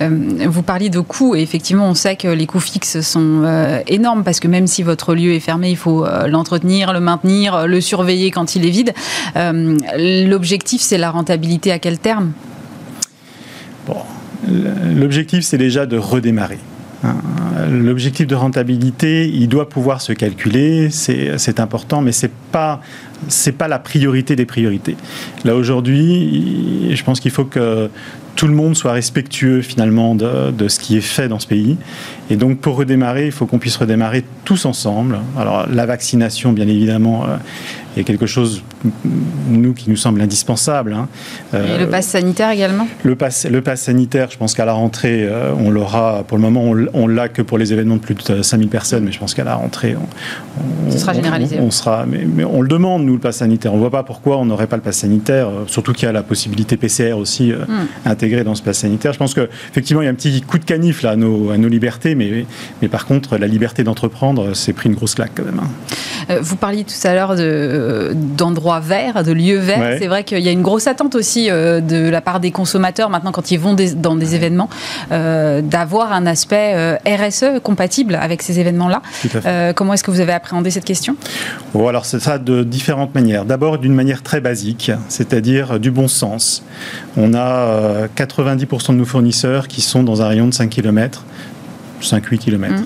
Euh, 0.00 0.08
vous 0.46 0.62
parliez 0.62 0.88
de 0.88 1.00
coûts 1.00 1.34
et 1.34 1.42
effectivement, 1.42 1.88
on 1.88 1.94
sait 1.94 2.16
que 2.16 2.28
les 2.28 2.46
coûts 2.46 2.60
fixes 2.60 3.00
sont 3.00 3.42
euh, 3.44 3.80
énormes 3.86 4.22
parce 4.22 4.40
que 4.40 4.48
même 4.48 4.66
si 4.66 4.82
votre 4.82 5.14
lieu 5.14 5.32
est 5.32 5.40
fermé, 5.40 5.70
il 5.70 5.76
faut 5.76 6.04
euh, 6.04 6.28
l'entretenir, 6.28 6.92
le 6.92 7.00
maintenir, 7.00 7.66
le 7.66 7.80
surveiller 7.80 8.30
quand 8.30 8.54
il 8.54 8.66
est 8.66 8.70
vide. 8.70 8.94
L'objectif, 9.36 10.80
c'est 10.80 10.98
la 10.98 11.10
rentabilité 11.10 11.72
à 11.72 11.78
quel 11.78 11.98
terme? 11.98 12.32
L'objectif, 14.94 15.44
c'est 15.44 15.58
déjà 15.58 15.86
de 15.86 15.96
redémarrer. 15.98 16.58
Hein. 17.04 17.16
L'objectif 17.70 18.26
de 18.26 18.34
rentabilité, 18.34 19.28
il 19.28 19.48
doit 19.48 19.68
pouvoir 19.68 20.00
se 20.00 20.12
calculer, 20.12 20.90
c'est 20.90 21.60
important, 21.60 22.00
mais 22.00 22.12
c'est 22.12 22.32
pas 22.52 22.80
c'est 23.28 23.52
pas 23.52 23.68
la 23.68 23.78
priorité 23.78 24.34
des 24.34 24.46
priorités. 24.46 24.96
Là 25.44 25.54
aujourd'hui, 25.54 26.94
je 26.94 27.04
pense 27.04 27.20
qu'il 27.20 27.30
faut 27.30 27.44
que 27.44 27.90
tout 28.34 28.46
le 28.46 28.54
monde 28.54 28.74
soit 28.74 28.92
respectueux 28.92 29.60
finalement 29.60 30.14
de, 30.14 30.50
de, 30.50 30.68
ce 30.68 30.80
qui 30.80 30.96
est 30.96 31.02
fait 31.02 31.28
dans 31.28 31.38
ce 31.38 31.46
pays. 31.46 31.76
Et 32.30 32.36
donc 32.36 32.60
pour 32.60 32.76
redémarrer, 32.76 33.26
il 33.26 33.32
faut 33.32 33.44
qu'on 33.44 33.58
puisse 33.58 33.76
redémarrer 33.76 34.24
tous 34.46 34.64
ensemble. 34.64 35.18
Alors 35.36 35.66
la 35.68 35.84
vaccination, 35.84 36.52
bien 36.52 36.66
évidemment, 36.66 37.26
euh, 37.96 38.00
est 38.00 38.04
quelque 38.04 38.26
chose, 38.26 38.62
nous, 39.48 39.74
qui 39.74 39.90
nous 39.90 39.96
semble 39.96 40.20
indispensable. 40.20 40.92
Hein. 40.92 41.08
Et 41.54 41.78
le 41.78 41.88
pass 41.88 42.06
sanitaire 42.06 42.50
également? 42.50 42.86
le 43.02 43.16
pass, 43.16 43.46
le 43.46 43.60
pass 43.60 43.82
sanitaire, 43.82 44.28
je 44.30 44.36
pense 44.36 44.54
qu'à 44.54 44.64
la 44.64 44.72
rentrée, 44.72 45.24
euh, 45.24 45.52
on 45.58 45.70
l'aura, 45.70 46.24
pour 46.26 46.36
le 46.36 46.42
moment, 46.42 46.72
on, 46.94 47.06
l'a 47.06 47.28
que 47.28 47.42
pour 47.42 47.58
les 47.58 47.72
événements 47.72 47.96
de 47.96 48.00
plus 48.00 48.14
de 48.14 48.42
5000 48.42 48.68
personnes, 48.68 49.04
mais 49.04 49.12
je 49.12 49.18
pense 49.18 49.34
qu'à 49.34 49.44
la 49.44 49.54
rentrée, 49.54 49.96
on, 49.96 50.90
Ce 50.90 50.98
sera 50.98 51.12
généralisé. 51.12 51.58
On, 51.60 51.70
sera, 51.70 52.06
mais, 52.06 52.24
mais, 52.24 52.44
on 52.44 52.62
le 52.62 52.68
demande, 52.68 53.04
nous, 53.04 53.14
le 53.14 53.18
pass 53.18 53.38
sanitaire. 53.38 53.72
On 53.72 53.76
ne 53.76 53.80
voit 53.80 53.90
pas 53.90 54.02
pourquoi 54.02 54.38
on 54.38 54.44
n'aurait 54.44 54.66
pas 54.66 54.76
le 54.76 54.82
pass 54.82 54.98
sanitaire, 54.98 55.48
euh, 55.48 55.64
surtout 55.66 55.92
qu'il 55.92 56.04
y 56.04 56.08
a 56.08 56.12
la 56.12 56.22
possibilité 56.22 56.76
PCR 56.76 57.12
aussi 57.12 57.52
hmm. 57.52 57.86
intégrée 58.06 58.44
dans 58.44 58.54
ce 58.54 58.62
pass 58.62 58.78
sanitaire. 58.78 59.12
Je 59.12 59.18
pense 59.18 59.34
qu'effectivement, 59.34 60.02
il 60.02 60.06
y 60.06 60.08
a 60.08 60.10
un 60.10 60.14
petit 60.14 60.40
coup 60.42 60.58
de 60.58 60.64
canif 60.64 61.02
là, 61.02 61.10
à, 61.10 61.16
nos, 61.16 61.50
à 61.50 61.58
nos 61.58 61.68
libertés, 61.68 62.14
mais, 62.14 62.44
mais 62.82 62.88
par 62.88 63.06
contre, 63.06 63.36
la 63.36 63.46
liberté 63.46 63.84
d'entreprendre, 63.84 64.54
c'est 64.54 64.72
pris 64.72 64.88
une 64.88 64.94
grosse 64.94 65.14
claque 65.14 65.32
quand 65.34 65.44
même. 65.44 65.60
Hein. 65.60 66.38
Vous 66.40 66.56
parliez 66.56 66.84
tout 66.84 66.94
à 67.06 67.14
l'heure 67.14 67.34
de 67.34 67.79
d'endroits 68.14 68.80
verts, 68.80 69.24
de 69.24 69.32
lieux 69.32 69.58
verts. 69.58 69.96
C'est 69.98 70.06
vrai 70.06 70.24
qu'il 70.24 70.40
y 70.40 70.48
a 70.48 70.52
une 70.52 70.62
grosse 70.62 70.86
attente 70.86 71.14
aussi 71.14 71.48
de 71.48 72.08
la 72.08 72.20
part 72.20 72.40
des 72.40 72.50
consommateurs 72.50 73.10
maintenant 73.10 73.32
quand 73.32 73.50
ils 73.50 73.58
vont 73.58 73.74
dans 73.96 74.16
des 74.16 74.34
événements 74.34 74.68
d'avoir 75.10 76.12
un 76.12 76.26
aspect 76.26 76.98
RSE 77.06 77.60
compatible 77.62 78.14
avec 78.14 78.42
ces 78.42 78.58
événements-là. 78.58 79.02
comment 79.74 79.94
est-ce 79.94 80.04
que 80.04 80.10
vous 80.10 80.20
avez 80.20 80.32
appréhendé 80.32 80.70
cette 80.70 80.84
question? 80.84 81.16
Bon, 81.74 81.88
Alors 81.88 82.04
c'est 82.04 82.20
ça 82.20 82.38
de 82.38 82.62
différentes 82.62 83.14
manières. 83.14 83.44
D'abord 83.44 83.78
d'une 83.78 83.94
manière 83.94 84.22
très 84.22 84.40
basique, 84.40 84.92
c'est-à-dire 85.08 85.78
du 85.78 85.90
bon 85.90 86.08
sens. 86.08 86.62
On 87.16 87.34
a 87.34 88.06
90% 88.16 88.92
de 88.92 88.96
nos 88.96 89.04
fournisseurs 89.04 89.68
qui 89.68 89.80
sont 89.80 90.02
dans 90.02 90.22
un 90.22 90.28
rayon 90.28 90.46
de 90.46 90.54
5 90.54 90.68
km 90.68 91.24
5-8 92.00 92.38
km. 92.38 92.82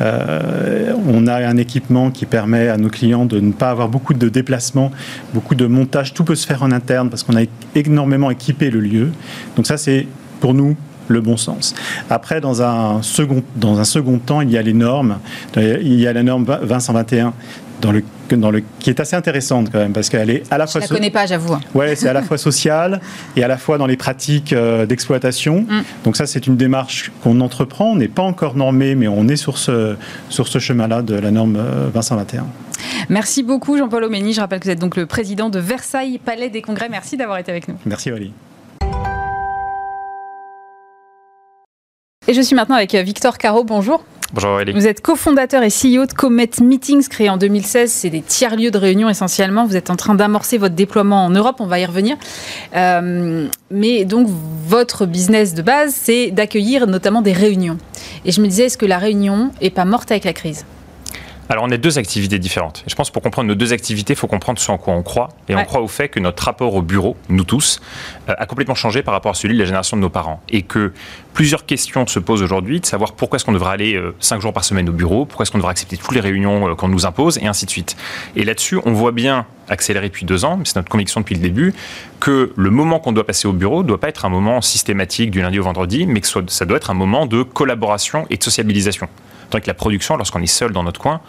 Euh, 0.00 0.92
on 1.06 1.26
a 1.26 1.36
un 1.46 1.56
équipement 1.56 2.10
qui 2.10 2.26
permet 2.26 2.68
à 2.68 2.76
nos 2.76 2.88
clients 2.88 3.24
de 3.24 3.40
ne 3.40 3.52
pas 3.52 3.70
avoir 3.70 3.88
beaucoup 3.88 4.14
de 4.14 4.28
déplacements, 4.28 4.90
beaucoup 5.34 5.54
de 5.54 5.66
montage. 5.66 6.14
Tout 6.14 6.24
peut 6.24 6.34
se 6.34 6.46
faire 6.46 6.62
en 6.62 6.72
interne 6.72 7.10
parce 7.10 7.22
qu'on 7.22 7.36
a 7.36 7.44
énormément 7.74 8.30
équipé 8.30 8.70
le 8.70 8.80
lieu. 8.80 9.10
Donc 9.56 9.66
ça, 9.66 9.76
c'est 9.76 10.06
pour 10.40 10.54
nous 10.54 10.76
le 11.08 11.20
bon 11.20 11.36
sens. 11.36 11.74
Après, 12.10 12.40
dans 12.40 12.62
un 12.62 13.02
second, 13.02 13.42
dans 13.54 13.78
un 13.78 13.84
second 13.84 14.18
temps, 14.18 14.40
il 14.40 14.50
y 14.50 14.58
a 14.58 14.62
les 14.62 14.72
normes. 14.72 15.18
Il 15.56 16.00
y 16.00 16.06
a 16.06 16.12
la 16.12 16.22
norme 16.22 16.44
2021 16.44 17.32
dans 17.80 17.92
le, 17.92 18.02
dans 18.30 18.50
le, 18.50 18.62
qui 18.78 18.90
est 18.90 19.00
assez 19.00 19.16
intéressante 19.16 19.70
quand 19.70 19.78
même, 19.78 19.92
parce 19.92 20.08
qu'elle 20.08 20.30
est 20.30 20.42
à 20.50 20.58
la 20.58 20.66
fois... 20.66 20.80
Je 20.80 20.88
la 20.88 20.94
connais 20.94 21.10
pas, 21.10 21.26
j'avoue. 21.26 21.56
Ouais, 21.74 21.96
c'est 21.96 22.08
à 22.08 22.12
la 22.12 22.22
fois 22.22 22.38
sociale 22.38 23.00
et 23.36 23.44
à 23.44 23.48
la 23.48 23.58
fois 23.58 23.78
dans 23.78 23.86
les 23.86 23.96
pratiques 23.96 24.52
euh, 24.52 24.86
d'exploitation. 24.86 25.62
Mm. 25.68 25.82
Donc 26.04 26.16
ça, 26.16 26.26
c'est 26.26 26.46
une 26.46 26.56
démarche 26.56 27.12
qu'on 27.22 27.40
entreprend. 27.40 27.92
On 27.92 27.96
n'est 27.96 28.08
pas 28.08 28.22
encore 28.22 28.56
normé, 28.56 28.94
mais 28.94 29.08
on 29.08 29.28
est 29.28 29.36
sur 29.36 29.58
ce, 29.58 29.96
sur 30.28 30.48
ce 30.48 30.58
chemin-là 30.58 31.02
de 31.02 31.14
la 31.14 31.30
norme 31.30 31.58
2121. 31.92 32.40
Euh, 32.40 32.44
Merci 33.08 33.42
beaucoup 33.42 33.76
Jean-Paul 33.76 34.04
Omény. 34.04 34.32
Je 34.32 34.40
rappelle 34.40 34.60
que 34.60 34.64
vous 34.64 34.70
êtes 34.70 34.80
donc 34.80 34.96
le 34.96 35.06
président 35.06 35.50
de 35.50 35.58
Versailles 35.58 36.18
Palais 36.18 36.50
des 36.50 36.62
Congrès. 36.62 36.88
Merci 36.88 37.16
d'avoir 37.16 37.38
été 37.38 37.50
avec 37.50 37.68
nous. 37.68 37.76
Merci 37.84 38.10
Wally. 38.10 38.32
Et 42.28 42.34
je 42.34 42.40
suis 42.40 42.56
maintenant 42.56 42.74
avec 42.74 42.94
euh, 42.94 43.02
Victor 43.02 43.38
Caro. 43.38 43.62
Bonjour. 43.62 44.04
Bonjour 44.32 44.50
Aurélie. 44.50 44.72
Vous 44.72 44.88
êtes 44.88 45.02
cofondateur 45.02 45.62
et 45.62 45.68
CEO 45.68 46.04
de 46.04 46.12
Comet 46.12 46.50
Meetings, 46.60 47.06
créé 47.06 47.30
en 47.30 47.36
2016. 47.36 47.92
C'est 47.92 48.10
des 48.10 48.22
tiers-lieux 48.22 48.72
de 48.72 48.78
réunion 48.78 49.08
essentiellement. 49.08 49.66
Vous 49.66 49.76
êtes 49.76 49.88
en 49.88 49.94
train 49.94 50.16
d'amorcer 50.16 50.58
votre 50.58 50.74
déploiement 50.74 51.24
en 51.24 51.30
Europe, 51.30 51.56
on 51.60 51.66
va 51.66 51.78
y 51.78 51.86
revenir. 51.86 52.16
Euh, 52.74 53.46
mais 53.70 54.04
donc, 54.04 54.28
votre 54.66 55.06
business 55.06 55.54
de 55.54 55.62
base, 55.62 55.94
c'est 55.94 56.32
d'accueillir 56.32 56.88
notamment 56.88 57.22
des 57.22 57.32
réunions. 57.32 57.78
Et 58.24 58.32
je 58.32 58.40
me 58.40 58.48
disais, 58.48 58.64
est-ce 58.64 58.78
que 58.78 58.86
la 58.86 58.98
réunion 58.98 59.52
n'est 59.62 59.70
pas 59.70 59.84
morte 59.84 60.10
avec 60.10 60.24
la 60.24 60.32
crise? 60.32 60.64
Alors, 61.48 61.64
on 61.64 61.70
a 61.70 61.76
deux 61.76 61.98
activités 61.98 62.38
différentes. 62.38 62.82
je 62.86 62.94
pense 62.94 63.10
pour 63.10 63.22
comprendre 63.22 63.48
nos 63.48 63.54
deux 63.54 63.72
activités, 63.72 64.14
il 64.14 64.16
faut 64.16 64.26
comprendre 64.26 64.58
ce 64.58 64.70
en 64.70 64.78
quoi 64.78 64.94
on 64.94 65.02
croit. 65.02 65.28
Et 65.48 65.54
on 65.54 65.64
croit 65.64 65.80
au 65.80 65.88
fait 65.88 66.08
que 66.08 66.18
notre 66.18 66.42
rapport 66.42 66.74
au 66.74 66.82
bureau, 66.82 67.16
nous 67.28 67.44
tous, 67.44 67.80
euh, 68.28 68.34
a 68.36 68.46
complètement 68.46 68.74
changé 68.74 69.02
par 69.02 69.14
rapport 69.14 69.30
à 69.30 69.34
celui 69.34 69.54
de 69.54 69.60
la 69.60 69.64
génération 69.64 69.96
de 69.96 70.02
nos 70.02 70.10
parents. 70.10 70.42
Et 70.48 70.62
que 70.62 70.92
plusieurs 71.34 71.64
questions 71.64 72.06
se 72.06 72.18
posent 72.18 72.42
aujourd'hui 72.42 72.80
de 72.80 72.86
savoir 72.86 73.12
pourquoi 73.12 73.36
est-ce 73.36 73.44
qu'on 73.44 73.52
devrait 73.52 73.72
aller 73.72 73.94
euh, 73.94 74.14
cinq 74.18 74.40
jours 74.40 74.52
par 74.52 74.64
semaine 74.64 74.88
au 74.88 74.92
bureau, 74.92 75.24
pourquoi 75.24 75.44
est-ce 75.44 75.52
qu'on 75.52 75.58
devrait 75.58 75.70
accepter 75.70 75.96
toutes 75.96 76.14
les 76.14 76.20
réunions 76.20 76.70
euh, 76.70 76.74
qu'on 76.74 76.88
nous 76.88 77.06
impose, 77.06 77.38
et 77.38 77.46
ainsi 77.46 77.64
de 77.64 77.70
suite. 77.70 77.96
Et 78.34 78.42
là-dessus, 78.42 78.80
on 78.84 78.92
voit 78.92 79.12
bien 79.12 79.46
accéléré 79.68 80.08
depuis 80.08 80.26
deux 80.26 80.44
ans, 80.44 80.60
c'est 80.64 80.76
notre 80.76 80.88
conviction 80.88 81.20
depuis 81.20 81.34
le 81.34 81.40
début, 81.40 81.74
que 82.18 82.52
le 82.56 82.70
moment 82.70 82.98
qu'on 82.98 83.12
doit 83.12 83.26
passer 83.26 83.46
au 83.46 83.52
bureau 83.52 83.82
ne 83.82 83.88
doit 83.88 84.00
pas 84.00 84.08
être 84.08 84.24
un 84.24 84.28
moment 84.28 84.60
systématique 84.60 85.30
du 85.30 85.42
lundi 85.42 85.58
au 85.58 85.64
vendredi, 85.64 86.06
mais 86.06 86.20
que 86.20 86.28
ça 86.48 86.64
doit 86.64 86.76
être 86.76 86.90
un 86.90 86.94
moment 86.94 87.26
de 87.26 87.42
collaboration 87.42 88.26
et 88.30 88.36
de 88.36 88.42
sociabilisation. 88.42 89.08
Tandis 89.50 89.62
que 89.62 89.68
la 89.68 89.74
production, 89.74 90.16
lorsqu'on 90.16 90.42
est 90.42 90.46
seul 90.46 90.72
dans 90.72 90.82
notre 90.82 91.00
coin, 91.00 91.20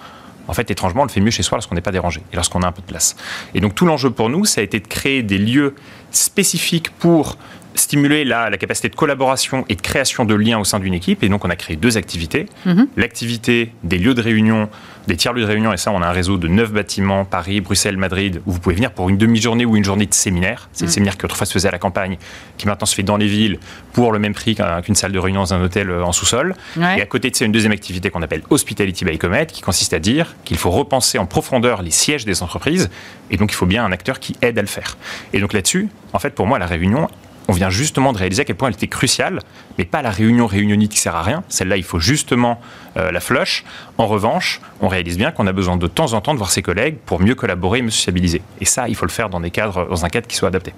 en 0.48 0.54
fait, 0.54 0.72
étrangement, 0.72 1.02
on 1.02 1.06
le 1.06 1.12
fait 1.12 1.20
mieux 1.20 1.32
chez 1.32 1.44
soi 1.44 1.58
lorsqu'on 1.58 1.76
n'est 1.76 1.82
pas 1.82 1.92
dérangé 1.92 2.22
et 2.32 2.36
lorsqu'on 2.36 2.62
a 2.62 2.68
un 2.68 2.72
peu 2.72 2.82
de 2.82 2.88
place. 2.88 3.16
Et 3.54 3.60
donc, 3.60 3.76
tout 3.76 3.86
l'enjeu 3.86 4.12
pour 4.12 4.30
nous, 4.30 4.46
ça 4.46 4.62
a 4.62 4.64
été 4.64 4.80
de 4.80 4.88
créer 4.88 5.22
des 5.22 5.38
lieux 5.38 5.76
spécifiques 6.12 6.90
pour 6.92 7.38
stimuler 7.80 8.24
la, 8.24 8.50
la, 8.50 8.58
capacité 8.58 8.90
de 8.90 8.96
collaboration 8.96 9.66
et 9.70 9.76
de 9.76 9.82
création 9.82 10.26
de 10.26 10.36
liens 10.36 10.60
au 10.60 10.64
sein 10.64 10.80
d'une 10.80 10.94
équipe. 10.94 11.24
Et 11.24 11.30
donc, 11.30 11.46
on 11.46 11.50
a 11.50 11.56
créé 11.56 11.76
deux 11.76 11.98
activités. 11.98 12.48
Mhm. 12.66 12.88
L'activité 12.98 13.72
des 13.84 13.98
lieux 13.98 14.14
de 14.14 14.22
réunion, 14.22 14.70
des 15.08 15.16
tiers-lieux 15.16 15.44
de 15.44 15.48
réunion. 15.48 15.74
Et 15.74 15.78
ça, 15.78 15.92
on 15.92 16.02
a 16.02 16.08
un 16.08 16.12
réseau 16.12 16.38
de 16.38 16.48
neuf 16.48 16.72
bâtiments, 16.72 17.26
Paris, 17.26 17.62
Bruxelles, 17.62 17.98
Madrid, 17.98 18.42
où 18.46 18.52
vous 18.52 18.60
pouvez 18.60 18.76
venir 18.76 18.92
pour 18.92 19.10
une 19.10 19.18
demi-journée 19.18 19.66
ou 19.66 19.76
une 19.76 19.84
journée 19.84 20.06
de 20.06 20.14
séminaire. 20.14 20.70
C'est 20.74 20.86
le 20.86 20.90
mhm. 20.90 20.94
séminaire 20.94 21.18
qui 21.18 21.26
autrefois 21.26 21.46
se 21.46 21.54
faisait 21.54 21.70
à 21.70 21.72
la 21.72 21.80
campagne, 21.80 22.18
qui 22.58 22.68
maintenant 22.68 22.86
se 22.86 22.96
fait 22.96 23.04
dans 23.04 23.18
les 23.18 23.28
villes 23.28 23.60
pour 23.94 24.12
le 24.12 24.20
même 24.20 24.34
prix 24.34 24.56
qu'une 24.84 24.96
salle 24.96 25.12
de 25.12 25.20
réunion 25.20 25.42
dans 25.42 25.54
un 25.54 25.62
hôtel 25.62 25.90
euh, 25.90 26.04
en 26.04 26.12
sous-sol. 26.12 26.56
Et 26.78 27.02
à 27.02 27.06
côté 27.06 27.30
de 27.30 27.36
ça, 27.36 27.46
une 27.46 27.52
deuxième 27.52 27.72
activité 27.72 28.10
qu'on 28.10 28.22
appelle 28.22 28.42
Hospitality 28.50 29.06
by 29.06 29.18
Comet, 29.18 29.48
qui 29.48 29.62
consiste 29.62 29.94
à 29.94 30.00
dire 30.00 30.36
qu'il 30.46 30.58
faut 30.58 30.72
repenser 30.72 31.18
en 31.18 31.26
profondeur 31.26 31.82
les 31.82 31.92
sièges 31.92 32.26
des 32.26 32.44
entreprises. 32.44 32.90
Et 33.32 33.38
donc, 33.38 33.52
il 33.52 33.56
faut 33.56 33.66
bien 33.66 33.86
un 33.86 33.92
acteur 33.92 34.20
qui 34.20 34.36
aide 34.42 34.58
à 34.58 34.62
le 34.62 34.68
faire. 34.68 34.98
Et 35.34 35.40
donc 35.40 35.54
là-dessus, 35.54 35.90
en 36.14 36.20
fait, 36.20 36.32
pour 36.32 36.48
moi, 36.48 36.60
la 36.60 36.66
réunion, 36.66 37.08
on 37.48 37.54
vient 37.54 37.70
justement 37.70 38.14
de 38.14 38.18
réaliser 38.18 38.42
à 38.42 38.46
quel 38.46 38.56
point 38.56 38.70
elle 38.70 38.76
était 38.76 38.88
cruciale, 38.88 39.40
mais 39.78 39.86
pas 39.86 40.02
la 40.02 40.12
réunion 40.12 40.48
réunionnite 40.48 40.92
qui 40.92 41.00
sert 41.00 41.16
à 41.16 41.24
rien. 41.24 41.44
Celle-là, 41.50 41.78
il 41.78 41.84
faut 41.84 42.00
justement 42.00 42.60
euh, 42.98 43.12
la 43.12 43.20
flush. 43.20 43.64
En 43.98 44.08
revanche, 44.08 44.60
on 44.82 44.88
réalise 44.88 45.18
bien 45.18 45.32
qu'on 45.32 45.46
a 45.46 45.54
besoin 45.54 45.78
de 45.78 45.88
temps 45.88 46.14
en 46.14 46.22
temps 46.22 46.34
de 46.34 46.40
voir 46.40 46.50
ses 46.50 46.62
collègues 46.62 46.98
pour 47.06 47.20
mieux 47.20 47.36
collaborer 47.36 47.80
et 47.80 47.82
mieux 47.82 47.92
sociabiliser. 47.92 48.42
Et 48.60 48.66
ça, 48.66 48.88
il 48.88 48.96
faut 48.96 49.06
le 49.06 49.12
faire 49.12 49.30
dans, 49.30 49.40
des 49.40 49.52
cadres, 49.52 49.88
dans 49.88 50.06
un 50.06 50.10
cadre 50.10 50.28
qui 50.28 50.36
soit 50.36 50.48
adapté. 50.48 50.74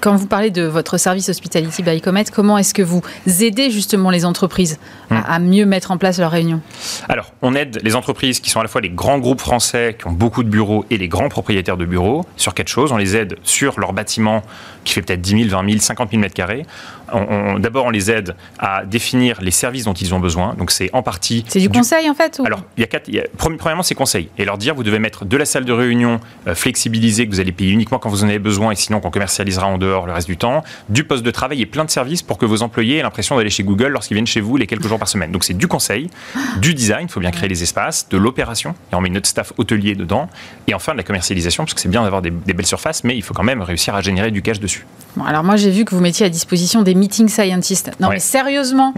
quand 0.00 0.14
vous 0.14 0.26
parlez 0.26 0.50
de 0.50 0.62
votre 0.62 0.96
service 0.96 1.28
Hospitality 1.28 1.82
by 1.82 2.00
Comet, 2.00 2.24
comment 2.32 2.56
est-ce 2.58 2.74
que 2.74 2.82
vous 2.82 3.02
aidez 3.26 3.70
justement 3.70 4.10
les 4.10 4.24
entreprises 4.24 4.78
à, 5.10 5.38
hmm. 5.38 5.44
mieux 5.44 5.66
mettre 5.66 5.90
en 5.90 5.98
place 5.98 6.18
leurs 6.18 6.30
réunions 6.30 6.60
Alors, 7.08 7.32
on 7.42 7.54
aide 7.54 7.80
les 7.82 7.96
entreprises 7.96 8.40
qui 8.40 8.50
sont 8.50 8.60
à 8.60 8.62
la 8.62 8.68
fois 8.68 8.80
les 8.80 8.90
grands 8.90 9.18
groupes 9.18 9.40
français 9.40 9.96
qui 9.98 10.06
ont 10.06 10.12
beaucoup 10.12 10.42
de 10.42 10.48
bureaux 10.48 10.84
et 10.90 10.98
les 10.98 11.08
grands 11.08 11.28
propriétaires 11.28 11.76
de 11.76 11.84
bureaux 11.84 12.24
sur 12.36 12.54
quatre 12.54 12.68
choses. 12.68 12.92
On 12.92 12.96
les 12.96 13.16
aide 13.16 13.36
sur 13.42 13.80
leur 13.80 13.92
bâtiment 13.92 14.42
qui 14.84 14.94
fait 14.94 15.02
peut-être 15.02 15.20
10 15.20 15.48
000, 15.48 15.50
20 15.50 15.68
000, 15.68 15.80
50 15.80 16.10
000 16.10 16.20
mètres 16.20 16.34
carrés. 16.34 16.64
D'abord, 17.58 17.86
on 17.86 17.90
les 17.90 18.10
aide 18.10 18.34
à 18.58 18.84
définir 18.84 19.40
les 19.40 19.50
services 19.50 19.84
dont 19.84 19.92
ils 19.92 20.14
ont 20.14 20.20
besoin. 20.20 20.54
Donc, 20.54 20.70
c'est 20.70 20.90
en 20.92 21.02
partie. 21.02 21.44
C'est 21.48 21.60
du, 21.60 21.68
conseil, 21.68 22.08
en 22.08 22.14
fait 22.14 22.40
Alors, 22.44 22.62
il 22.76 22.80
y 22.80 22.84
a 22.84 22.86
quatre. 22.86 23.10
premièrement, 23.36 23.82
c'est 23.82 23.94
conseil. 23.94 24.28
Et 24.38 24.44
leur 24.44 24.58
dire, 24.58 24.74
vous 24.74 24.82
devez 24.82 24.98
mettre 24.98 25.24
de 25.24 25.36
la 25.36 25.44
salle 25.44 25.64
de 25.64 25.72
réunion 25.72 26.20
euh, 26.46 26.54
flexibilisée 26.54 27.26
que 27.26 27.32
vous 27.32 27.40
allez 27.40 27.52
payer 27.52 27.70
uniquement 27.70 27.98
quand 27.98 28.08
vous 28.08 28.24
en 28.24 28.28
avez 28.28 28.38
besoin 28.38 28.72
et 28.72 28.76
sinon 28.76 29.00
qu'on 29.00 29.10
commercialisera 29.10 29.66
en 29.66 29.78
dehors 29.78 30.06
le 30.06 30.12
reste 30.12 30.26
du 30.26 30.36
temps. 30.36 30.62
Du 30.88 31.04
poste 31.04 31.22
de 31.22 31.30
travail 31.30 31.60
et 31.62 31.66
plein 31.66 31.84
de 31.84 31.90
services 31.90 32.22
pour 32.22 32.38
que 32.38 32.46
vos 32.46 32.62
employés 32.62 32.98
aient 32.98 33.02
l'impression 33.02 33.36
d'aller 33.36 33.50
chez 33.50 33.62
Google 33.62 33.88
lorsqu'ils 33.88 34.14
viennent 34.14 34.26
chez 34.26 34.40
vous 34.40 34.56
les 34.56 34.66
quelques 34.66 34.86
jours 34.86 34.98
par 34.98 35.08
semaine. 35.08 35.32
Donc, 35.32 35.44
c'est 35.44 35.54
du 35.56 35.68
conseil, 35.68 36.08
du 36.58 36.74
design, 36.74 37.06
il 37.08 37.12
faut 37.12 37.20
bien 37.20 37.30
créer 37.30 37.48
les 37.48 37.62
espaces, 37.62 38.08
de 38.08 38.16
l'opération. 38.16 38.74
Et 38.92 38.94
on 38.94 39.00
met 39.00 39.10
notre 39.10 39.28
staff 39.28 39.52
hôtelier 39.58 39.94
dedans. 39.94 40.28
Et 40.66 40.74
enfin, 40.74 40.92
de 40.92 40.98
la 40.98 41.02
commercialisation, 41.02 41.64
parce 41.64 41.74
que 41.74 41.80
c'est 41.80 41.88
bien 41.88 42.02
d'avoir 42.02 42.22
des, 42.22 42.30
des 42.30 42.52
belles 42.52 42.66
surfaces, 42.66 43.04
mais 43.04 43.16
il 43.16 43.22
faut 43.22 43.34
quand 43.34 43.42
même 43.42 43.62
réussir 43.62 43.94
à 43.94 44.00
générer 44.00 44.30
du 44.30 44.42
cash 44.42 44.60
dessus. 44.60 44.86
Bon, 45.16 45.24
alors 45.24 45.44
moi, 45.44 45.56
j'ai 45.56 45.70
vu 45.70 45.84
que 45.84 45.94
vous 45.94 46.00
mettiez 46.00 46.24
à 46.26 46.28
disposition 46.28 46.82
des 46.82 46.94
meeting 47.02 47.28
scientists. 47.28 47.90
Non, 47.98 48.10
mais 48.10 48.20
sérieusement 48.20 48.94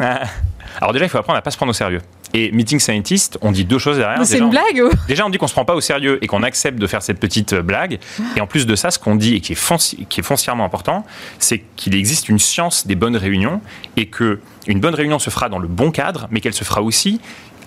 Alors 0.80 0.92
déjà, 0.92 1.06
il 1.06 1.08
faut 1.08 1.18
apprendre 1.18 1.38
à 1.38 1.42
pas 1.42 1.50
se 1.50 1.56
prendre 1.56 1.70
au 1.70 1.74
sérieux. 1.74 2.02
Et 2.34 2.50
meeting 2.50 2.80
scientist, 2.80 3.38
on 3.42 3.52
dit 3.52 3.64
deux 3.64 3.78
choses 3.78 3.96
derrière. 3.96 4.26
C'est 4.26 4.38
une 4.38 4.50
blague 4.50 4.82
Déjà, 5.08 5.24
on 5.24 5.30
dit 5.30 5.38
qu'on 5.38 5.46
se 5.46 5.52
prend 5.52 5.64
pas 5.64 5.76
au 5.76 5.80
sérieux 5.80 6.18
et 6.20 6.26
qu'on 6.26 6.42
accepte 6.42 6.78
de 6.78 6.86
faire 6.86 7.00
cette 7.00 7.20
petite 7.20 7.52
euh, 7.52 7.62
blague. 7.62 8.00
Et 8.36 8.40
en 8.40 8.46
plus 8.46 8.66
de 8.66 8.74
ça, 8.74 8.90
ce 8.90 8.98
qu'on 8.98 9.14
dit 9.14 9.36
et 9.36 9.40
qui 9.40 9.52
est, 9.52 10.06
qui 10.08 10.20
est 10.20 10.22
foncièrement 10.22 10.64
important, 10.64 11.06
c'est 11.38 11.62
qu'il 11.76 11.94
existe 11.94 12.28
une 12.28 12.40
science 12.40 12.86
des 12.88 12.96
bonnes 12.96 13.16
réunions 13.16 13.60
et 13.96 14.06
que 14.06 14.40
une 14.66 14.80
bonne 14.80 14.94
réunion 14.94 15.18
se 15.18 15.30
fera 15.30 15.48
dans 15.48 15.60
le 15.60 15.68
bon 15.68 15.92
cadre, 15.92 16.26
mais 16.30 16.40
qu'elle 16.40 16.54
se 16.54 16.64
fera 16.64 16.82
aussi 16.82 17.20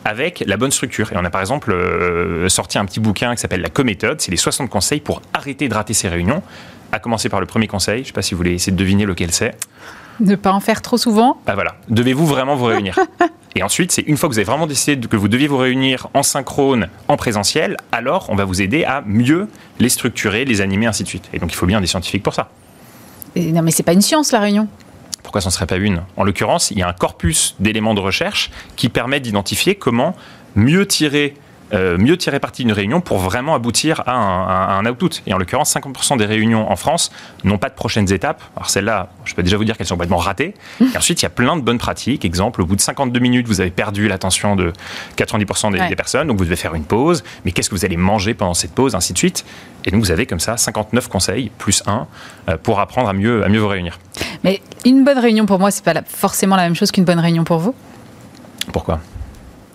avec 0.03 0.43
la 0.45 0.57
bonne 0.57 0.71
structure. 0.71 1.11
Et 1.13 1.17
on 1.17 1.23
a 1.23 1.29
par 1.29 1.41
exemple 1.41 1.71
euh, 1.71 2.49
sorti 2.49 2.77
un 2.77 2.85
petit 2.85 2.99
bouquin 2.99 3.35
qui 3.35 3.41
s'appelle 3.41 3.61
La 3.61 3.69
Co-méthode, 3.69 4.19
c'est 4.19 4.31
les 4.31 4.37
60 4.37 4.69
conseils 4.69 4.99
pour 4.99 5.21
arrêter 5.33 5.69
de 5.69 5.73
rater 5.73 5.93
ses 5.93 6.09
réunions, 6.09 6.43
à 6.91 6.99
commencer 6.99 7.29
par 7.29 7.39
le 7.39 7.45
premier 7.45 7.67
conseil, 7.67 7.99
je 7.99 8.01
ne 8.01 8.07
sais 8.07 8.13
pas 8.13 8.21
si 8.21 8.33
vous 8.33 8.37
voulez 8.37 8.53
essayer 8.53 8.73
de 8.73 8.77
deviner 8.77 9.05
lequel 9.05 9.31
c'est. 9.31 9.55
Ne 10.19 10.35
pas 10.35 10.51
en 10.51 10.59
faire 10.59 10.81
trop 10.81 10.97
souvent. 10.97 11.39
Bah 11.45 11.53
voilà, 11.53 11.75
devez-vous 11.89 12.25
vraiment 12.25 12.55
vous 12.55 12.65
réunir. 12.65 12.99
Et 13.55 13.63
ensuite, 13.63 13.91
c'est 13.91 14.03
une 14.03 14.17
fois 14.17 14.29
que 14.29 14.33
vous 14.33 14.39
avez 14.39 14.45
vraiment 14.45 14.67
décidé 14.67 15.07
que 15.07 15.15
vous 15.15 15.27
deviez 15.27 15.47
vous 15.47 15.57
réunir 15.57 16.07
en 16.13 16.21
synchrone, 16.21 16.89
en 17.07 17.17
présentiel, 17.17 17.77
alors 17.91 18.27
on 18.29 18.35
va 18.35 18.45
vous 18.45 18.61
aider 18.61 18.83
à 18.83 19.01
mieux 19.05 19.47
les 19.79 19.89
structurer, 19.89 20.45
les 20.45 20.61
animer, 20.61 20.85
ainsi 20.85 21.03
de 21.03 21.07
suite. 21.07 21.27
Et 21.33 21.39
donc 21.39 21.51
il 21.51 21.55
faut 21.55 21.65
bien 21.65 21.81
des 21.81 21.87
scientifiques 21.87 22.23
pour 22.23 22.35
ça. 22.35 22.49
Et 23.35 23.51
non 23.51 23.61
mais 23.61 23.71
c'est 23.71 23.83
pas 23.83 23.93
une 23.93 24.01
science 24.01 24.31
la 24.31 24.39
réunion. 24.39 24.67
Pourquoi 25.23 25.41
ce 25.41 25.47
ne 25.47 25.51
serait 25.51 25.65
pas 25.65 25.77
une? 25.77 26.03
En 26.15 26.23
l'occurrence, 26.23 26.71
il 26.71 26.77
y 26.77 26.83
a 26.83 26.87
un 26.87 26.93
corpus 26.93 27.55
d'éléments 27.59 27.93
de 27.93 27.99
recherche 27.99 28.51
qui 28.75 28.89
permet 28.89 29.19
d'identifier 29.19 29.75
comment 29.75 30.15
mieux 30.55 30.85
tirer 30.85 31.35
euh, 31.73 31.97
mieux 31.97 32.17
tirer 32.17 32.39
parti 32.39 32.63
d'une 32.63 32.71
réunion 32.71 33.01
pour 33.01 33.17
vraiment 33.17 33.53
aboutir 33.53 34.03
à 34.05 34.77
un, 34.77 34.85
output. 34.85 35.21
Et 35.25 35.33
en 35.33 35.37
l'occurrence, 35.37 35.75
50% 35.75 36.17
des 36.17 36.25
réunions 36.25 36.69
en 36.71 36.75
France 36.75 37.11
n'ont 37.43 37.57
pas 37.57 37.69
de 37.69 37.73
prochaines 37.73 38.11
étapes. 38.11 38.41
Alors 38.55 38.69
celles-là, 38.69 39.09
je 39.25 39.33
peux 39.33 39.43
déjà 39.43 39.57
vous 39.57 39.65
dire 39.65 39.77
qu'elles 39.77 39.87
sont 39.87 39.95
complètement 39.95 40.17
ratées. 40.17 40.53
Et 40.81 40.97
ensuite, 40.97 41.21
il 41.21 41.25
y 41.25 41.27
a 41.27 41.31
plein 41.31 41.57
de 41.57 41.61
bonnes 41.61 41.77
pratiques. 41.77 42.23
Exemple, 42.23 42.61
au 42.61 42.65
bout 42.65 42.75
de 42.75 42.81
52 42.81 43.19
minutes, 43.19 43.47
vous 43.47 43.61
avez 43.61 43.71
perdu 43.71 44.07
l'attention 44.07 44.55
de 44.55 44.71
90% 45.17 45.89
des, 45.89 45.95
personnes, 45.95 46.27
donc 46.27 46.37
vous 46.37 46.45
devez 46.45 46.55
faire 46.55 46.75
une 46.75 46.85
pause. 46.85 47.23
Mais 47.43 47.51
qu'est-ce 47.51 47.69
que 47.69 47.75
vous 47.75 47.85
allez 47.85 47.97
manger 47.97 48.33
pendant 48.33 48.53
cette 48.53 48.73
pause, 48.73 48.95
ainsi 48.95 49.13
de 49.13 49.17
suite. 49.17 49.45
Et 49.85 49.91
donc, 49.91 50.01
vous 50.01 50.11
avez 50.11 50.25
comme 50.25 50.39
ça 50.39 50.57
59 50.57 51.07
conseils, 51.07 51.51
plus 51.57 51.83
1, 51.85 52.07
euh, 52.49 52.57
pour 52.61 52.79
apprendre 52.79 53.09
à 53.09 53.13
mieux, 53.13 53.43
à 53.43 53.49
mieux 53.49 53.59
vous 53.59 53.67
réunir. 53.67 53.99
Mais 54.43 54.61
une 54.85 55.03
bonne 55.03 55.19
réunion 55.19 55.45
pour 55.45 55.59
moi, 55.59 55.71
c'est 55.71 55.83
pas 55.83 55.93
forcément 56.05 56.55
la 56.55 56.63
même 56.63 56.75
chose 56.75 56.91
qu'une 56.91 57.05
bonne 57.05 57.19
réunion 57.19 57.43
pour 57.43 57.59
vous? 57.59 57.75
Pourquoi? 58.71 58.99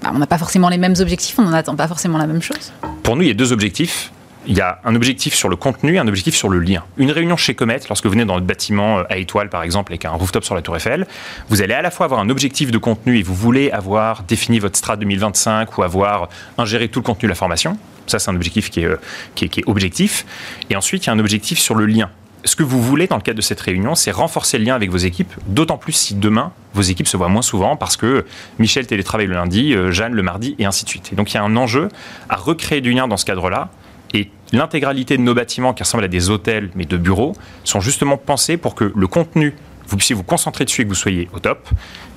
Bah, 0.02 0.10
on 0.14 0.18
n'a 0.18 0.26
pas 0.26 0.38
forcément 0.38 0.68
les 0.68 0.78
mêmes 0.78 0.94
objectifs, 0.98 1.38
on 1.38 1.42
n'en 1.42 1.52
attend 1.52 1.76
pas 1.76 1.88
forcément 1.88 2.18
la 2.18 2.26
même 2.26 2.42
chose. 2.42 2.72
Pour 3.02 3.16
nous, 3.16 3.22
il 3.22 3.28
y 3.28 3.30
a 3.30 3.34
deux 3.34 3.52
objectifs. 3.52 4.12
il 4.46 4.56
y 4.56 4.60
a 4.60 4.80
un 4.84 4.96
objectif 4.96 5.34
sur 5.34 5.48
le 5.48 5.54
contenu 5.54 5.94
et 5.94 5.98
un 5.98 6.08
objectif 6.08 6.34
sur 6.34 6.48
le 6.48 6.58
lien. 6.58 6.82
Une 6.96 7.12
réunion 7.12 7.36
chez 7.36 7.54
Comet, 7.54 7.80
lorsque 7.88 8.06
vous 8.06 8.12
venez 8.12 8.24
dans 8.24 8.34
le 8.34 8.42
bâtiment 8.42 8.98
euh, 8.98 9.04
à 9.08 9.16
étoile 9.18 9.48
par 9.48 9.62
exemple, 9.62 9.92
avec 9.92 10.04
un 10.04 10.10
rooftop 10.10 10.44
sur 10.44 10.56
la 10.56 10.62
Tour 10.62 10.76
Eiffel, 10.76 11.06
vous 11.48 11.62
allez 11.62 11.74
à 11.74 11.82
la 11.82 11.92
fois 11.92 12.06
avoir 12.06 12.20
un 12.20 12.28
objectif 12.28 12.72
de 12.72 12.78
contenu 12.78 13.18
et 13.18 13.22
vous 13.22 13.34
voulez 13.34 13.70
avoir 13.70 14.24
défini 14.24 14.58
votre 14.58 14.76
strat 14.76 14.96
2025 14.96 15.78
ou 15.78 15.82
avoir 15.84 16.28
ingéré 16.58 16.88
tout 16.88 16.98
le 16.98 17.04
contenu 17.04 17.26
de 17.26 17.30
la 17.30 17.36
formation. 17.36 17.78
Ça, 18.08 18.18
c'est 18.18 18.30
un 18.30 18.34
objectif 18.34 18.68
qui 18.70 18.80
est, 18.80 18.86
euh, 18.86 18.98
qui 19.36 19.44
est 19.44 19.62
objectif. 19.66 20.26
Et 20.70 20.76
ensuite, 20.76 21.04
il 21.04 21.06
y 21.06 21.10
a 21.10 21.12
un 21.12 21.20
objectif 21.20 21.60
sur 21.60 21.76
le 21.76 21.86
lien 21.86 22.10
ce 22.44 22.56
que 22.56 22.62
vous 22.62 22.82
voulez 22.82 23.06
dans 23.06 23.16
le 23.16 23.22
cadre 23.22 23.36
de 23.36 23.42
cette 23.42 23.60
réunion, 23.60 23.94
c'est 23.94 24.10
renforcer 24.10 24.58
le 24.58 24.64
lien 24.64 24.74
avec 24.74 24.90
vos 24.90 24.98
équipes, 24.98 25.32
d'autant 25.46 25.78
plus 25.78 25.92
si 25.92 26.14
demain, 26.14 26.52
vos 26.74 26.82
équipes 26.82 27.06
se 27.06 27.16
voient 27.16 27.28
moins 27.28 27.42
souvent 27.42 27.76
parce 27.76 27.96
que 27.96 28.24
Michel 28.58 28.86
télétravaille 28.86 29.26
le 29.26 29.34
lundi, 29.34 29.74
euh, 29.74 29.92
Jeanne 29.92 30.14
le 30.14 30.22
mardi, 30.22 30.56
et 30.58 30.64
ainsi 30.64 30.84
de 30.84 30.90
suite. 30.90 31.10
Et 31.12 31.16
donc 31.16 31.32
il 31.32 31.34
y 31.34 31.38
a 31.38 31.42
un 31.42 31.56
enjeu 31.56 31.88
à 32.28 32.36
recréer 32.36 32.80
du 32.80 32.92
lien 32.92 33.08
dans 33.08 33.16
ce 33.16 33.24
cadre-là, 33.24 33.70
et 34.14 34.30
l'intégralité 34.52 35.16
de 35.16 35.22
nos 35.22 35.34
bâtiments 35.34 35.72
qui 35.72 35.82
ressemblent 35.82 36.04
à 36.04 36.08
des 36.08 36.30
hôtels 36.30 36.70
mais 36.74 36.84
de 36.84 36.96
bureaux 36.96 37.34
sont 37.64 37.80
justement 37.80 38.16
pensés 38.16 38.56
pour 38.56 38.74
que 38.74 38.92
le 38.94 39.06
contenu 39.06 39.54
vous 39.92 39.98
puissiez 39.98 40.16
vous 40.16 40.22
concentrer 40.22 40.64
dessus 40.64 40.82
et 40.82 40.84
que 40.84 40.88
vous 40.88 40.94
soyez 40.94 41.28
au 41.34 41.38
top, 41.38 41.68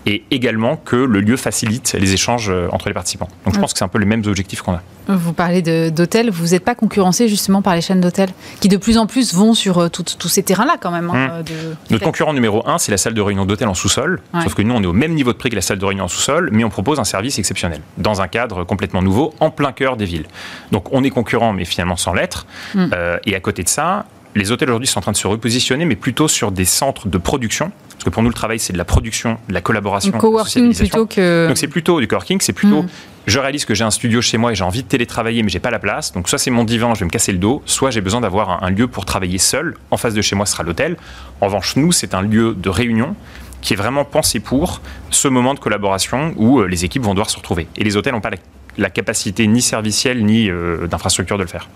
et 0.06 0.24
également 0.32 0.78
que 0.78 0.96
le 0.96 1.20
lieu 1.20 1.36
facilite 1.36 1.94
les 1.94 2.14
échanges 2.14 2.50
euh, 2.50 2.68
entre 2.72 2.88
les 2.88 2.94
participants. 2.94 3.28
Donc 3.44 3.54
je 3.54 3.60
pense 3.60 3.74
que 3.74 3.80
c'est 3.80 3.86
un 3.86 3.90
peu 3.90 4.00
les 4.00 4.06
mêmes 4.06 4.24
objectifs 4.26 4.62
qu'on 4.62 4.74
a. 4.74 4.82
Vous 5.08 5.34
parlez 5.34 5.62
d'hôtels, 5.92 6.30
vous 6.32 6.50
n'êtes 6.50 6.64
pas 6.64 6.76
concurrencé 6.76 7.28
justement 7.28 7.62
par 7.62 7.76
les 7.76 7.82
chaînes 7.82 8.02
d'hôtels 8.02 8.30
qui 8.60 8.70
de 8.70 8.78
plus 8.78 8.98
en 8.98 9.08
plus 9.08 9.34
vont 9.34 9.54
sur 9.54 9.80
euh, 9.80 9.90
tous 9.90 10.28
ces 10.28 10.44
terrains-là 10.44 10.78
quand 10.80 10.92
même. 10.92 11.10
Hein, 11.10 11.40
hum. 11.40 11.76
Notre 11.90 12.06
concurrent 12.06 12.34
numéro 12.34 12.68
un, 12.68 12.78
c'est 12.78 12.92
la 12.92 12.98
salle 12.98 13.14
de 13.14 13.22
réunion 13.22 13.46
d'hôtel 13.46 13.68
en 13.68 13.74
sous-sol, 13.74 14.22
sauf 14.42 14.54
que 14.54 14.62
nous 14.62 14.74
on 14.74 14.82
est 14.82 14.88
au 14.88 14.94
même 14.94 15.14
niveau 15.14 15.34
de 15.34 15.38
prix 15.38 15.50
que 15.50 15.56
la 15.56 15.62
salle 15.62 15.80
de 15.80 15.86
réunion 15.86 16.06
en 16.06 16.08
sous-sol, 16.08 16.50
mais 16.52 16.64
on 16.64 16.70
propose 16.70 17.00
un 17.00 17.04
service 17.04 17.38
exceptionnel, 17.40 17.82
dans 17.98 18.22
un 18.22 18.28
cadre 18.28 18.64
complètement 18.64 19.02
nouveau, 19.02 19.34
en 19.40 19.50
plein 19.50 19.74
cœur 19.74 19.98
des 19.98 20.06
villes. 20.06 20.28
Donc 20.72 20.94
on 20.94 21.04
est 21.04 21.10
concurrent, 21.10 21.52
mais 21.52 21.66
finalement 21.66 21.98
sans 21.98 22.14
l'être. 22.14 22.46
Euh, 22.76 23.18
et 23.26 23.36
à 23.36 23.40
côté 23.40 23.64
de 23.64 23.70
ça, 23.70 24.06
les 24.36 24.52
hôtels 24.52 24.70
aujourd'hui 24.70 24.88
sont 24.88 25.00
en 25.00 25.02
train 25.02 25.12
de 25.14 25.18
se 25.18 25.28
repositionner, 25.28 25.86
mais 25.86 25.96
plutôt 25.96 26.28
sur 26.28 26.52
des 26.52 26.66
centres 26.66 27.08
de 27.08 27.18
production. 27.18 27.72
Parce 27.92 28.04
que 28.04 28.10
pour 28.10 28.22
nous, 28.22 28.30
le 28.30 28.36
travail, 28.36 28.60
c'est 28.60 28.74
de 28.74 28.78
la 28.78 28.86
production, 28.86 29.38
de 29.48 29.54
la 29.54 29.62
collaboration. 29.62 30.12
Du 30.12 30.18
coworking 30.18 30.76
plutôt 30.76 31.06
que. 31.06 31.48
Donc 31.48 31.58
c'est 31.58 31.70
plutôt 31.70 32.00
du 32.00 32.08
coworking, 32.08 32.40
c'est 32.42 32.54
plutôt. 32.54 32.84
Hmm. 32.84 32.90
Je 33.28 33.40
réalise 33.40 33.66
que 33.66 33.74
j'ai 33.74 33.84
un 33.84 33.92
studio 33.92 34.22
chez 34.22 34.38
moi 34.38 34.52
et 34.52 34.56
j'ai 34.56 34.64
envie 34.64 34.84
de 34.84 34.88
télétravailler, 34.88 35.42
mais 35.42 35.50
j'ai 35.50 35.60
pas 35.60 35.72
la 35.72 35.80
place. 35.80 36.12
Donc 36.12 36.30
soit 36.30 36.38
c'est 36.38 36.52
mon 36.52 36.64
divan, 36.64 36.94
je 36.94 37.00
vais 37.00 37.06
me 37.06 37.10
casser 37.10 37.32
le 37.32 37.40
dos, 37.40 37.64
soit 37.66 37.90
j'ai 37.90 38.02
besoin 38.02 38.22
d'avoir 38.22 38.64
un, 38.64 38.70
lieu 38.70 38.88
pour 38.88 39.06
travailler 39.06 39.40
seul. 39.40 39.76
En 39.90 39.98
face 39.98 40.14
de 40.14 40.22
chez 40.22 40.36
moi 40.36 40.46
sera 40.46 40.64
l'hôtel. 40.64 40.98
En 41.42 41.46
revanche, 41.46 41.76
nous, 41.76 41.92
c'est 41.92 42.14
un 42.14 42.22
lieu 42.22 42.54
de 42.54 42.70
réunion 42.70 43.16
qui 43.62 43.74
est 43.74 43.78
vraiment 43.78 44.06
pensé 44.06 44.40
pour 44.40 44.82
ce 45.10 45.28
moment 45.28 45.56
de 45.56 45.60
collaboration 45.60 46.34
où 46.36 46.60
euh, 46.60 46.68
les 46.68 46.86
équipes 46.86 47.02
vont 47.02 47.14
devoir 47.14 47.32
se 47.32 47.38
retrouver. 47.38 47.68
Et 47.78 47.84
les 47.84 47.98
hôtels 47.98 48.14
n'ont 48.14 48.22
pas 48.22 48.30
la 48.30 48.38
la 48.78 48.90
capacité 48.90 49.48
ni 49.48 49.62
servicielle 49.62 50.26
ni 50.26 50.50
euh, 50.50 50.88
d'infrastructure 50.88 51.38
de 51.38 51.44
le 51.44 51.48
faire. 51.48 51.70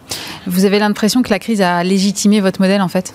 Vous 0.47 0.65
avez 0.65 0.79
l'impression 0.79 1.21
que 1.21 1.29
la 1.29 1.39
crise 1.39 1.61
a 1.61 1.83
légitimé 1.83 2.39
votre 2.41 2.61
modèle 2.61 2.81
en 2.81 2.87
fait? 2.87 3.13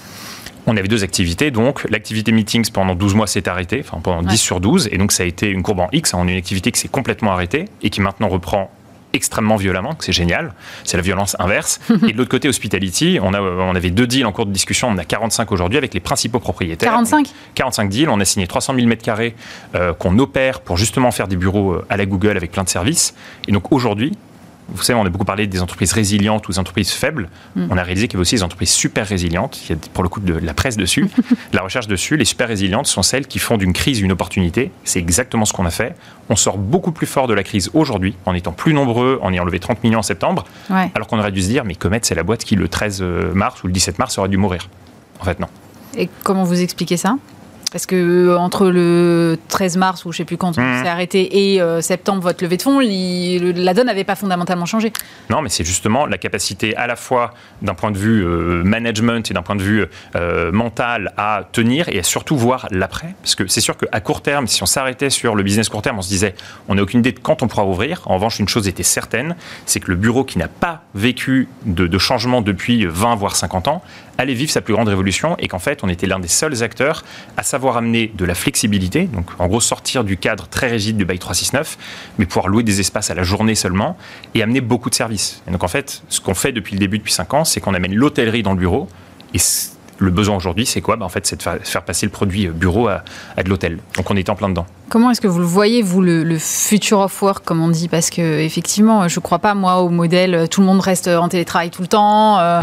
On 0.67 0.77
avait 0.77 0.89
deux 0.89 1.05
activités, 1.05 1.51
donc 1.51 1.89
l'activité 1.91 2.33
meetings 2.33 2.71
pendant 2.71 2.95
12 2.95 3.15
mois 3.15 3.27
s'est 3.27 3.49
arrêtée, 3.49 3.85
enfin 3.87 4.01
pendant 4.03 4.23
10 4.23 4.39
sur 4.39 4.61
12, 4.61 4.89
et 4.93 4.97
donc 4.97 5.13
ça 5.13 5.23
a 5.23 5.27
été 5.27 5.51
une 5.51 5.63
courbe 5.63 5.81
en 5.81 5.89
X, 5.93 6.15
on 6.15 6.27
a 6.27 6.31
une 6.31 6.39
activité 6.39 6.73
qui 6.73 6.81
s'est 6.81 6.89
complètement 6.89 7.33
arrêtée 7.33 7.67
et 7.83 7.91
qui 7.91 8.01
maintenant 8.01 8.29
reprend 8.29 8.71
extrêmement 9.15 9.57
violemment, 9.57 9.95
c'est 10.01 10.13
génial. 10.13 10.53
C'est 10.85 10.97
la 10.97 11.03
violence 11.03 11.37
inverse. 11.39 11.81
et 12.09 12.13
de 12.13 12.19
l'autre 12.19 12.31
côté, 12.31 12.49
Hospitality, 12.49 13.19
on, 13.23 13.33
a, 13.33 13.41
on 13.41 13.75
avait 13.75 13.91
deux 13.91 14.07
deals 14.07 14.27
en 14.27 14.33
cours 14.33 14.47
de 14.47 14.53
discussion, 14.53 14.89
on 14.89 14.93
en 14.93 14.99
a 14.99 15.05
45 15.05 15.51
aujourd'hui 15.53 15.79
avec 15.79 15.95
les 15.95 16.01
principaux 16.01 16.41
propriétaires. 16.41 16.91
45 16.91 17.29
45 17.55 17.89
deals, 17.89 18.09
on 18.09 18.21
a 18.21 18.25
signé 18.25 18.47
300 18.47 18.75
000 18.75 18.89
m2 18.89 19.33
qu'on 19.99 20.19
opère 20.19 20.61
pour 20.61 20.77
justement 20.77 21.11
faire 21.11 21.29
des 21.29 21.37
bureaux 21.37 21.73
euh, 21.73 21.87
à 21.89 21.97
la 21.97 22.07
Google 22.07 22.37
avec 22.37 22.53
plein 22.53 22.65
de 22.65 22.69
services. 22.69 23.15
Et 23.49 23.53
donc 23.53 23.73
aujourd'hui, 23.73 24.13
vous 24.69 24.83
savez, 24.83 24.99
on 24.99 25.05
a 25.05 25.09
beaucoup 25.09 25.25
parlé 25.25 25.47
des 25.47 25.61
entreprises 25.61 25.93
résilientes 25.93 26.49
ou 26.49 26.53
des 26.53 26.59
entreprises 26.59 26.91
faibles. 26.91 27.29
Mm. 27.55 27.67
On 27.71 27.77
a 27.77 27.83
réalisé 27.83 28.09
qu'il 28.09 28.15
y 28.15 28.17
avait 28.17 28.23
aussi 28.23 28.37
des 28.37 28.43
entreprises 28.43 28.71
super 28.71 29.07
résilientes. 29.07 29.61
Il 29.65 29.71
y 29.71 29.79
a 29.79 29.79
pour 29.93 30.03
le 30.03 30.09
coup 30.09 30.21
de 30.21 30.35
la 30.35 30.55
presse 30.55 30.77
dessus, 30.77 31.03
de 31.05 31.33
la 31.57 31.63
recherche 31.63 31.87
dessus. 31.87 32.17
Les 32.17 32.25
super 32.25 32.49
résilientes 32.49 32.87
sont 32.87 33.03
celles 33.03 33.27
qui 33.27 33.39
font 33.39 33.57
d'une 33.57 33.73
crise 33.73 34.01
une 34.01 34.13
opportunité. 34.13 34.71
C'est 34.85 34.99
exactement 34.99 35.45
ce 35.45 35.53
qu'on 35.53 35.67
a 35.67 35.71
fait. 35.71 35.97
On 36.31 36.37
sort 36.37 36.57
beaucoup 36.57 36.93
plus 36.93 37.07
fort 37.07 37.27
de 37.27 37.35
la 37.35 37.43
crise 37.43 37.71
aujourd'hui, 37.75 38.17
en 38.25 38.35
étant 38.35 38.53
plus 38.53 38.73
nombreux, 38.73 39.19
en 39.23 39.33
ayant 39.33 39.45
levé 39.45 39.61
30 39.61 39.85
millions 39.85 39.99
en 39.99 40.03
septembre, 40.03 40.45
alors 40.71 41.07
qu'on 41.07 41.19
aurait 41.19 41.33
dû 41.33 41.43
se 41.43 41.49
dire, 41.49 41.65
mais 41.65 41.75
Comet, 41.75 42.01
c'est 42.03 42.15
la 42.15 42.23
boîte 42.23 42.45
qui, 42.45 42.57
le 42.57 42.69
13 42.69 43.03
mars 43.35 43.63
ou 43.63 43.67
le 43.67 43.75
17 43.75 43.99
mars, 43.99 44.17
aurait 44.17 44.31
dû 44.31 44.39
mourir. 44.39 44.71
En 45.21 45.25
fait, 45.25 45.39
non. 45.39 45.49
Et 45.97 46.09
comment 46.23 46.45
vous 46.45 46.61
expliquez 46.63 46.97
ça? 46.97 47.17
Parce 47.75 47.87
que 47.87 47.97
euh, 47.97 48.39
entre 48.39 48.69
le 48.71 49.37
13 49.49 49.79
mars, 49.79 50.05
ou 50.05 50.13
je 50.13 50.15
ne 50.15 50.19
sais 50.19 50.25
plus 50.25 50.37
quand 50.37 50.57
on 50.57 50.63
mmh. 50.63 50.83
s'est 50.85 50.89
arrêté, 50.89 51.55
et 51.55 51.61
euh, 51.61 51.81
septembre, 51.81 52.23
votre 52.23 52.45
levée 52.45 52.57
de 52.57 52.63
fonds, 52.63 52.79
la 52.79 53.75
donne 53.75 53.87
n'avait 53.87 54.05
pas 54.05 54.15
fondamentalement 54.15 54.65
changé. 54.65 54.93
Non, 55.29 55.43
mais 55.43 55.49
c'est 55.49 55.65
justement 55.65 56.07
la 56.07 56.17
capacité 56.17 56.77
à 56.77 56.87
la 56.87 56.95
fois 56.95 57.35
d'un 57.63 57.75
point 57.75 57.91
de 57.91 57.99
vue 57.99 58.25
euh, 58.25 58.63
management 58.63 59.29
et 59.29 59.35
d'un 59.35 59.43
point 59.43 59.57
de 59.57 59.63
vue 59.63 59.85
mental 60.53 61.13
à 61.17 61.43
tenir 61.51 61.89
et 61.89 61.99
à 61.99 62.05
surtout 62.05 62.37
voir 62.37 62.69
l'après. 62.71 63.17
Parce 63.23 63.35
que 63.35 63.49
c'est 63.49 63.61
sûr 63.61 63.77
qu'à 63.77 64.01
court 64.01 64.23
terme, 64.23 64.47
si 64.47 64.63
on 64.63 64.67
s'arrêtait 64.67 65.11
sur 65.11 65.35
le 65.35 65.43
business 65.43 65.69
court 65.69 65.83
terme, 65.83 65.99
on 65.99 66.03
se 66.03 66.09
disait, 66.09 66.37
on 66.69 66.77
n'a 66.77 66.83
aucune 66.83 67.01
idée 67.01 67.11
de 67.11 67.19
quand 67.19 67.43
on 67.43 67.49
pourra 67.49 67.65
ouvrir. 67.65 68.03
En 68.07 68.15
revanche, 68.15 68.39
une 68.39 68.49
chose 68.49 68.69
était 68.69 68.85
certaine, 68.85 69.35
c'est 69.67 69.81
que 69.81 69.91
le 69.91 69.97
bureau 69.97 70.23
qui 70.23 70.39
n'a 70.39 70.47
pas 70.47 70.85
vécu 70.95 71.49
de, 71.65 71.89
de 71.89 71.99
changement 71.99 72.41
depuis 72.41 72.87
20 72.87 73.17
voire 73.17 73.35
50 73.35 73.67
ans 73.67 73.83
allait 74.19 74.35
vivre 74.35 74.51
sa 74.51 74.61
plus 74.61 74.75
grande 74.75 74.89
révolution 74.89 75.37
et 75.39 75.49
qu'en 75.49 75.59
fait, 75.59 75.81
on 75.83 75.89
était 75.89 76.07
l'un 76.07 76.19
des 76.19 76.29
seuls 76.29 76.63
acteurs 76.63 77.05
à 77.37 77.43
savoir 77.43 77.77
amener 77.77 78.13
de 78.15 78.25
la 78.25 78.35
flexibilité, 78.35 79.05
donc 79.05 79.27
en 79.39 79.47
gros 79.47 79.61
sortir 79.61 80.05
du 80.05 80.17
cadre 80.17 80.49
très 80.49 80.69
rigide 80.69 80.97
du 80.97 81.05
bail 81.05 81.19
369, 81.19 81.79
mais 82.19 82.27
pouvoir 82.27 82.49
louer 82.49 82.63
des 82.63 82.81
espaces 82.81 83.11
à 83.11 83.15
la 83.15 83.23
journée 83.23 83.55
seulement 83.55 83.97
et 84.35 84.43
amener 84.43 84.61
beaucoup 84.61 84.91
de 84.91 84.95
services. 84.95 85.43
Et 85.49 85.51
donc 85.51 85.65
en 85.65 85.69
fait, 85.69 86.03
ce 86.09 86.21
qu'on 86.21 86.35
fait 86.35 86.53
depuis 86.53 86.75
le 86.75 86.81
début, 86.81 86.99
depuis 86.99 87.13
5 87.13 87.35
ans, 87.35 87.45
c'est 87.45 87.61
qu'on 87.61 87.75
amène 87.75 87.95
l'hôtellerie 87.95 88.43
dans 88.43 88.53
le 88.53 88.59
bureau 88.59 88.89
et 89.35 89.39
le 89.99 90.11
besoin 90.11 90.37
aujourd'hui, 90.37 90.67
c'est 90.67 90.81
quoi? 90.81 90.97
Ben, 90.97 91.07
En 91.07 91.09
fait, 91.09 91.27
c'est 91.27 91.37
de 91.37 91.43
faire 91.63 91.83
passer 91.83 92.07
le 92.07 92.11
produit 92.11 92.49
bureau 92.49 92.89
à, 92.89 93.03
de 93.43 93.49
l'hôtel. 93.49 93.79
Donc 93.97 94.11
on 94.11 94.17
est 94.17 94.29
en 94.29 94.35
plein 94.35 94.49
dedans. 94.49 94.67
Comment 94.89 95.11
est-ce 95.11 95.21
que 95.21 95.29
vous 95.29 95.39
le 95.39 95.45
voyez, 95.45 95.83
vous, 95.83 96.03
le, 96.03 96.39
future 96.39 96.99
of 96.99 97.23
work, 97.23 97.45
comme 97.45 97.61
on 97.63 97.69
dit? 97.69 97.89
Parce 97.89 98.11
que 98.11 98.41
effectivement, 98.41 99.09
je 99.09 99.19
ne 99.19 99.23
crois 99.23 99.39
pas, 99.39 99.55
moi, 99.55 99.79
au 99.79 99.89
modèle, 99.89 100.49
tout 100.49 100.61
le 100.61 100.67
monde 100.67 100.81
reste 100.81 101.09
en 101.09 101.29
télétravail 101.29 101.71
tout 101.71 101.83
le 101.83 101.89
temps. 101.89 102.39
Euh, 102.39 102.63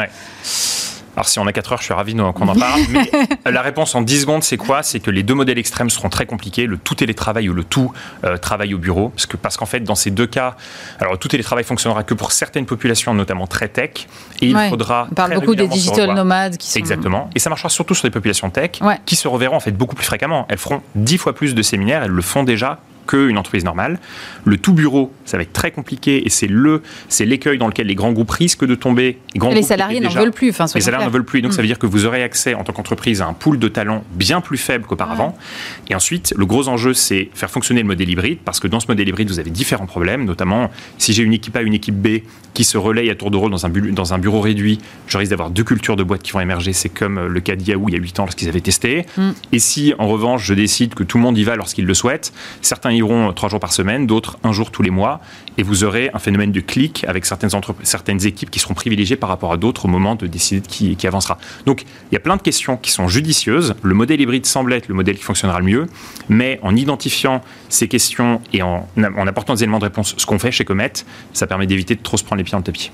alors 1.22 1.30
si 1.30 1.38
on 1.38 1.45
a 1.45 1.53
4 1.53 1.74
heures, 1.74 1.78
je 1.78 1.84
suis 1.84 1.93
ravi 1.93 2.15
qu'on 2.15 2.47
en 2.47 2.55
parle. 2.55 2.82
Mais 2.89 3.51
la 3.51 3.61
réponse 3.61 3.93
en 3.93 4.01
10 4.01 4.22
secondes, 4.22 4.43
c'est 4.43 4.57
quoi? 4.57 4.82
C'est 4.82 4.99
que 4.99 5.11
les 5.11 5.22
deux 5.22 5.36
modèles 5.36 5.59
extrêmes 5.59 5.91
seront 5.91 6.09
très 6.09 6.26
compliqués, 6.26 6.65
le 6.65 6.80
tout 6.80 6.95
télétravail 6.95 7.47
ou 7.47 7.53
le 7.53 7.63
tout 7.63 7.93
euh, 8.24 8.38
travail 8.38 8.74
au 8.74 8.80
bureau. 8.80 9.09
Parce 9.09 9.28
qu'en 9.28 9.38
parce 9.38 9.55
qu'en 9.55 9.67
fait, 9.67 9.82
dans 9.82 9.93
ces 9.93 10.09
deux 10.09 10.26
cas, 10.26 10.55
alors 10.99 11.13
le 11.13 11.19
tout 11.19 11.28
télétravail 11.28 11.63
fonctionnera 11.63 12.01
que 12.01 12.15
pour 12.15 12.32
certaines 12.32 12.65
populations, 12.65 13.13
notamment 13.13 13.45
très 13.45 13.67
tech. 13.67 14.07
Et 14.41 14.47
il 14.47 14.57
faudra... 14.69 15.09
On 15.11 15.13
parle 15.13 15.36
beaucoup 15.36 15.53
des 15.53 15.67
digital 15.67 16.15
nomades 16.15 16.57
qui 16.57 16.72
sont... 16.72 16.80
Exactement. 16.80 17.30
Et 17.36 17.39
ça 17.39 17.51
marchera 17.51 17.69
surtout 17.69 17.93
sur 17.93 18.07
des 18.07 18.11
populations 18.11 18.49
tech 18.49 18.80
qui 19.05 19.15
se 19.15 19.28
reverront 19.28 19.57
en 19.57 19.59
fait 19.59 19.74
beaucoup 19.74 19.95
plus 19.95 20.05
fréquemment. 20.05 20.47
Elles 20.49 20.57
feront 20.57 20.82
10 20.95 21.19
fois 21.19 21.36
plus 21.36 21.53
de 21.53 21.61
séminaires, 21.61 22.01
elles 22.01 22.09
le 22.09 22.22
font 22.24 22.43
déjà 22.43 22.80
qu'une 23.08 23.38
entreprise 23.38 23.64
normale. 23.64 23.99
Le 24.45 24.58
tout 24.58 24.74
bureau, 24.74 25.14
ça 25.26 25.38
va 25.38 25.43
être 25.43 25.54
très 25.54 25.72
compliqué 25.72 26.26
et 26.26 26.30
c'est 26.30 26.47
le, 26.47 26.82
c'est 27.10 27.26
l'écueil 27.26 27.58
dans 27.58 27.68
lequel 27.68 27.88
les 27.88 27.95
grands 27.95 28.12
groupes 28.12 28.32
risquent 28.32 28.66
de 28.66 28.76
tomber. 28.76 29.18
Les, 29.36 29.62
salariés 29.62 29.99
n'en 29.99 30.10
veulent 30.10 30.32
plus. 30.32 30.49
Enfin, 30.49 30.66
les 30.74 30.82
salariés 30.82 31.06
n'en 31.06 31.12
veulent 31.12 31.26
plus. 31.26 31.41
Donc 31.41 31.54
ça 31.54 31.58
veut 31.58 31.64
mm. 31.64 31.68
dire 31.68 31.80
que 31.80 31.88
vous 31.88 32.06
aurez 32.06 32.24
accès 32.24 32.54
en 32.54 32.64
tant 32.64 32.74
qu'entreprise 32.74 33.22
à 33.22 33.28
un 33.28 33.34
pool 33.34 33.60
de 33.60 33.68
talents 33.68 34.04
bien 34.14 34.41
plus 34.41 34.58
faible 34.58 34.86
qu'auparavant. 34.86 35.38
Et 35.89 35.95
ensuite, 35.95 36.34
le 36.38 36.45
gros 36.45 36.68
enjeu, 36.68 36.93
c'est 36.93 37.30
faire 37.34 37.49
fonctionner 37.49 37.82
le 37.82 37.88
modèle 37.88 38.10
hybride 38.10 38.39
parce 38.43 38.60
que 38.60 38.68
dans 38.68 38.80
ce 38.80 38.88
modèle 38.88 39.08
hybride, 39.08 39.30
vous 39.30 39.39
avez 39.39 39.52
différents 39.52 39.86
problèmes, 39.86 40.26
notamment 40.26 40.72
si 40.97 41.14
j'ai 41.14 41.24
une 41.24 41.34
équipe 41.34 41.56
A, 41.56 41.62
une 41.62 41.74
équipe 41.74 41.95
B 41.95 42.22
qui 42.54 42.64
se 42.64 42.78
relaye 42.78 43.10
à 43.10 43.16
tour 43.16 43.32
de 43.32 43.38
rôle 43.38 43.52
dans 43.52 43.66
un, 43.66 43.70
dans 43.70 44.14
un 44.14 44.18
bureau 44.18 44.41
réduit, 44.41 44.80
je 45.08 45.18
risque 45.18 45.32
d'avoir 45.32 45.49
deux 45.49 45.64
cultures 45.64 45.95
de 45.95 46.04
boîtes 46.04 46.22
qui 46.22 46.32
vont 46.32 46.41
émerger. 46.41 46.74
C'est 46.74 46.89
comme 46.89 47.28
le 47.28 47.39
cas 47.39 47.56
d'Yahoo 47.56 47.88
il 47.88 47.93
y 47.93 47.97
a 47.97 47.99
8 47.99 48.20
ans 48.20 48.24
lorsqu'ils 48.24 48.49
avaient 48.49 48.62
testé. 48.62 49.06
Mm. 49.18 49.30
Et 49.54 49.60
si 49.60 49.93
en 49.99 50.08
revanche, 50.08 50.45
je 50.45 50.54
décide 50.54 50.93
que 50.93 51.04
tout 51.04 51.18
le 51.18 51.24
monde 51.24 51.38
y 51.38 51.43
va 51.43 51.56
lorsqu'il 51.56 51.86
le 51.86 51.93
souhaite, 51.93 52.34
certains 52.62 52.91
iront 52.92 53.34
trois 53.34 53.50
jours 53.50 53.60
par 53.60 53.74
semaine, 53.74 54.08
d'autres 54.08 54.38
un 54.44 54.52
jour 54.52 54.72
tous 54.72 54.82
les 54.82 54.89
mois, 54.89 55.20
et 55.58 55.64
vous 55.64 55.84
aurez 55.84 56.10
un 56.14 56.20
phénomène 56.20 56.52
de 56.52 56.60
clic 56.60 57.06
avec 57.08 57.26
certaines, 57.26 57.50
certaines 57.84 58.26
équipes 58.26 58.50
qui 58.50 58.60
seront 58.60 58.74
privilégiées 58.74 59.16
par 59.16 59.30
rapport 59.30 59.52
à 59.52 59.58
d'autres 59.58 59.86
au 59.86 59.88
moment 59.88 60.16
de 60.16 60.28
décider 60.28 60.62
qui, 60.62 60.96
qui 60.96 61.08
avancera. 61.08 61.38
Donc 61.66 61.84
il 62.12 62.14
y 62.14 62.18
a 62.18 62.20
plein 62.20 62.38
de 62.38 62.42
questions 62.42 62.78
qui 62.78 62.92
sont 62.92 63.08
judicieuses. 63.08 63.76
Le 63.82 63.94
modèle 63.94 64.22
hybride 64.22 64.46
semble 64.46 64.74
être 64.74 64.88
le 64.88 64.96
modèle 64.96 65.18
qui 65.18 65.24
fonctionnera 65.24 65.60
le 65.60 65.66
mieux, 65.66 65.88
mais 66.30 66.60
en 66.62 66.76
identifiant 66.76 67.42
ces 67.70 67.88
questions 67.88 68.42
et 68.54 68.62
en, 68.62 68.88
en 68.98 69.28
apportant 69.28 69.54
des 69.54 69.64
éléments 69.64 69.80
de 69.80 69.86
réponse, 69.86 70.16
ce 70.18 70.26
qu'on 70.26 70.39
fait 70.39 70.52
chez 70.52 70.66
Comet, 70.66 70.94
ça 71.34 71.48
permet 71.48 71.68
d'éviter 71.68 71.96
de 71.96 72.02
trop 72.02 72.18
se 72.18 72.24
prendre 72.24 72.38
les 72.38 72.44
pieds 72.44 72.54
dans 72.54 72.60
le 72.60 72.64
tapis. 72.64 72.92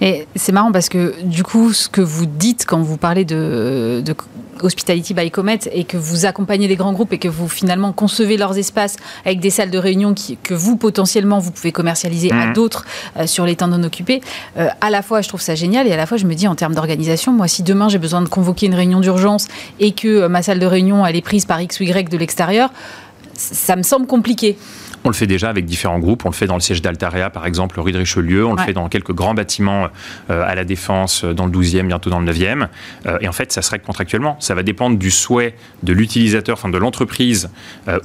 Et 0.00 0.26
c'est 0.34 0.52
marrant 0.52 0.72
parce 0.72 0.88
que 0.88 1.14
du 1.22 1.44
coup, 1.44 1.72
ce 1.72 1.88
que 1.88 2.00
vous 2.00 2.26
dites 2.26 2.64
quand 2.66 2.80
vous 2.80 2.96
parlez 2.96 3.24
de 3.24 4.02
Hospitality 4.60 5.14
by 5.14 5.30
Comet 5.30 5.60
et 5.72 5.84
que 5.84 5.96
vous 5.96 6.26
accompagnez 6.26 6.68
les 6.68 6.76
grands 6.76 6.92
groupes 6.92 7.12
et 7.12 7.18
que 7.18 7.28
vous 7.28 7.48
finalement 7.48 7.92
concevez 7.92 8.36
leurs 8.36 8.58
espaces 8.58 8.96
avec 9.24 9.40
des 9.40 9.50
salles 9.50 9.70
de 9.70 9.78
réunion 9.78 10.14
qui, 10.14 10.36
que 10.36 10.54
vous 10.54 10.76
potentiellement 10.76 11.38
vous 11.38 11.50
pouvez 11.50 11.72
commercialiser 11.72 12.30
à 12.30 12.46
mmh. 12.46 12.52
d'autres 12.52 12.84
euh, 13.16 13.26
sur 13.26 13.44
les 13.44 13.56
temps 13.56 13.68
non 13.68 13.82
occupés. 13.82 14.20
Euh, 14.56 14.68
à 14.80 14.90
la 14.90 15.02
fois, 15.02 15.20
je 15.20 15.28
trouve 15.28 15.40
ça 15.40 15.54
génial 15.54 15.86
et 15.86 15.92
à 15.92 15.96
la 15.96 16.06
fois, 16.06 16.16
je 16.16 16.26
me 16.26 16.34
dis 16.34 16.46
en 16.46 16.54
termes 16.54 16.74
d'organisation, 16.74 17.32
moi, 17.32 17.48
si 17.48 17.62
demain 17.62 17.88
j'ai 17.88 17.98
besoin 17.98 18.22
de 18.22 18.28
convoquer 18.28 18.66
une 18.66 18.74
réunion 18.74 19.00
d'urgence 19.00 19.48
et 19.80 19.92
que 19.92 20.08
euh, 20.08 20.28
ma 20.28 20.42
salle 20.42 20.58
de 20.58 20.66
réunion 20.66 21.04
elle 21.06 21.16
est 21.16 21.22
prise 21.22 21.44
par 21.46 21.60
X 21.60 21.80
ou 21.80 21.84
Y 21.84 22.08
de 22.08 22.16
l'extérieur, 22.16 22.70
ça 23.34 23.76
me 23.76 23.82
semble 23.82 24.06
compliqué. 24.06 24.56
On 25.04 25.08
le 25.08 25.14
fait 25.14 25.26
déjà 25.26 25.48
avec 25.48 25.64
différents 25.64 25.98
groupes. 25.98 26.24
On 26.24 26.28
le 26.28 26.34
fait 26.34 26.46
dans 26.46 26.54
le 26.54 26.60
siège 26.60 26.80
d'Altarea, 26.80 27.28
par 27.30 27.46
exemple, 27.46 27.80
rue 27.80 27.90
de 27.90 27.98
Richelieu. 27.98 28.46
On 28.46 28.54
le 28.54 28.62
fait 28.62 28.72
dans 28.72 28.88
quelques 28.88 29.12
grands 29.12 29.34
bâtiments 29.34 29.88
euh, 30.30 30.44
à 30.46 30.54
la 30.54 30.64
Défense, 30.64 31.24
euh, 31.24 31.34
dans 31.34 31.46
le 31.46 31.52
12e, 31.52 31.88
bientôt 31.88 32.08
dans 32.08 32.20
le 32.20 32.32
9e. 32.32 32.68
Euh, 33.06 33.18
et 33.20 33.26
en 33.26 33.32
fait, 33.32 33.52
ça 33.52 33.62
serait 33.62 33.80
contractuellement. 33.80 34.36
Ça 34.38 34.54
va 34.54 34.62
dépendre 34.62 34.96
du 34.98 35.10
souhait 35.10 35.56
de 35.82 35.92
l'utilisateur, 35.92 36.56
enfin 36.56 36.68
de 36.68 36.78
l'entreprise 36.78 37.50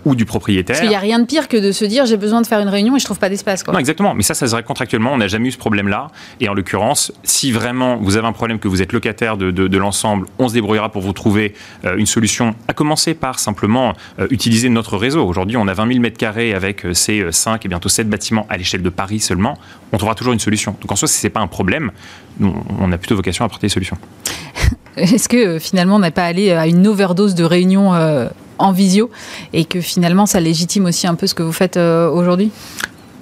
ou 0.06 0.16
du 0.16 0.26
propriétaire. 0.26 0.76
Parce 0.76 0.80
qu'il 0.80 0.90
n'y 0.90 0.96
a 0.96 1.00
rien 1.00 1.20
de 1.20 1.26
pire 1.26 1.48
que 1.48 1.58
de 1.58 1.72
se 1.72 1.86
dire 1.86 2.06
j'ai 2.06 2.18
besoin 2.18 2.42
de 2.42 2.48
faire 2.48 2.60
une 2.60 2.70
réunion 2.70 2.96
et 2.96 3.00
je 3.00 3.06
trouve 3.06 3.20
pas 3.20 3.30
d'espace. 3.30 3.66
Non, 3.68 3.78
exactement. 3.78 4.16
Mais 4.16 4.24
ça, 4.24 4.34
ça 4.34 4.48
serait 4.48 4.64
contractuellement. 4.64 5.14
On 5.14 5.18
n'a 5.18 5.28
jamais 5.28 5.50
eu 5.50 5.52
ce 5.52 5.58
problème-là. 5.58 6.08
Et 6.40 6.50
en 6.50 6.54
l'occurrence, 6.54 7.12
si 7.24 7.52
vraiment 7.52 7.98
vous 7.98 8.18
avez 8.18 8.28
un 8.28 8.34
problème 8.34 8.60
que 8.60 8.68
vous 8.68 8.82
êtes 8.82 8.94
locataire 8.94 9.38
de, 9.38 9.52
de, 9.52 9.78
l'ensemble, 9.78 10.28
on 10.40 10.48
se 10.48 10.54
débrouillera 10.54 10.92
pour 10.92 11.02
vous 11.02 11.14
trouver 11.14 11.54
une 11.84 12.06
solution. 12.06 12.56
À 12.68 12.74
commencer 12.74 13.14
par 13.14 13.40
simplement 13.40 13.94
utiliser 14.30 14.70
notre 14.70 14.98
réseau. 14.98 15.26
Aujourd'hui, 15.26 15.58
on 15.58 15.68
a 15.68 15.74
20 15.74 15.88
000 15.88 16.00
mètres 16.00 16.18
carrés 16.18 16.54
avec 16.54 16.87
ces 16.94 17.32
5 17.32 17.66
et 17.66 17.70
bientôt 17.70 17.90
7 17.90 18.10
bâtiments 18.10 18.46
à 18.50 18.58
l'échelle 18.58 18.82
de 18.82 18.90
Paris 18.90 19.20
seulement. 19.20 19.58
On 19.92 19.98
trouvera 19.98 20.16
toujours 20.16 20.34
une 20.34 20.40
solution. 20.40 20.76
Donc 20.82 20.92
en 20.92 20.96
soi, 20.96 21.08
si 21.08 21.20
ce 21.20 21.28
n'est 21.28 21.32
pas 21.32 21.40
un 21.40 21.48
problème, 21.48 21.92
on 22.42 22.92
a 22.92 22.98
plutôt 22.98 23.16
vocation 23.16 23.44
à 23.44 23.48
apporter 23.48 23.68
des 23.68 23.74
solutions. 23.74 23.98
Est-ce 24.98 25.30
que 25.30 25.38
euh, 25.38 25.60
finalement 25.60 25.98
on 25.98 26.00
n'est 26.00 26.12
pas 26.12 26.26
allé 26.26 26.52
à 26.52 26.68
une 26.68 26.88
overdose 26.88 27.36
de 27.36 27.44
réunions 27.44 27.94
euh, 27.94 28.28
en 28.58 28.72
visio 28.72 29.12
et 29.54 29.66
que 29.66 29.80
finalement 29.80 30.26
ça 30.26 30.40
légitime 30.40 30.86
aussi 30.86 31.08
un 31.08 31.16
peu 31.16 31.28
ce 31.28 31.36
que 31.36 31.44
vous 31.44 31.52
faites 31.52 31.78
euh, 31.78 32.10
aujourd'hui? 32.10 32.52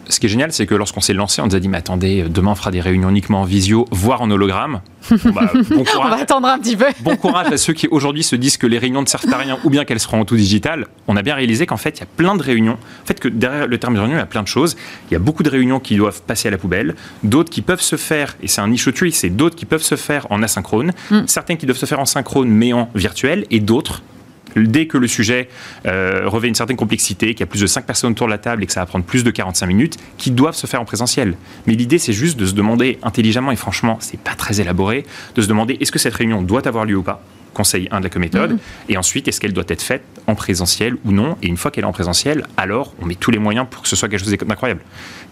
Ce 0.10 0.20
qui 0.20 0.28
est 0.28 0.30
génial, 0.30 0.52
c'est 0.52 0.66
que 0.66 0.76
lorsqu'on 0.76 1.02
s'est 1.02 1.14
lancé, 1.14 1.42
on 1.42 1.48
nous 1.48 1.56
a 1.56 1.60
dit, 1.60 1.68
mais 1.68 1.78
attendez, 1.78 2.26
demain 2.30 2.52
on 2.52 2.56
fera 2.56 2.72
des 2.72 2.82
réunions 2.82 3.10
uniquement 3.10 3.42
en 3.42 3.46
visio, 3.46 3.86
voire 3.92 4.22
en 4.22 4.30
hologramme. 4.30 4.82
Bah, 5.26 5.52
bon 5.70 5.84
courage, 5.84 5.98
on 6.00 6.10
va 6.10 6.16
attendre 6.16 6.48
un 6.48 6.58
petit 6.60 6.76
peu. 6.76 6.86
bon 7.02 7.16
courage 7.16 7.52
à 7.52 7.58
ceux 7.58 7.74
qui 7.74 7.88
aujourd'hui 7.88 8.24
se 8.24 8.36
disent 8.36 8.58
que 8.58 8.68
les 8.68 8.78
réunions 8.78 9.02
ne 9.02 9.08
servent 9.08 9.32
à 9.32 9.38
rien 9.38 9.58
ou 9.64 9.70
bien 9.70 9.86
qu'elles 9.86 10.00
seront 10.00 10.22
en 10.22 10.26
tout 10.26 10.36
digital. 10.36 10.88
On 11.08 11.16
a 11.16 11.22
bien 11.22 11.36
réalisé 11.36 11.66
qu'en 11.66 11.78
fait, 11.78 11.98
il 11.98 12.00
y 12.00 12.04
a 12.04 12.08
plein 12.08 12.36
de 12.36 12.42
réunions. 12.42 12.74
En 13.04 13.06
fait, 13.06 13.20
que 13.20 13.28
derrière 13.28 13.68
le 13.68 13.78
terme 13.78 13.96
de 13.96 14.00
réunion, 14.00 14.18
il 14.18 14.20
y 14.20 14.24
a 14.24 14.26
plein 14.26 14.44
de 14.44 14.48
choses. 14.48 14.76
Il 15.10 15.14
y 15.14 15.16
a 15.16 15.20
beaucoup 15.20 15.44
de 15.44 15.50
réunions 15.50 15.80
qui 15.80 15.96
doivent 15.96 16.22
passer 16.22 16.48
à 16.48 16.52
la 16.52 16.58
poubelle, 16.58 16.96
d'autres 17.24 17.52
qui 17.52 17.62
peuvent 17.62 17.82
se 17.82 17.96
faire, 17.96 18.36
et 18.42 18.48
c'est 18.48 18.62
un 18.62 18.68
niche 18.68 18.86
c'est 19.12 19.30
d'autres 19.30 19.56
qui 19.56 19.66
peuvent 19.66 19.84
se 19.84 19.96
faire 19.96 20.28
en 20.30 20.42
asynchrone, 20.44 20.94
mm. 21.12 21.22
certains 21.28 21.56
qui 21.56 21.66
doivent 21.66 21.78
se 21.78 21.86
faire 21.86 22.00
en 22.00 22.06
synchrone 22.06 22.50
mais 22.50 22.74
en 22.74 22.90
virtuel, 22.96 23.46
et 23.52 23.60
d'autres 23.60 24.02
dès 24.56 24.88
que 24.88 24.98
le 24.98 25.08
sujet 25.08 25.50
euh, 25.86 26.24
revêt 26.26 26.48
une 26.48 26.56
certaine 26.56 26.78
complexité, 26.78 27.28
qu'il 27.28 27.42
y 27.42 27.44
a 27.44 27.48
plus 27.48 27.62
de 27.62 27.68
5 27.68 27.86
personnes 27.86 28.12
autour 28.12 28.28
de 28.28 28.32
la 28.32 28.38
table 28.38 28.64
et 28.64 28.66
que 28.66 28.74
ça 28.74 28.80
va 28.80 28.86
prendre 28.86 29.06
plus 29.06 29.24
de 29.24 29.32
45 29.32 29.66
minutes, 29.68 29.98
qui 30.18 30.32
doivent 30.32 30.56
se 30.56 30.68
faire 30.68 30.82
en 30.82 30.86
présentiel. 30.86 31.36
Mais 31.68 31.74
l'idée, 31.74 31.98
c'est 31.98 32.14
juste 32.14 32.38
de 32.38 32.46
se 32.46 32.54
demander 32.54 33.00
intelligemment, 33.04 33.52
et 33.52 33.56
franchement, 33.56 33.98
c'est 34.00 34.20
pas 34.20 34.36
très 34.36 34.62
élaboré, 34.62 35.06
de 35.36 35.42
se 35.42 35.48
demander 35.48 35.78
est-ce 35.80 35.92
que 35.92 36.00
cette 36.00 36.14
réunion 36.14 36.42
doit 36.42 36.68
avoir 36.68 36.86
lieu 36.86 36.98
ou 36.98 37.04
pas 37.04 37.22
conseil 37.56 37.88
1 37.92 38.02
de 38.02 38.10
la 38.14 38.20
méthode, 38.20 38.52
mhm. 38.52 38.60
et 38.90 38.98
ensuite 38.98 39.28
est-ce 39.28 39.42
qu'elle 39.42 39.54
doit 39.54 39.64
être 39.68 39.82
faite 39.82 40.04
en 40.28 40.36
présentiel 40.36 40.96
ou 41.06 41.12
non, 41.12 41.38
et 41.42 41.48
une 41.48 41.58
fois 41.58 41.72
qu'elle 41.72 41.84
est 41.84 41.88
en 41.88 41.94
présentiel, 41.94 42.46
alors 42.58 42.94
on 43.02 43.06
met 43.06 43.16
tous 43.16 43.32
les 43.32 43.40
moyens 43.40 43.66
pour 43.70 43.82
que 43.82 43.88
ce 43.88 43.96
soit 43.96 44.10
quelque 44.10 44.24
chose 44.24 44.32
d'incroyable. 44.32 44.82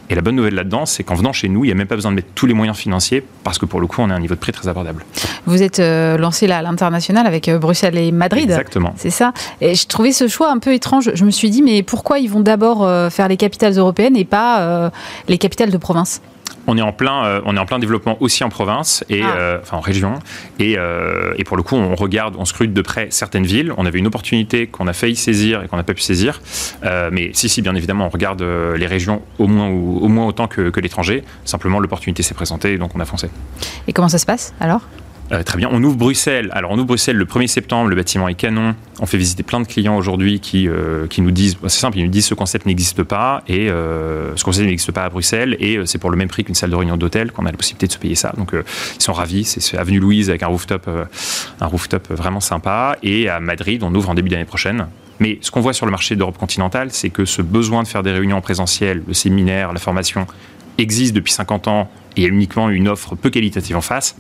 Et 0.10 0.16
la 0.16 0.22
bonne 0.22 0.36
nouvelle 0.36 0.56
là-dedans, 0.56 0.86
c'est 0.86 1.04
qu'en 1.04 1.16
venant 1.16 1.32
chez 1.32 1.48
nous, 1.48 1.64
il 1.64 1.68
n'y 1.68 1.72
a 1.72 1.76
même 1.76 1.88
pas 1.88 1.96
besoin 1.96 2.12
de 2.12 2.18
mettre 2.18 2.28
tous 2.36 2.46
les 2.46 2.54
moyens 2.54 2.78
financiers 2.78 3.24
parce 3.44 3.58
que 3.58 3.66
pour 3.66 3.80
le 3.80 3.88
coup, 3.88 4.02
on 4.02 4.10
a 4.10 4.14
un 4.14 4.20
niveau 4.20 4.36
de 4.36 4.40
prix 4.40 4.52
très 4.52 4.68
abordable. 4.68 5.06
Vous 5.46 5.64
êtes 5.64 5.80
euh, 5.80 6.18
lancé 6.18 6.46
là 6.46 6.58
à 6.58 6.62
l'international 6.62 7.26
avec 7.26 7.48
euh, 7.48 7.58
Bruxelles 7.58 7.98
et 7.98 8.12
Madrid. 8.12 8.44
Exactement. 8.44 8.94
C'est 8.98 9.10
ça. 9.10 9.34
Et 9.62 9.76
je 9.76 9.88
trouvais 9.88 10.12
ce 10.12 10.28
choix 10.28 10.52
un 10.52 10.60
peu 10.60 10.74
étrange. 10.74 11.12
Je 11.14 11.26
me 11.26 11.32
suis 11.32 11.50
dit, 11.50 11.62
mais 11.62 11.84
pourquoi 11.84 12.20
ils 12.20 12.30
vont 12.30 12.42
d'abord 12.42 12.84
euh, 12.84 13.10
faire 13.10 13.30
les 13.30 13.38
capitales 13.38 13.78
européennes 13.78 14.18
et 14.18 14.26
pas 14.26 14.92
les 15.28 15.38
capitales 15.38 15.72
de 15.72 15.78
province? 15.78 16.22
On 16.68 16.78
est 16.78 16.82
en 16.82 16.92
plein, 16.92 17.26
euh, 17.26 17.42
on 17.46 17.56
est 17.56 17.60
en 17.60 17.66
plein 17.66 17.80
développement 17.80 18.18
aussi 18.22 18.44
en 18.44 18.50
province 18.50 19.04
et 19.10 19.22
ah. 19.24 19.36
euh, 19.36 19.60
enfin 19.62 19.78
en 19.78 19.82
région. 19.82 20.20
Et, 20.60 20.76
euh, 20.78 21.34
et, 21.38 21.44
pour 21.44 21.58
le 21.58 21.64
coup, 21.64 21.76
on 21.76 21.96
regarde, 21.96 22.36
on 22.38 22.46
scrute 22.46 22.74
de 22.74 22.82
près 22.82 23.08
certaines 23.10 23.46
villes. 23.46 23.74
On 23.78 23.86
avait 23.86 24.00
une 24.00 24.08
opportunité 24.08 24.68
qu'on 24.68 24.88
a 24.88 24.94
failli 24.94 25.16
saisir 25.16 25.64
et 25.64 25.68
qu'on 25.68 25.78
n'a 25.78 25.84
pas 25.84 25.94
pu 25.94 26.02
saisir. 26.02 26.42
mais 27.12 27.32
si, 27.34 27.50
si, 27.50 27.62
bien 27.62 27.76
évidemment, 27.76 28.06
on 28.06 28.10
regarde 28.10 28.42
les 28.42 28.88
régions 28.88 29.22
au 29.40 29.48
moins, 29.48 29.70
au 29.70 30.08
moins 30.08 30.26
autant 30.26 30.48
que, 30.48 30.70
que 30.70 30.80
l'étranger. 30.80 31.24
Simplement, 31.46 31.80
l'opportunité 31.80 32.24
s'est 32.24 32.34
présentée, 32.34 32.78
donc 32.78 32.96
on 32.96 33.00
a 33.00 33.06
foncé. 33.06 33.30
Et 33.88 33.94
comment 33.94 34.10
ça 34.10 34.18
se 34.18 34.26
passe 34.26 34.54
alors? 34.60 34.82
Euh, 35.32 35.42
très 35.44 35.58
bien. 35.58 35.70
On 35.72 35.82
ouvre 35.84 35.96
Bruxelles. 35.96 36.50
Alors, 36.52 36.72
on 36.72 36.76
ouvre 36.76 36.88
Bruxelles 36.88 37.16
le 37.16 37.26
1er 37.26 37.48
septembre. 37.48 37.90
Le 37.90 37.96
bâtiment 37.96 38.28
est 38.28 38.36
canon. 38.36 38.76
On 39.00 39.06
fait 39.06 39.18
visiter 39.18 39.42
plein 39.44 39.62
de 39.62 39.68
clients 39.68 39.96
aujourd'hui 39.98 40.40
qui, 40.40 40.68
euh, 40.68 41.08
qui 41.08 41.22
nous 41.22 41.32
disent, 41.32 41.58
c'est 41.64 41.70
simple, 41.70 41.98
ils 41.98 42.04
nous 42.04 42.12
disent 42.12 42.28
ce 42.28 42.34
concept 42.34 42.66
n'existe 42.66 43.04
pas 43.04 43.44
et 43.48 43.70
euh, 43.70 44.36
ce 44.36 44.44
concept 44.44 44.68
n'existe 44.68 44.92
pas 44.92 45.06
à 45.06 45.10
Bruxelles 45.10 45.56
et 45.60 45.80
c'est 45.86 45.98
pour 45.98 46.12
le 46.12 46.18
même 46.18 46.28
prix 46.28 46.44
qu'une 46.44 46.56
salle 46.56 46.70
de 46.70 46.76
réunion 46.76 46.98
d'hôtel 46.98 47.32
qu'on 47.32 47.46
a 47.46 47.52
la 47.52 47.58
possibilité 47.58 47.88
de 47.88 47.92
se 47.92 47.98
payer 47.98 48.16
ça. 48.16 48.34
Donc, 48.38 48.52
ils 48.54 49.02
sont 49.02 49.14
ravis. 49.14 49.44
C'est 49.46 49.78
avenue 49.78 50.00
Louise 50.00 50.30
avec 50.30 50.44
un 50.44 50.48
rooftop, 50.48 50.90
un 51.62 51.66
rooftop 51.66 52.12
vraiment 52.12 52.42
sympa. 52.42 52.98
Et 53.02 53.30
à 53.30 53.40
Madrid, 53.40 53.82
on 53.84 53.94
ouvre 53.96 54.10
en 54.10 54.14
début 54.14 54.30
d'année 54.30 54.46
prochaine. 54.46 54.88
Mais 55.20 55.38
ce 55.42 55.52
qu'on 55.52 55.62
voit 55.62 55.74
sur 55.74 55.86
le 55.86 55.92
marché 55.92 56.16
d'Europe 56.16 56.38
continentale, 56.38 56.90
c'est 56.92 57.10
que 57.10 57.26
ce 57.26 57.42
besoin 57.42 57.84
de 57.84 57.88
faire 57.88 58.04
des 58.04 58.12
réunions 58.12 58.38
en 58.38 58.42
présentiel, 58.42 59.04
le 59.08 59.14
séminaire, 59.14 59.72
la 59.72 59.80
formation, 59.80 60.28
existe 60.78 61.14
depuis 61.14 61.32
50 61.32 61.68
ans 61.68 61.90
et 62.16 62.22
il 62.22 62.24
y 62.24 62.26
a 62.26 62.30
uniquement 62.30 62.70
une 62.70 62.88
offre 62.88 63.16
peu 63.16 63.30
qualitative 63.30 63.76
en 63.76 63.82
face 63.82 64.16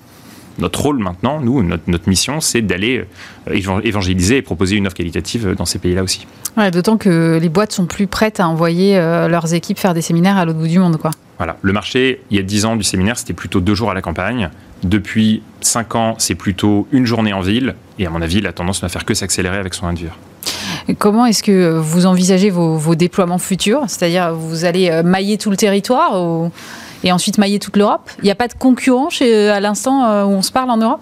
notre 0.59 0.81
rôle 0.81 0.99
maintenant, 0.99 1.39
nous, 1.39 1.63
notre, 1.63 2.09
mission, 2.09 2.39
c'est 2.39 2.61
d'aller 2.61 3.05
euh, 3.49 3.79
évangéliser 3.83 4.37
et 4.37 4.41
proposer 4.41 4.75
une 4.75 4.87
offre 4.87 4.95
qualitative 4.95 5.55
dans 5.55 5.65
ces 5.65 5.79
pays-là 5.79 6.03
aussi. 6.03 6.27
D'autant 6.71 6.97
que 6.97 7.39
les 7.41 7.49
boîtes 7.49 7.71
sont 7.71 7.87
plus 7.87 8.05
prêtes 8.05 8.39
à 8.39 8.47
envoyer 8.47 8.97
euh, 8.97 9.27
leurs 9.27 9.53
équipes 9.53 9.79
faire 9.79 9.95
des 9.95 10.01
séminaires 10.01 10.37
à 10.37 10.45
l'autre 10.45 10.59
bout 10.59 10.67
du 10.67 10.77
monde. 10.77 10.97
Quoi. 10.97 11.11
Voilà. 11.37 11.57
Le 11.61 11.73
marché, 11.73 12.21
il 12.29 12.37
y 12.37 12.39
a 12.39 12.43
10 12.43 12.65
ans 12.65 12.75
du 12.75 12.83
séminaire, 12.83 13.17
c'était 13.17 13.33
plutôt 13.33 13.59
deux 13.59 13.73
jours 13.73 13.89
à 13.89 13.93
la 13.95 14.01
campagne. 14.01 14.49
Depuis 14.83 15.41
5 15.61 15.95
ans, 15.95 16.15
c'est 16.19 16.35
plutôt 16.35 16.87
une 16.91 17.05
journée 17.05 17.33
en 17.33 17.41
ville. 17.41 17.75
Et 17.97 18.05
à 18.05 18.09
mon 18.11 18.21
avis, 18.21 18.41
la 18.41 18.53
tendance 18.53 18.83
ne 18.83 18.87
va 18.87 18.89
faire 18.89 19.05
que 19.05 19.13
s'accélérer 19.13 19.57
avec 19.57 19.73
son 19.73 19.91
vivre. 19.93 20.17
Comment 20.99 21.25
est-ce 21.25 21.43
que 21.43 21.77
vous 21.77 22.05
envisagez 22.05 22.49
vos, 22.49 22.77
vos 22.77 22.95
déploiements 22.95 23.37
futurs? 23.37 23.83
C'est-à-dire, 23.87 24.33
vous 24.33 24.65
allez 24.65 24.89
euh, 24.89 25.01
mailler 25.01 25.37
tout 25.37 25.49
le 25.49 25.57
territoire 25.57 26.21
ou 26.21 26.51
et 27.03 27.11
ensuite 27.11 27.37
mailler 27.37 27.59
toute 27.59 27.77
l'Europe 27.77 28.09
Il 28.19 28.25
n'y 28.25 28.31
a 28.31 28.35
pas 28.35 28.47
de 28.47 28.53
concurrent 28.53 29.09
chez, 29.09 29.49
à 29.49 29.59
l'instant 29.59 30.05
euh, 30.05 30.23
où 30.23 30.29
on 30.29 30.41
se 30.41 30.51
parle 30.51 30.69
en 30.69 30.77
Europe? 30.77 31.01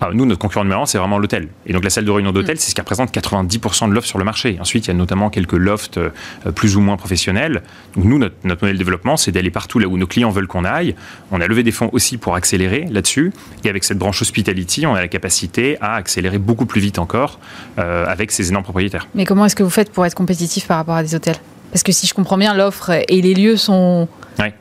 Ah, 0.00 0.10
nous, 0.12 0.26
notre 0.26 0.40
concurrent 0.40 0.64
numéro 0.64 0.82
un, 0.82 0.86
c'est 0.86 0.98
vraiment 0.98 1.18
l'hôtel. 1.18 1.48
Et 1.66 1.72
donc 1.72 1.82
la 1.82 1.88
salle 1.88 2.04
de 2.04 2.10
réunion 2.10 2.32
d'hôtel, 2.32 2.56
mm. 2.56 2.58
c'est 2.58 2.70
ce 2.70 2.74
qui 2.74 2.80
représente 2.80 3.14
90% 3.14 3.88
de 3.88 3.94
l'offre 3.94 4.06
sur 4.06 4.18
le 4.18 4.24
marché. 4.24 4.58
Ensuite, 4.60 4.86
il 4.86 4.88
y 4.88 4.90
a 4.90 4.94
notamment 4.94 5.30
quelques 5.30 5.52
lofts 5.52 5.96
euh, 5.96 6.10
plus 6.54 6.76
ou 6.76 6.80
moins 6.80 6.96
professionnels. 6.96 7.62
Donc 7.96 8.04
nous, 8.04 8.18
notre, 8.18 8.34
modèle 8.44 8.72
de 8.72 8.78
développement, 8.78 9.16
c'est 9.16 9.32
d'aller 9.32 9.50
partout 9.50 9.78
là 9.78 9.86
où 9.86 9.96
nos 9.96 10.06
clients 10.06 10.30
veulent 10.30 10.46
qu'on 10.46 10.64
aille. 10.64 10.94
On 11.30 11.40
a 11.40 11.46
levé 11.46 11.62
des 11.62 11.72
fonds 11.72 11.88
aussi 11.92 12.18
pour 12.18 12.34
accélérer 12.34 12.86
là-dessus. 12.90 13.32
Et 13.64 13.70
avec 13.70 13.84
cette 13.84 13.98
branche 13.98 14.20
hospitality, 14.20 14.86
on 14.86 14.94
a 14.94 15.00
la 15.00 15.08
capacité 15.08 15.78
à 15.80 15.94
accélérer 15.94 16.38
beaucoup 16.38 16.66
plus 16.66 16.82
vite 16.82 16.98
encore 16.98 17.38
euh, 17.78 18.04
avec 18.06 18.30
ces 18.30 18.50
énormes 18.50 18.64
propriétaires. 18.64 19.06
Mais 19.14 19.24
comment 19.24 19.46
est-ce 19.46 19.56
que 19.56 19.62
vous 19.62 19.70
faites 19.70 19.90
pour 19.90 20.04
être 20.04 20.14
compétitif 20.14 20.66
par 20.66 20.76
rapport 20.76 20.96
à 20.96 21.02
des 21.02 21.14
hôtels? 21.14 21.36
Parce 21.74 21.82
que 21.82 21.90
si 21.90 22.06
je 22.06 22.14
comprends 22.14 22.38
bien, 22.38 22.54
l'offre 22.54 22.92
et 23.08 23.20
les 23.20 23.34
lieux 23.34 23.56
sont, 23.56 24.06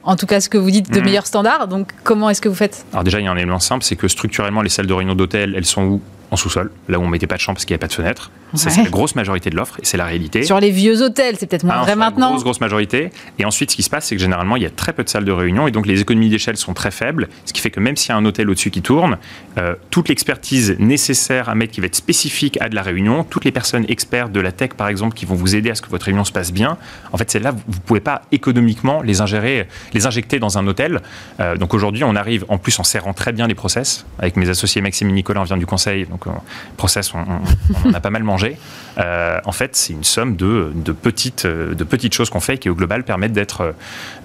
en 0.01 0.15
tout 0.15 0.25
cas 0.25 0.41
ce 0.41 0.49
que 0.49 0.57
vous 0.57 0.71
dites, 0.71 0.91
de 0.91 0.99
mmh. 0.99 1.03
meilleurs 1.03 1.27
standards. 1.27 1.67
Donc 1.67 1.91
comment 2.03 2.27
est-ce 2.31 2.41
que 2.41 2.49
vous 2.49 2.55
faites? 2.55 2.87
Alors 2.91 3.03
déjà, 3.03 3.19
il 3.19 3.25
y 3.25 3.27
a 3.27 3.31
un 3.31 3.37
élément 3.37 3.59
simple, 3.59 3.83
c'est 3.83 3.95
que 3.95 4.07
structurellement, 4.07 4.63
les 4.63 4.69
salles 4.69 4.87
de 4.87 4.93
réunion 4.93 5.13
d'hôtel, 5.13 5.53
elles 5.55 5.67
sont 5.67 5.83
où? 5.83 6.01
En 6.33 6.35
sous-sol, 6.35 6.71
là 6.89 6.99
où 6.99 7.03
on 7.03 7.07
mettait 7.07 7.27
pas 7.27 7.35
de 7.35 7.41
chambre 7.41 7.55
parce 7.55 7.65
qu'il 7.65 7.73
n'y 7.73 7.75
avait 7.75 7.81
pas 7.81 7.87
de 7.87 7.93
fenêtre. 7.93 8.31
C'est 8.55 8.83
la 8.83 8.89
grosse 8.89 9.15
majorité 9.15 9.49
de 9.49 9.55
l'offre 9.55 9.79
et 9.81 9.85
c'est 9.85 9.97
la 9.97 10.05
réalité. 10.05 10.43
Sur 10.43 10.59
les 10.59 10.69
vieux 10.69 11.01
hôtels, 11.01 11.37
c'est 11.39 11.47
peut-être 11.47 11.63
moins 11.63 11.77
ah, 11.79 11.83
vrai 11.83 11.95
maintenant. 11.95 12.31
Grosse, 12.31 12.43
grosse 12.43 12.61
majorité. 12.61 13.09
Et 13.39 13.45
ensuite, 13.45 13.71
ce 13.71 13.75
qui 13.75 13.83
se 13.83 13.89
passe, 13.89 14.05
c'est 14.05 14.15
que 14.15 14.21
généralement, 14.21 14.55
il 14.55 14.63
y 14.63 14.65
a 14.65 14.69
très 14.69 14.93
peu 14.93 15.03
de 15.03 15.09
salles 15.09 15.25
de 15.25 15.31
réunion 15.31 15.67
et 15.67 15.71
donc 15.71 15.87
les 15.87 16.01
économies 16.01 16.29
d'échelle 16.29 16.57
sont 16.57 16.73
très 16.73 16.91
faibles. 16.91 17.29
Ce 17.45 17.53
qui 17.53 17.61
fait 17.61 17.71
que 17.71 17.79
même 17.79 17.95
s'il 17.95 18.09
y 18.09 18.11
a 18.11 18.17
un 18.17 18.25
hôtel 18.25 18.49
au-dessus 18.49 18.69
qui 18.69 18.81
tourne, 18.81 19.17
euh, 19.57 19.75
toute 19.89 20.09
l'expertise 20.09 20.75
nécessaire 20.79 21.49
à 21.49 21.55
mettre 21.55 21.73
qui 21.73 21.81
va 21.81 21.87
être 21.87 21.95
spécifique 21.95 22.59
à 22.61 22.69
de 22.69 22.75
la 22.75 22.81
réunion, 22.81 23.23
toutes 23.23 23.45
les 23.45 23.51
personnes 23.51 23.85
expertes 23.87 24.31
de 24.31 24.39
la 24.39 24.51
tech, 24.51 24.71
par 24.71 24.87
exemple, 24.87 25.15
qui 25.15 25.25
vont 25.25 25.35
vous 25.35 25.55
aider 25.55 25.69
à 25.69 25.75
ce 25.75 25.81
que 25.81 25.89
votre 25.89 26.05
réunion 26.05 26.23
se 26.23 26.31
passe 26.31 26.51
bien, 26.51 26.77
en 27.11 27.17
fait, 27.17 27.29
celles-là, 27.29 27.51
vous 27.51 27.59
ne 27.67 27.85
pouvez 27.85 27.99
pas 27.99 28.23
économiquement 28.31 29.01
les 29.01 29.21
ingérer, 29.21 29.67
les 29.93 30.05
injecter 30.05 30.39
dans 30.39 30.57
un 30.57 30.67
hôtel. 30.67 31.01
Euh, 31.39 31.55
donc 31.55 31.73
aujourd'hui, 31.73 32.03
on 32.03 32.15
arrive 32.15 32.45
en 32.49 32.57
plus 32.57 32.79
en 32.79 32.83
serrant 32.83 33.13
très 33.13 33.31
bien 33.31 33.47
les 33.47 33.55
process. 33.55 34.05
Avec 34.19 34.37
mes 34.37 34.49
associés 34.49 34.81
Maxime 34.81 35.09
et 35.09 35.13
Nicolas, 35.13 35.41
on 35.41 35.45
vient 35.45 35.57
du 35.57 35.65
conseil, 35.65 36.05
donc 36.05 36.22
euh, 36.27 36.31
process, 36.77 37.13
on, 37.13 37.93
a 37.93 37.99
pas 37.99 38.09
mal 38.09 38.23
mangé. 38.23 38.57
Euh, 38.97 39.39
en 39.45 39.51
fait, 39.51 39.75
c'est 39.75 39.93
une 39.93 40.03
somme 40.03 40.35
de, 40.35 40.71
petites, 41.01 41.45
de 41.45 41.83
petites 41.83 42.13
choses 42.13 42.29
qu'on 42.29 42.39
fait 42.39 42.57
qui, 42.57 42.69
au 42.69 42.75
global, 42.75 43.03
permettent 43.03 43.33
d'être 43.33 43.73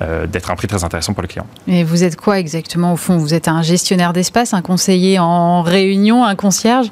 euh, 0.02 0.26
d'être 0.26 0.50
un 0.50 0.56
prix 0.56 0.68
très 0.68 0.84
intéressant 0.84 1.12
pour 1.12 1.22
le 1.22 1.28
client. 1.28 1.46
Et 1.66 1.84
vous 1.84 2.04
êtes 2.04 2.16
quoi 2.16 2.38
exactement 2.38 2.92
au 2.92 2.96
fond? 2.96 3.16
Vous 3.16 3.34
êtes 3.34 3.48
un 3.48 3.62
gestionnaire 3.62 4.12
d'espace, 4.12 4.54
un 4.54 4.62
conseiller 4.62 5.18
en 5.18 5.62
réunion, 5.62 6.24
un 6.24 6.34
concierge? 6.34 6.90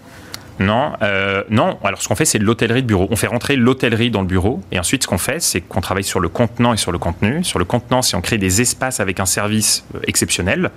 Non, 0.59 0.93
euh, 1.03 1.43
non. 1.51 1.79
Alors 1.85 2.01
ce 2.01 2.09
qu'on 2.09 2.15
fait, 2.15 2.25
c'est 2.25 2.39
de 2.39 2.45
l'hôtellerie 2.45 2.83
de 2.83 2.87
bureau. 2.87 3.09
On 3.11 3.17
fait 3.17 3.27
rentrer 3.27 3.57
l'hôtellerie 3.57 4.11
dans 4.11 4.21
le 4.21 4.27
bureau, 4.27 4.63
et 4.73 4.79
ensuite 4.79 5.03
ce 5.03 5.09
qu'on 5.09 5.19
fait, 5.19 5.41
c'est 5.41 5.61
qu'on 5.61 5.81
travaille 5.81 6.05
sur 6.05 6.21
le 6.21 6.29
contenant 6.29 6.73
et 6.73 6.77
sur 6.77 6.93
le 6.93 6.99
contenu. 6.99 7.45
Sur 7.45 7.59
le 7.59 7.65
contenant, 7.65 8.03
c'est 8.03 8.17
on 8.17 8.21
crée 8.21 8.39
des 8.39 8.61
espaces 8.61 9.01
avec 9.01 9.21
un 9.21 9.27
service 9.27 9.85
euh, 9.95 10.01
exceptionnel 10.07 10.71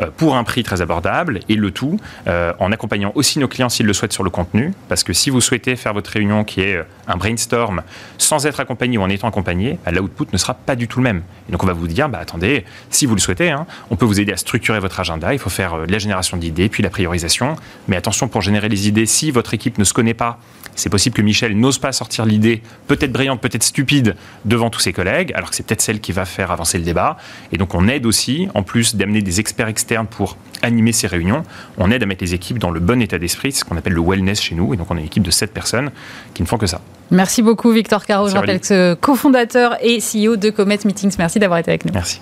euh, 0.00 0.06
pour 0.16 0.36
un 0.36 0.44
prix 0.44 0.62
très 0.62 0.80
abordable, 0.80 1.40
et 1.48 1.54
le 1.54 1.70
tout 1.70 1.98
en 2.26 2.72
accompagnant 2.72 3.12
aussi 3.14 3.38
nos 3.38 3.48
clients 3.48 3.68
s'ils 3.68 3.86
le 3.86 3.92
souhaitent 3.92 4.12
sur 4.12 4.22
le 4.22 4.30
contenu, 4.30 4.72
parce 4.88 5.02
que 5.02 5.12
si 5.12 5.30
vous 5.30 5.40
souhaitez 5.40 5.76
faire 5.76 5.94
votre 5.94 6.10
réunion 6.10 6.44
qui 6.44 6.60
est 6.60 6.78
un 7.06 7.16
brainstorm 7.16 7.82
sans 8.18 8.46
être 8.46 8.60
accompagné 8.60 8.98
ou 8.98 9.02
en 9.02 9.08
étant 9.08 9.28
accompagné, 9.28 9.78
bah, 9.84 9.92
l'output 9.92 10.26
ne 10.32 10.38
sera 10.38 10.54
pas 10.54 10.76
du 10.76 10.88
tout 10.88 10.98
le 11.00 11.04
même. 11.04 11.22
Donc 11.48 11.62
on 11.62 11.66
va 11.66 11.72
vous 11.72 11.88
dire, 11.88 12.08
bah 12.08 12.18
attendez, 12.20 12.64
si 12.90 13.06
vous 13.06 13.14
le 13.14 13.20
souhaitez, 13.20 13.50
hein, 13.50 13.66
on 13.90 13.96
peut 13.96 14.04
vous 14.04 14.20
aider 14.20 14.32
à 14.32 14.36
structurer 14.36 14.80
votre 14.80 15.00
agenda. 15.00 15.32
Il 15.32 15.38
faut 15.38 15.50
faire 15.50 15.78
la 15.86 15.98
génération 15.98 16.36
d'idées, 16.36 16.68
puis 16.68 16.82
la 16.82 16.90
priorisation. 16.90 17.56
Mais 17.88 17.96
attention 17.96 18.28
pour 18.28 18.42
générer 18.42 18.68
les 18.68 18.88
idées 18.88 19.06
si 19.18 19.30
votre 19.32 19.52
équipe 19.52 19.78
ne 19.78 19.84
se 19.84 19.92
connaît 19.92 20.14
pas, 20.14 20.38
c'est 20.76 20.90
possible 20.90 21.16
que 21.16 21.22
Michel 21.22 21.58
n'ose 21.58 21.78
pas 21.78 21.90
sortir 21.90 22.24
l'idée, 22.24 22.62
peut-être 22.86 23.10
brillante, 23.10 23.40
peut-être 23.40 23.64
stupide, 23.64 24.14
devant 24.44 24.70
tous 24.70 24.78
ses 24.78 24.92
collègues, 24.92 25.32
alors 25.34 25.50
que 25.50 25.56
c'est 25.56 25.66
peut-être 25.66 25.80
celle 25.80 26.00
qui 26.00 26.12
va 26.12 26.24
faire 26.24 26.52
avancer 26.52 26.78
le 26.78 26.84
débat. 26.84 27.16
Et 27.50 27.58
donc 27.58 27.74
on 27.74 27.88
aide 27.88 28.06
aussi, 28.06 28.48
en 28.54 28.62
plus 28.62 28.94
d'amener 28.94 29.20
des 29.20 29.40
experts 29.40 29.66
externes 29.66 30.06
pour 30.06 30.36
animer 30.62 30.92
ces 30.92 31.08
réunions, 31.08 31.42
on 31.78 31.90
aide 31.90 32.04
à 32.04 32.06
mettre 32.06 32.22
les 32.22 32.34
équipes 32.34 32.60
dans 32.60 32.70
le 32.70 32.78
bon 32.78 33.02
état 33.02 33.18
d'esprit, 33.18 33.50
ce 33.50 33.64
qu'on 33.64 33.76
appelle 33.76 33.94
le 33.94 34.00
wellness 34.00 34.40
chez 34.40 34.54
nous. 34.54 34.72
Et 34.72 34.76
donc 34.76 34.88
on 34.90 34.96
a 34.96 35.00
une 35.00 35.06
équipe 35.06 35.24
de 35.24 35.32
7 35.32 35.52
personnes 35.52 35.90
qui 36.32 36.42
ne 36.42 36.46
font 36.46 36.58
que 36.58 36.68
ça. 36.68 36.80
Merci 37.10 37.42
beaucoup 37.42 37.72
Victor 37.72 38.04
Caro, 38.04 38.28
je 38.28 38.34
rappelle 38.34 38.60
que 38.60 38.94
cofondateur 38.94 39.76
et 39.82 39.98
CEO 39.98 40.36
de 40.36 40.50
Comet 40.50 40.78
Meetings. 40.84 41.16
Merci 41.18 41.40
d'avoir 41.40 41.58
été 41.58 41.72
avec 41.72 41.84
nous. 41.84 41.92
Merci. 41.92 42.20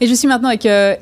Et 0.00 0.06
je 0.06 0.14
suis 0.14 0.28
maintenant 0.28 0.48
avec 0.48 0.66
euh, 0.66 0.94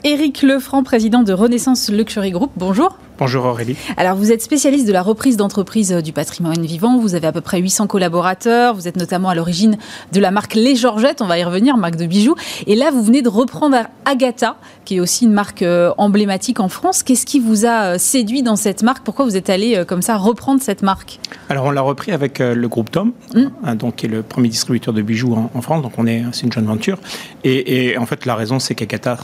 Lefranc, 0.43 0.85
président 0.85 1.23
de 1.23 1.33
Renaissance 1.33 1.91
Luxury 1.91 2.31
Group. 2.31 2.53
Bonjour. 2.57 2.97
Bonjour 3.17 3.45
Aurélie. 3.45 3.77
Alors 3.97 4.17
vous 4.17 4.33
êtes 4.33 4.43
spécialiste 4.43 4.89
de 4.89 4.93
la 4.93 5.01
reprise 5.01 5.37
d'entreprise 5.37 5.93
euh, 5.93 6.01
du 6.01 6.13
patrimoine 6.13 6.67
vivant, 6.67 6.99
vous 6.99 7.15
avez 7.15 7.29
à 7.29 7.33
peu 7.33 7.41
près 7.41 7.61
800 7.61 7.87
collaborateurs, 7.87 8.75
vous 8.75 8.89
êtes 8.89 8.97
notamment 8.97 9.29
à 9.29 9.37
l'origine 9.37 9.77
de 10.13 10.19
la 10.19 10.33
marque 10.33 10.55
Les 10.55 10.75
Georgettes, 10.75 11.23
on 11.23 11.27
va 11.27 11.39
y 11.39 11.45
revenir, 11.45 11.77
marque 11.77 11.95
de 11.95 12.07
bijoux. 12.07 12.35
Et 12.67 12.75
là 12.75 12.91
vous 12.91 13.05
venez 13.05 13.23
de 13.23 13.29
reprendre 13.29 13.77
Agatha, 14.05 14.57
qui 14.85 14.97
est 14.97 15.01
aussi 15.01 15.27
une 15.27 15.33
marque 15.33 15.63
euh, 15.63 15.93
emblématique 15.97 16.59
en 16.59 16.69
France. 16.69 17.05
Qu'est-ce 17.05 17.25
qui 17.25 17.39
vous 17.39 17.65
a 17.65 17.95
euh, 17.95 17.99
séduit 17.99 18.43
dans 18.43 18.57
cette 18.57 18.83
marque? 18.83 19.05
Pourquoi 19.05 19.25
vous 19.25 19.37
êtes 19.37 19.49
allé 19.49 19.85
comme 19.87 20.03
ça 20.03 20.17
reprendre 20.17 20.61
cette 20.61 20.83
marque? 20.83 21.21
Alors 21.49 21.67
on 21.67 21.71
l'a 21.71 21.83
repris 21.83 22.11
avec 22.11 22.41
le 22.41 22.69
groupe 22.69 22.91
Tom, 22.91 23.13
mmh. 23.33 23.43
hein, 23.63 23.75
donc, 23.77 23.97
qui 23.97 24.07
est 24.07 24.09
le 24.09 24.23
premier 24.23 24.49
distributeur 24.49 24.93
de 24.93 25.03
bijoux 25.03 25.37
en, 25.55 25.61
France, 25.61 25.83
donc 25.83 25.93
on 25.99 26.07
est, 26.09 26.25
c'est 26.33 26.43
une 26.43 26.53
joint 26.53 26.65
venture. 26.65 26.99
Et, 27.45 27.91
et 27.91 27.99
en 27.99 28.07
fait 28.07 28.27
la 28.27 28.35
raison 28.35 28.59
c'est 28.59 28.75
qu'Agatha 28.75 29.19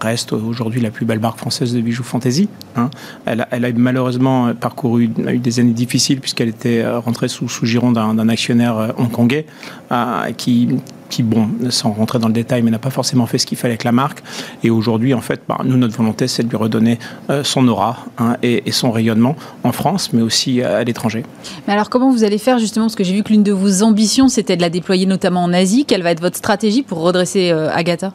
reste 0.00 0.32
aujourd'hui 0.32 0.80
la 0.80 0.90
plus 0.90 1.04
belle 1.06 1.20
marque 1.20 1.38
française 1.38 1.74
de 1.74 1.80
bijoux 1.80 2.02
fantasy. 2.02 2.48
Hein. 2.76 2.90
Elle, 3.26 3.42
a, 3.42 3.48
elle, 3.50 3.64
a, 3.64 3.72
malheureusement 3.72 4.54
parcouru 4.54 5.10
a 5.26 5.34
eu 5.34 5.38
des 5.38 5.60
années 5.60 5.72
difficiles 5.72 6.20
puisqu'elle 6.20 6.48
était 6.48 6.80
euh, 6.80 6.98
rentrée 6.98 7.28
sous, 7.28 7.48
sous 7.48 7.66
giron 7.66 7.92
d'un 7.92 8.28
actionnaire 8.28 8.78
euh, 8.78 8.88
hongkongais 8.98 9.46
euh, 9.92 10.32
qui, 10.32 10.68
qui, 11.08 11.22
bon, 11.22 11.48
sans 11.70 11.92
rentrer 11.92 12.18
dans 12.18 12.28
le 12.28 12.34
détail, 12.34 12.62
mais 12.62 12.70
n'a 12.70 12.78
pas 12.78 12.90
forcément 12.90 13.26
fait 13.26 13.38
ce 13.38 13.46
qu'il 13.46 13.58
fallait 13.58 13.72
avec 13.72 13.84
la 13.84 13.92
marque. 13.92 14.22
Et 14.62 14.70
aujourd'hui, 14.70 15.14
en 15.14 15.20
fait, 15.20 15.42
bah, 15.48 15.58
nous, 15.64 15.76
notre 15.76 15.96
volonté, 15.96 16.28
c'est 16.28 16.42
de 16.42 16.48
lui 16.48 16.56
redonner 16.56 16.98
euh, 17.30 17.44
son 17.44 17.66
aura 17.68 17.98
hein, 18.18 18.36
et, 18.42 18.70
son 18.72 18.90
rayonnement 18.90 19.36
en 19.62 19.72
France, 19.72 20.12
mais 20.12 20.22
aussi 20.22 20.62
à, 20.62 20.82
l'étranger. 20.84 21.24
Mais 21.66 21.72
alors, 21.72 21.90
comment 21.90 22.10
vous 22.10 22.24
allez 22.24 22.38
faire 22.38 22.58
justement? 22.58 22.86
Parce 22.86 22.96
que 22.96 23.04
j'ai 23.04 23.14
vu 23.14 23.22
que 23.22 23.30
l'une 23.30 23.42
de 23.42 23.52
vos 23.52 23.82
ambitions, 23.82 24.28
c'était 24.28 24.56
de 24.56 24.62
la 24.62 24.70
déployer 24.70 25.06
notamment 25.06 25.44
en 25.44 25.52
Asie. 25.52 25.84
Quelle 25.84 26.02
va 26.02 26.10
être 26.10 26.20
votre 26.20 26.36
stratégie 26.36 26.82
pour 26.82 26.98
redresser 27.00 27.50
euh, 27.50 27.70
Agatha? 27.72 28.12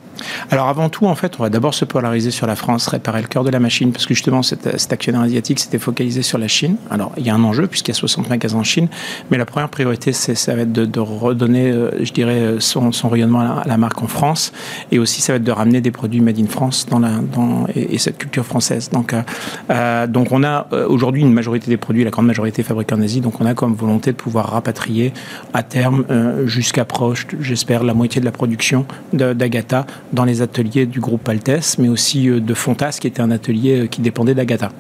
Alors, 0.52 0.68
avant 0.68 0.90
tout, 0.90 1.06
en 1.06 1.16
fait, 1.16 1.36
on 1.40 1.44
va 1.44 1.50
d'abord 1.50 1.74
se 1.74 1.86
polariser 1.86 2.32
sur 2.32 2.48
la 2.48 2.56
France, 2.56 2.88
réparer 2.88 3.22
le 3.22 3.28
cœur 3.28 3.44
de 3.44 3.50
la 3.50 3.60
machine, 3.60 3.92
parce 3.92 4.06
que 4.06 4.14
justement, 4.14 4.44
cet, 4.44 4.78
cet 4.78 4.92
actionnaire 4.92 5.22
asiatique 5.22 5.60
s'était 5.60 5.80
focalisé 5.80 6.22
sur 6.22 6.38
la 6.38 6.48
Chine. 6.48 6.76
Alors, 6.90 7.12
il 7.18 7.26
y 7.26 7.30
a 7.30 7.36
un 7.36 7.44
enjeu, 7.44 7.68
puisqu'il 7.68 7.92
y 7.92 7.98
a 7.98 8.00
60 8.00 8.30
magasins 8.30 8.60
en 8.60 8.64
Chine, 8.64 8.88
mais 9.32 9.38
la 9.38 9.46
première 9.46 9.70
priorité, 9.70 10.12
ça 10.14 10.56
va 10.56 10.62
être 10.62 10.74
de, 10.74 10.86
de 10.86 11.00
redonner, 11.00 11.72
euh, 11.72 11.92
je 12.04 12.12
dirais, 12.12 12.56
son 12.60 12.79
son, 12.92 13.10
rayonnement 13.10 13.40
à 13.40 13.64
la, 13.66 13.78
marque 13.78 14.02
en 14.02 14.08
France. 14.08 14.52
Et 14.92 15.00
aussi, 15.00 15.22
ça 15.22 15.34
va 15.34 15.38
être 15.38 15.44
de 15.44 15.52
ramener 15.52 15.82
des 15.82 15.92
produits 15.92 16.22
made 16.22 16.40
in 16.40 16.48
France 16.48 16.86
dans 16.90 17.00
la, 17.00 17.10
dans, 17.10 17.66
et, 17.76 17.98
cette 17.98 18.18
culture 18.18 18.46
française. 18.46 18.90
Donc, 18.90 19.14
euh, 19.14 19.22
euh, 19.70 20.08
donc 20.08 20.32
on 20.32 20.44
a 20.44 20.68
euh, 20.74 20.88
aujourd'hui 20.88 21.22
une 21.22 21.34
majorité 21.34 21.70
des 21.70 21.78
produits, 21.78 22.04
la 22.04 22.12
grande 22.12 22.28
majorité 22.28 22.64
fabriqués 22.64 22.96
en 22.96 23.02
Asie. 23.02 23.22
Donc 23.22 23.42
on 23.42 23.46
a 23.46 23.54
comme 23.54 23.74
volonté 23.74 24.12
de 24.12 24.18
pouvoir 24.18 24.52
rapatrier 24.52 25.14
à 25.54 25.64
terme 25.64 26.06
jusqu'à 26.46 26.86
proche, 26.86 27.28
j'espère, 27.40 27.84
la 27.84 27.94
moitié 27.94 28.20
de 28.20 28.26
la 28.26 28.32
production 28.32 28.86
d'Agatha 29.14 29.86
dans 30.14 30.26
les 30.26 30.42
ateliers 30.42 30.86
du 30.86 31.00
groupe 31.00 31.28
Altes, 31.28 31.76
mais 31.80 31.90
aussi 31.90 32.28
de 32.28 32.54
Fontas, 32.54 32.98
qui 33.00 33.08
était 33.08 33.22
un 33.22 33.32
atelier 33.32 33.88
qui 33.90 34.02
dépendait 34.02 34.34
d'Agatha. 34.34 34.72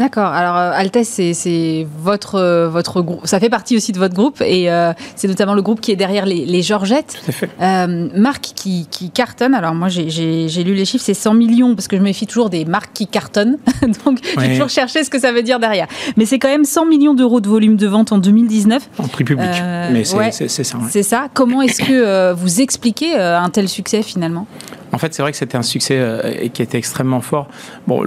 D'accord. 0.00 0.32
Alors 0.32 0.56
euh, 0.56 0.72
Altes, 0.74 1.04
c'est 1.04 1.86
votre 2.02 2.36
euh, 2.36 2.70
votre 2.70 3.02
groupe. 3.02 3.26
Ça 3.26 3.38
fait 3.38 3.50
partie 3.50 3.76
aussi 3.76 3.92
de 3.92 3.98
votre 3.98 4.14
groupe 4.14 4.40
et 4.40 4.70
euh, 4.70 4.94
c'est 5.14 5.28
notamment 5.28 5.52
le 5.52 5.60
groupe 5.60 5.82
qui 5.82 5.92
est 5.92 5.96
derrière 5.96 6.24
les, 6.24 6.46
les 6.46 6.62
Georgettes. 6.62 7.18
Tout 7.22 7.30
à 7.30 7.32
fait. 7.32 8.18
marque 8.18 8.52
qui, 8.54 8.88
qui, 8.90 9.10
cartonne. 9.10 9.52
Alors 9.52 9.74
moi 9.74 9.88
j'ai 9.90 10.64
lu 10.64 10.72
les 10.72 10.86
chiffres, 10.86 11.04
c'est 11.04 11.12
100 11.12 11.34
millions 11.34 11.74
parce 11.74 11.86
que 11.86 11.96
je 11.96 12.00
me 12.00 12.06
méfie 12.06 12.26
toujours 12.26 12.48
des 12.48 12.64
marques 12.64 12.94
qui 12.94 13.08
cartonnent. 13.08 13.58
Donc 14.06 14.20
j'ai 14.38 14.52
toujours 14.52 14.70
cherché 14.70 15.04
ce 15.04 15.10
que 15.10 15.18
ça 15.18 15.32
veut 15.32 15.42
dire 15.42 15.60
derrière. 15.60 15.86
Mais 16.16 16.24
c'est 16.24 16.38
quand 16.38 16.48
même 16.48 16.64
100 16.64 16.86
millions 16.86 17.12
d'euros 17.12 17.42
de 17.42 17.48
volume 17.48 17.76
de 17.76 17.86
vente 17.86 18.10
en 18.10 18.16
2019. 18.16 18.88
En 18.96 19.06
prix 19.06 19.24
public. 19.24 19.50
Mais 19.92 20.04
c'est 20.04 20.48
ça. 20.64 20.78
C'est 20.88 21.02
ça. 21.02 21.28
Comment 21.34 21.60
est-ce 21.60 21.82
que 21.82 22.32
vous 22.32 22.62
expliquez 22.62 23.18
un 23.18 23.50
tel 23.50 23.68
succès 23.68 24.02
finalement? 24.02 24.46
En 24.92 24.98
fait, 24.98 25.14
c'est 25.14 25.22
vrai 25.22 25.30
que 25.30 25.38
c'était 25.38 25.56
un 25.56 25.62
succès 25.62 25.96
euh, 25.98 26.48
qui 26.48 26.62
était 26.62 26.78
extrêmement 26.78 27.20
fort. 27.20 27.48
Bon, 27.86 28.02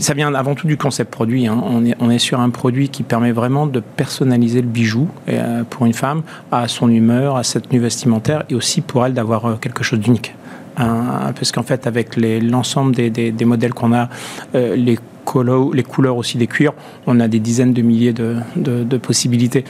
ça 0.00 0.14
vient 0.14 0.32
avant 0.34 0.54
tout 0.54 0.66
du 0.66 0.76
concept 0.76 1.10
produit. 1.10 1.46
Hein. 1.46 1.60
On, 1.64 1.84
est, 1.84 1.96
on 2.00 2.10
est 2.10 2.18
sur 2.18 2.40
un 2.40 2.50
produit 2.50 2.88
qui 2.88 3.02
permet 3.02 3.32
vraiment 3.32 3.66
de 3.66 3.80
personnaliser 3.80 4.62
le 4.62 4.68
bijou 4.68 5.08
euh, 5.28 5.64
pour 5.68 5.86
une 5.86 5.94
femme 5.94 6.22
à 6.50 6.68
son 6.68 6.88
humeur, 6.88 7.36
à 7.36 7.42
sa 7.42 7.60
tenue 7.60 7.80
vestimentaire 7.80 8.44
et 8.50 8.54
aussi 8.54 8.80
pour 8.80 9.04
elle 9.04 9.14
d'avoir 9.14 9.46
euh, 9.46 9.56
quelque 9.56 9.82
chose 9.82 9.98
d'unique. 9.98 10.34
Hein, 10.76 11.32
parce 11.34 11.52
qu'en 11.52 11.62
fait, 11.62 11.86
avec 11.86 12.16
l'ensemble 12.16 12.94
des, 12.94 13.10
des, 13.10 13.44
modèles 13.44 13.74
qu'on 13.74 13.92
a, 13.92 14.08
les 14.54 14.98
les 15.74 15.82
couleurs 15.82 16.16
aussi 16.16 16.36
des 16.36 16.46
cuirs, 16.46 16.72
on 17.06 17.20
a 17.20 17.28
des 17.28 17.38
dizaines 17.38 17.72
de 17.72 17.80
milliers 17.80 18.12
de, 18.12 18.36
de, 18.56 18.96
possibilités. 18.96 19.64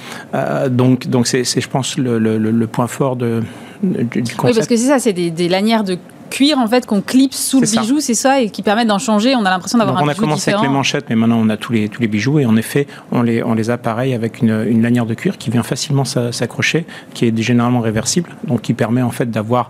donc, 0.70 1.09
donc 1.09 1.26
c'est, 1.26 1.44
je 1.44 1.68
pense, 1.68 1.98
le, 1.98 2.18
le, 2.18 2.38
le, 2.38 2.66
point 2.66 2.86
fort 2.86 3.16
de, 3.16 3.42
du 3.82 4.22
concept. 4.22 4.44
Oui, 4.44 4.55
parce 4.55 4.66
que 4.66 4.76
c'est 4.76 4.88
ça, 4.88 4.98
c'est 4.98 5.12
des, 5.12 5.30
des, 5.30 5.48
lanières 5.48 5.84
de 5.84 5.98
cuir 6.33 6.59
en 6.59 6.66
fait 6.66 6.87
qu'on 6.87 7.01
clip 7.01 7.35
sous 7.35 7.61
le 7.61 7.66
bijou, 7.66 8.01
c'est 8.01 8.14
ça, 8.14 8.41
et 8.41 8.51
qui 8.51 8.62
permet 8.62 8.85
d'en 8.85 8.99
changer. 8.99 9.37
On 9.37 9.45
a 9.45 9.51
l'impression 9.51 9.78
d'avoir 9.78 9.99
un 9.99 10.01
bijou 10.01 10.09
On 10.09 10.12
a 10.12 10.14
commencé 10.14 10.51
avec 10.51 10.62
les 10.62 10.68
manchettes, 10.68 11.07
mais 11.11 11.16
maintenant 11.16 11.39
on 11.39 11.49
a 11.49 11.57
tous 11.57 11.72
les, 11.72 11.89
tous 11.89 12.01
les 12.01 12.09
bijoux 12.09 12.39
et 12.39 12.47
en 12.47 12.57
effet, 12.57 12.87
on 13.11 13.22
les, 13.22 13.43
on 13.43 13.55
les 13.55 13.70
a 13.70 13.78
pareil 13.78 14.14
avec 14.14 14.41
une, 14.41 14.64
une 14.68 14.83
lanière 14.83 15.07
de 15.07 15.14
cuir 15.14 15.39
qui 15.39 15.51
vient 15.51 15.62
facilement 15.62 16.05
s'accrocher, 16.05 16.87
qui 17.14 17.26
est 17.26 17.43
généralement 17.43 17.80
réversible, 17.80 18.30
donc 18.45 18.62
qui 18.62 18.74
permet 18.74 19.03
en 19.03 19.11
fait 19.11 19.30
d'avoir 19.30 19.68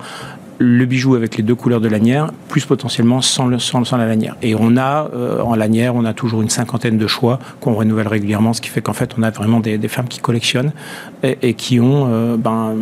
le 0.63 0.87
bijou 0.87 1.15
avec 1.15 1.37
les 1.37 1.43
deux 1.43 1.55
couleurs 1.55 1.81
de 1.81 1.89
lanière, 1.89 2.31
plus 2.49 2.65
potentiellement 2.65 3.21
sans, 3.21 3.47
le, 3.47 3.59
sans, 3.59 3.85
sans 3.85 3.97
la 3.97 4.07
lanière. 4.07 4.37
Et 4.43 4.55
on 4.55 4.77
a, 4.77 5.11
euh, 5.13 5.41
en 5.41 5.55
lanière, 5.55 5.95
on 5.95 6.05
a 6.05 6.15
toujours 6.15 6.41
une 6.41 6.49
cinquantaine 6.49 6.99
de 6.99 7.07
choix 7.07 7.39
qu'on 7.61 7.75
renouvelle 7.75 8.09
régulièrement, 8.09 8.53
ce 8.53 8.61
qui 8.61 8.69
fait 8.69 8.81
qu'en 8.81 8.93
fait, 8.93 9.15
on 9.19 9.23
a 9.23 9.31
vraiment 9.31 9.61
des, 9.61 9.77
des 9.77 9.89
femmes 9.89 10.09
qui 10.09 10.21
collectionnent 10.21 10.73
et, 11.23 11.37
et 11.43 11.55
qui 11.55 11.81
ont, 11.81 12.07
euh, 12.09 12.37
ben, 12.37 12.75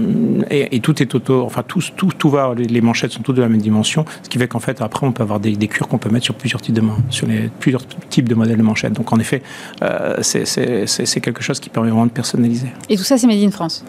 et, 0.51 0.77
et, 0.77 0.81
tout 0.81 1.03
est 1.03 1.15
auto, 1.15 1.43
enfin, 1.43 1.63
tout, 1.67 1.83
tout, 1.97 2.11
tout 2.17 2.31
va, 2.31 2.55
les, 2.57 2.81
manchettes 2.81 3.13
sont 3.13 3.23
toutes 3.23 3.37
de 3.37 3.43
la 3.43 3.49
même 3.49 3.61
dimension, 3.61 4.05
ce 4.23 4.29
qui 4.29 4.39
fait 4.39 4.49
qu'en 4.49 4.61
fait, 4.61 4.81
après, 4.83 5.07
on 5.07 5.13
peut 5.13 5.23
avoir 5.23 5.41
des, 5.41 5.57
des 5.57 5.69
cuirs 5.69 5.89
qu'on 5.89 5.99
peut 5.99 6.11
mettre 6.11 6.27
sur 6.27 6.35
plusieurs 6.35 6.61
types 6.61 6.75
de, 6.75 6.83
sur 7.09 7.27
les, 7.27 7.51
plusieurs 7.61 7.83
types 8.11 8.29
de 8.29 8.35
modèles 8.35 8.59
de 8.59 8.63
manchettes. 8.63 8.93
Donc, 8.93 9.13
en 9.13 9.19
effet, 9.19 9.43
euh, 9.83 10.17
c'est 10.23 11.21
quelque 11.21 11.43
chose 11.43 11.61
qui 11.61 11.71
permet 11.71 11.89
vraiment 11.89 12.07
de 12.07 12.13
personnaliser. 12.13 12.69
Et 12.89 12.97
tout 12.97 13.05
ça, 13.05 13.17
c'est 13.17 13.27
made 13.27 13.43
in 13.43 13.51
France? 13.51 13.85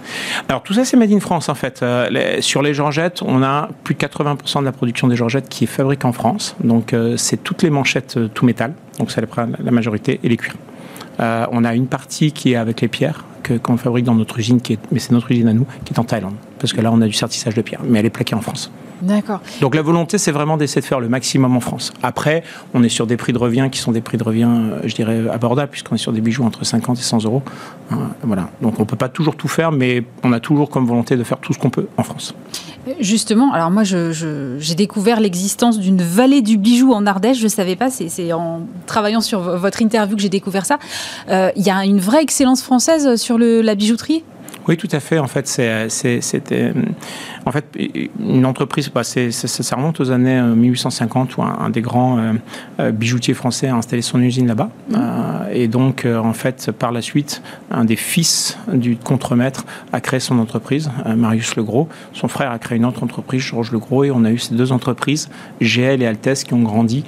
Alors, 0.48 0.64
tout 0.64 0.74
ça, 0.74 0.86
c'est 0.86 0.98
made 0.98 1.12
in 1.12 1.20
France, 1.20 1.50
en 1.50 1.56
fait. 1.56 1.82
Euh, 1.82 2.10
les, 2.10 2.42
sur 2.42 2.62
les 2.62 2.74
Georgettes, 2.74 3.22
on 3.22 3.44
a 3.44 3.70
plus 3.84 3.96
de 3.96 4.00
80% 4.00 4.60
de 4.60 4.66
la 4.66 4.72
production 4.72 5.08
des 5.08 5.16
Georgettes 5.16 5.50
qui 5.50 5.66
est 5.66 5.68
fabriquée 5.68 6.06
en 6.06 6.14
France. 6.14 6.56
Donc 6.64 6.94
euh, 6.94 7.18
c'est 7.18 7.38
toutes 7.38 7.64
les 7.64 7.70
manchettes 7.70 8.18
euh, 8.18 8.28
tout 8.28 8.46
métal, 8.46 8.74
donc 9.00 9.12
c'est 9.12 9.22
la 9.22 9.72
majorité, 9.72 10.20
et 10.24 10.30
les 10.30 10.38
cuirs. 10.38 10.56
Euh, 11.20 11.46
on 11.52 11.64
a 11.64 11.76
une 11.76 11.88
partie 11.88 12.32
qui 12.32 12.54
est 12.54 12.56
avec 12.56 12.82
les 12.82 12.88
pierres, 12.88 13.26
qu'on 13.64 13.78
fabrique 13.78 14.06
dans 14.06 14.16
notre 14.16 14.40
usine, 14.40 14.60
mais 14.92 15.00
c'est 15.00 15.12
notre 15.12 15.32
usine 15.32 15.48
à 15.48 15.54
nous, 15.54 15.66
qui 15.84 15.94
est 15.94 16.00
en 16.00 16.04
Thaïlande. 16.04 16.36
Parce 16.60 16.74
que 16.74 16.82
là, 16.82 16.92
on 16.94 17.02
a 17.02 17.08
du 17.08 17.14
sertissage 17.14 17.54
de 17.54 17.62
pierre, 17.62 17.82
mais 17.84 18.00
elle 18.00 18.06
est 18.06 18.12
plaquée 18.12 18.36
en 18.36 18.42
France. 18.42 18.72
D'accord. 19.02 19.39
Donc 19.62 19.76
la 19.76 19.82
volonté, 19.82 20.18
c'est 20.18 20.32
vraiment 20.32 20.58
d'essayer 20.58 20.82
de 20.82 20.86
faire 20.86 20.99
le 20.99 21.10
maximum 21.10 21.56
en 21.56 21.60
France. 21.60 21.91
Après, 22.04 22.43
on 22.74 22.84
est 22.84 22.89
sur 22.89 23.08
des 23.08 23.18
prix 23.18 23.34
de 23.34 23.38
revient 23.38 23.70
qui 23.72 23.80
sont 23.80 23.91
des 23.91 24.02
prix 24.02 24.18
de 24.18 24.24
revient, 24.24 24.49
euh, 24.49 24.80
je 24.86 24.95
dirais, 24.95 25.24
abordables, 25.32 25.72
puisqu'on 25.72 25.95
est 25.95 25.99
sur 25.99 26.12
des 26.12 26.22
bijoux 26.22 26.43
entre 26.43 26.64
50 26.64 26.99
et 26.99 27.02
100 27.02 27.26
euros. 27.26 27.41
Hein, 27.91 28.12
voilà. 28.24 28.49
Donc 28.62 28.76
on 28.78 28.82
ne 28.82 28.88
peut 28.88 28.95
pas 28.95 29.10
toujours 29.10 29.36
tout 29.36 29.47
faire, 29.47 29.72
mais 29.72 30.04
on 30.24 30.34
a 30.34 30.39
toujours 30.39 30.70
comme 30.70 30.86
volonté 30.86 31.16
de 31.16 31.24
faire 31.24 31.39
tout 31.39 31.54
ce 31.54 31.60
qu'on 31.60 31.70
peut 31.70 31.88
en 31.97 32.04
France. 32.04 32.36
Justement, 32.99 33.54
alors 33.54 33.70
moi, 33.70 33.84
j'ai 33.84 34.76
découvert 34.76 35.20
l'existence 35.20 35.80
d'une 35.80 36.02
vallée 36.02 36.41
du 36.41 36.58
bijou 36.58 36.93
en 36.93 37.06
Ardèche. 37.06 37.38
Je 37.38 37.43
ne 37.43 37.49
savais 37.49 37.76
pas, 37.76 37.89
c'est 37.91 38.34
en 38.34 38.62
travaillant 38.88 39.22
sur 39.22 39.39
votre 39.39 39.82
interview 39.82 40.16
que 40.16 40.22
j'ai 40.22 40.30
découvert 40.30 40.66
ça. 40.66 40.80
Euh, 41.30 41.52
il 41.56 41.64
y 41.64 41.70
a 41.70 41.86
une 41.86 41.99
vraie 41.99 42.24
excellence 42.24 42.64
française 42.64 43.16
sur 43.22 43.38
le, 43.38 43.62
la 43.62 43.76
bijouterie? 43.76 44.24
Oui, 44.68 44.78
tout 44.78 44.89
à 44.91 44.99
fait. 44.99 45.18
En 45.18 45.28
fait, 45.28 45.47
c'était 45.47 46.74
en 47.45 47.52
fait, 47.52 47.66
une 48.20 48.45
entreprise, 48.45 48.89
bah, 48.89 49.04
ça 49.04 49.76
remonte 49.76 49.99
aux 49.99 50.12
années 50.12 50.41
1850 50.41 51.32
euh, 51.32 51.34
où 51.38 51.43
un, 51.43 51.70
des 51.70 51.82
grands 51.82 52.20
euh, 52.20 52.34
euh, 52.80 52.91
bijoutiers 52.91 53.34
français 53.34 53.68
a 53.68 53.76
installé 53.76 54.02
son 54.02 54.22
usine 54.22 54.47
là-bas. 54.47 54.70
Mmh. 54.89 54.95
et 55.54 55.68
donc, 55.68 56.06
en 56.06 56.34
fait, 56.34 56.72
par 56.72 56.91
la 56.91 57.02
suite, 57.02 57.41
un 57.72 57.86
des 57.86 57.95
fils 57.95 58.58
du 58.72 58.95
contremaître 58.95 59.66
a 59.91 60.02
créé 60.02 60.20
son 60.20 60.38
entreprise, 60.39 60.91
Marius 61.06 61.56
Legros. 61.56 61.88
Son 62.14 62.28
frère 62.28 62.52
a 62.52 62.60
créé 62.60 62.78
une 62.78 62.86
autre 62.86 63.04
entreprise, 63.04 63.41
Georges 63.41 63.72
Legros, 63.72 64.04
et 64.04 64.12
on 64.12 64.24
a 64.24 64.32
eu 64.32 64.38
ces 64.38 64.56
deux 64.56 64.72
entreprises, 64.72 65.30
GL 65.60 66.02
et 66.02 66.06
Altesse, 66.06 66.43
qui 66.43 66.54
ont 66.54 66.62
grandi 66.62 67.04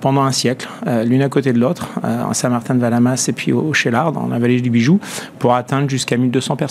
pendant 0.00 0.22
un 0.22 0.32
siècle, 0.32 0.68
l'une 1.04 1.22
à 1.22 1.28
côté 1.28 1.52
de 1.52 1.58
l'autre, 1.58 1.88
à 2.02 2.32
Saint-Martin-de-Valamas 2.34 3.26
et 3.28 3.32
puis 3.32 3.52
au 3.52 3.72
Chélard, 3.72 4.12
dans 4.12 4.26
la 4.26 4.38
vallée 4.38 4.60
du 4.60 4.70
Bijou, 4.70 5.00
pour 5.38 5.54
atteindre 5.54 5.88
jusqu'à 5.88 6.16
1200 6.16 6.56
personnes 6.56 6.63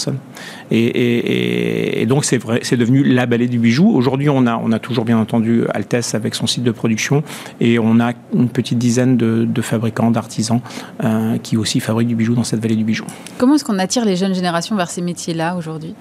Et, 0.72 2.06
donc, 2.08 2.26
c'est 2.26 2.38
vrai, 2.38 2.60
c'est 2.64 2.78
devenu 2.78 3.04
la 3.04 3.26
balai 3.26 3.48
du 3.48 3.60
bijou. 3.60 3.90
Aujourd'hui, 3.90 4.30
on 4.30 4.46
a, 4.48 4.58
on 4.58 4.72
a 4.72 4.80
toujours 4.80 5.06
bien 5.06 5.18
entendu 5.18 5.64
Altesse 5.74 6.16
avec 6.16 6.36
son 6.36 6.48
site 6.48 6.64
de 6.64 6.72
production 6.72 7.24
et 7.60 7.80
on 7.80 8.00
a 8.00 8.14
une 8.34 8.50
petite 8.50 8.78
dizaine 8.78 9.18
de, 9.18 9.62
fabricants, 9.62 10.12
d'artisans 10.12 10.62
euh, 11.04 11.38
qui 11.38 11.58
aussi 11.58 11.80
fabriquent 11.80 12.10
du 12.10 12.16
bijou 12.16 12.34
dans 12.34 12.44
cette 12.44 12.62
vallée 12.62 12.76
du 12.76 12.84
bijou. 12.84 13.06
Comment 13.38 13.56
est-ce 13.56 13.64
qu'on 13.64 13.80
attire 13.80 14.06
les 14.06 14.16
jeunes 14.16 14.36
générations 14.36 14.76
vers 14.76 14.90
ces 14.90 15.02
métiers-là 15.02 15.56
aujourd'hui? 15.56 15.96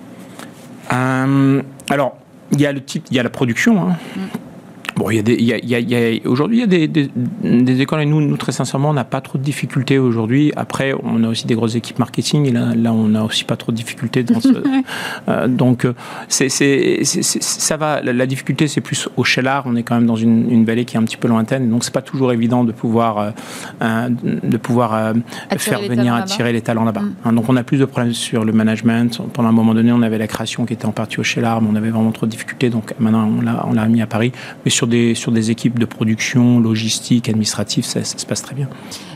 Euh, 0.92 1.62
Alors, 1.90 2.16
il 2.52 2.60
y 2.60 2.66
a 2.66 2.72
le 2.72 2.82
type, 2.82 3.04
il 3.10 3.16
y 3.16 3.20
a 3.20 3.22
la 3.22 3.30
production. 3.30 3.80
Hein. 3.80 3.96
Mm. 4.16 4.20
Bon, 5.02 5.10
il 5.10 5.16
y 5.16 5.18
a 5.18 5.22
des, 5.22 5.34
il 5.34 5.44
y 5.44 5.52
a, 5.52 5.58
il 5.58 5.90
y 5.90 5.96
a, 5.96 6.28
aujourd'hui, 6.30 6.58
il 6.58 6.60
y 6.60 6.62
a 6.62 6.66
des, 6.68 6.86
des, 6.86 7.10
des, 7.42 7.80
écoles 7.80 8.02
et 8.02 8.06
nous, 8.06 8.20
nous, 8.20 8.36
très 8.36 8.52
sincèrement, 8.52 8.90
on 8.90 8.92
n'a 8.92 9.02
pas 9.02 9.20
trop 9.20 9.36
de 9.36 9.42
difficultés 9.42 9.98
aujourd'hui. 9.98 10.52
Après, 10.54 10.94
on 11.02 11.24
a 11.24 11.28
aussi 11.28 11.44
des 11.48 11.56
grosses 11.56 11.74
équipes 11.74 11.98
marketing 11.98 12.46
et 12.46 12.52
là, 12.52 12.72
là 12.76 12.92
on 12.92 13.08
n'a 13.08 13.24
aussi 13.24 13.42
pas 13.42 13.56
trop 13.56 13.72
de 13.72 13.76
difficultés 13.76 14.22
dans 14.22 14.40
ce. 14.40 14.62
euh, 15.28 15.48
donc, 15.48 15.88
c'est, 16.28 16.48
c'est, 16.48 17.02
ça 17.02 17.76
va. 17.76 18.00
La, 18.00 18.26
difficulté, 18.26 18.68
c'est 18.68 18.80
plus 18.80 19.08
au 19.16 19.24
Chellard. 19.24 19.64
On 19.66 19.74
est 19.74 19.82
quand 19.82 19.96
même 19.96 20.06
dans 20.06 20.14
une, 20.14 20.48
une, 20.48 20.64
vallée 20.64 20.84
qui 20.84 20.94
est 20.94 21.00
un 21.00 21.02
petit 21.02 21.16
peu 21.16 21.26
lointaine, 21.26 21.68
donc 21.68 21.82
c'est 21.82 21.92
pas 21.92 22.02
toujours 22.02 22.32
évident 22.32 22.62
de 22.62 22.70
pouvoir, 22.70 23.18
euh, 23.18 23.30
euh 23.82 24.08
de 24.08 24.56
pouvoir 24.56 24.94
euh, 24.94 25.14
faire 25.56 25.80
venir 25.80 26.14
attirer 26.14 26.52
les 26.52 26.60
talents 26.60 26.84
là-bas. 26.84 27.02
Hein, 27.24 27.32
donc, 27.32 27.48
on 27.48 27.56
a 27.56 27.64
plus 27.64 27.78
de 27.78 27.86
problèmes 27.86 28.12
sur 28.12 28.44
le 28.44 28.52
management. 28.52 29.20
Pendant 29.32 29.48
un 29.48 29.52
moment 29.52 29.74
donné, 29.74 29.90
on 29.90 30.02
avait 30.02 30.18
la 30.18 30.28
création 30.28 30.64
qui 30.64 30.74
était 30.74 30.86
en 30.86 30.92
partie 30.92 31.18
au 31.18 31.24
Chellard, 31.24 31.60
mais 31.60 31.68
on 31.72 31.74
avait 31.74 31.90
vraiment 31.90 32.12
trop 32.12 32.26
de 32.26 32.30
difficultés. 32.30 32.70
Donc, 32.70 32.94
maintenant, 33.00 33.28
on 33.36 33.40
l'a, 33.40 33.66
on 33.66 33.72
l'a 33.72 33.88
mis 33.88 34.00
à 34.00 34.06
Paris. 34.06 34.30
Mais 34.64 34.70
sur 34.70 34.86
sur 35.14 35.32
des 35.32 35.50
équipes 35.50 35.78
de 35.78 35.84
production, 35.84 36.60
logistique, 36.60 37.28
administrative, 37.28 37.84
ça 37.84 38.04
se 38.04 38.26
passe 38.26 38.42
très 38.42 38.54
bien. 38.54 38.68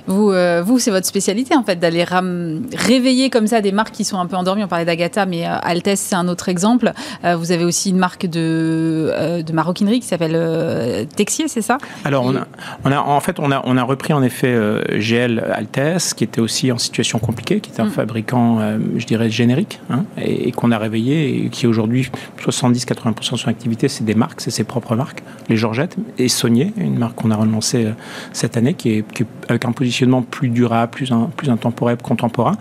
Vous, 0.06 0.30
euh, 0.30 0.62
vous 0.64 0.78
c'est 0.78 0.90
votre 0.90 1.06
spécialité 1.06 1.56
en 1.56 1.62
fait 1.62 1.76
d'aller 1.76 2.04
réveiller 2.04 3.30
comme 3.30 3.46
ça 3.46 3.60
des 3.60 3.72
marques 3.72 3.92
qui 3.92 4.04
sont 4.04 4.18
un 4.18 4.26
peu 4.26 4.36
endormies. 4.36 4.64
On 4.64 4.68
parlait 4.68 4.84
d'Agatha, 4.84 5.26
mais 5.26 5.46
euh, 5.46 5.56
Altes 5.62 5.96
c'est 5.96 6.14
un 6.14 6.28
autre 6.28 6.48
exemple. 6.48 6.92
Euh, 7.24 7.36
vous 7.36 7.52
avez 7.52 7.64
aussi 7.64 7.90
une 7.90 7.98
marque 7.98 8.26
de, 8.26 9.42
de 9.42 9.52
maroquinerie 9.52 10.00
qui 10.00 10.06
s'appelle 10.06 11.06
Texier, 11.16 11.48
c'est 11.48 11.62
ça? 11.62 11.78
Alors 12.04 12.24
on 12.24 12.36
a, 12.36 12.46
on 12.84 12.92
a, 12.92 12.98
en 12.98 13.20
fait 13.20 13.40
on 13.40 13.50
a, 13.50 13.62
on 13.64 13.76
a 13.76 13.82
repris 13.82 14.12
en 14.12 14.22
effet 14.22 14.56
GL 14.96 15.40
Altes 15.52 16.14
qui 16.14 16.24
était 16.24 16.40
aussi 16.40 16.70
en 16.70 16.78
situation 16.78 17.18
compliquée, 17.18 17.60
qui 17.60 17.70
était 17.70 17.80
un 17.80 17.86
mm. 17.86 17.90
fabricant, 17.90 18.60
je 18.96 19.06
dirais 19.06 19.30
générique, 19.30 19.80
hein, 19.90 20.04
et, 20.18 20.52
qu'on 20.52 20.70
a 20.70 20.78
réveillé 20.78 21.46
et 21.46 21.48
qui 21.48 21.66
aujourd'hui 21.66 22.08
70-80% 22.38 23.32
de 23.32 23.36
son 23.36 23.48
activité 23.48 23.88
c'est 23.88 24.04
des 24.04 24.14
marques, 24.14 24.40
c'est 24.40 24.50
ses 24.50 24.64
propres 24.64 24.94
marques, 24.94 25.22
les 25.48 25.56
Georgettes 25.56 25.96
et 26.18 26.28
Saunier, 26.28 26.72
une 26.76 26.98
marque 26.98 27.16
qu'on 27.16 27.30
a 27.30 27.36
relancée 27.36 27.88
cette 28.32 28.56
année 28.56 28.74
qui 28.74 28.90
est, 28.90 29.12
qui 29.12 29.24
est 29.24 29.26
avec 29.48 29.64
un 29.64 29.72
positionnement 29.72 29.95
plus 30.30 30.48
durable, 30.48 30.90
plus, 30.90 31.12
plus 31.36 31.50
intemporel, 31.50 31.96
contemporain. 31.96 32.56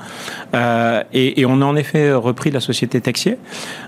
Euh, 0.54 1.04
et, 1.14 1.46
on 1.46 1.62
a 1.62 1.66
en 1.66 1.76
effet 1.76 2.14
repris 2.14 2.52
la 2.52 2.60
société 2.60 3.02
Texier 3.02 3.38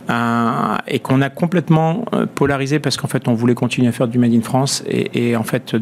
euh, 0.10 0.76
et 0.88 1.00
qu'on 1.00 1.22
a 1.22 1.30
complètement 1.30 2.06
euh, 2.14 2.26
polarisé 2.26 2.80
parce 2.80 2.98
qu'en 2.98 3.08
fait 3.08 3.28
on 3.28 3.34
voulait 3.34 3.56
continuer 3.56 3.88
à 3.88 3.92
faire 3.92 4.08
du 4.08 4.20
Made 4.20 4.34
in 4.34 4.42
France 4.42 4.84
et, 4.88 5.36
en 5.36 5.44
fait 5.44 5.76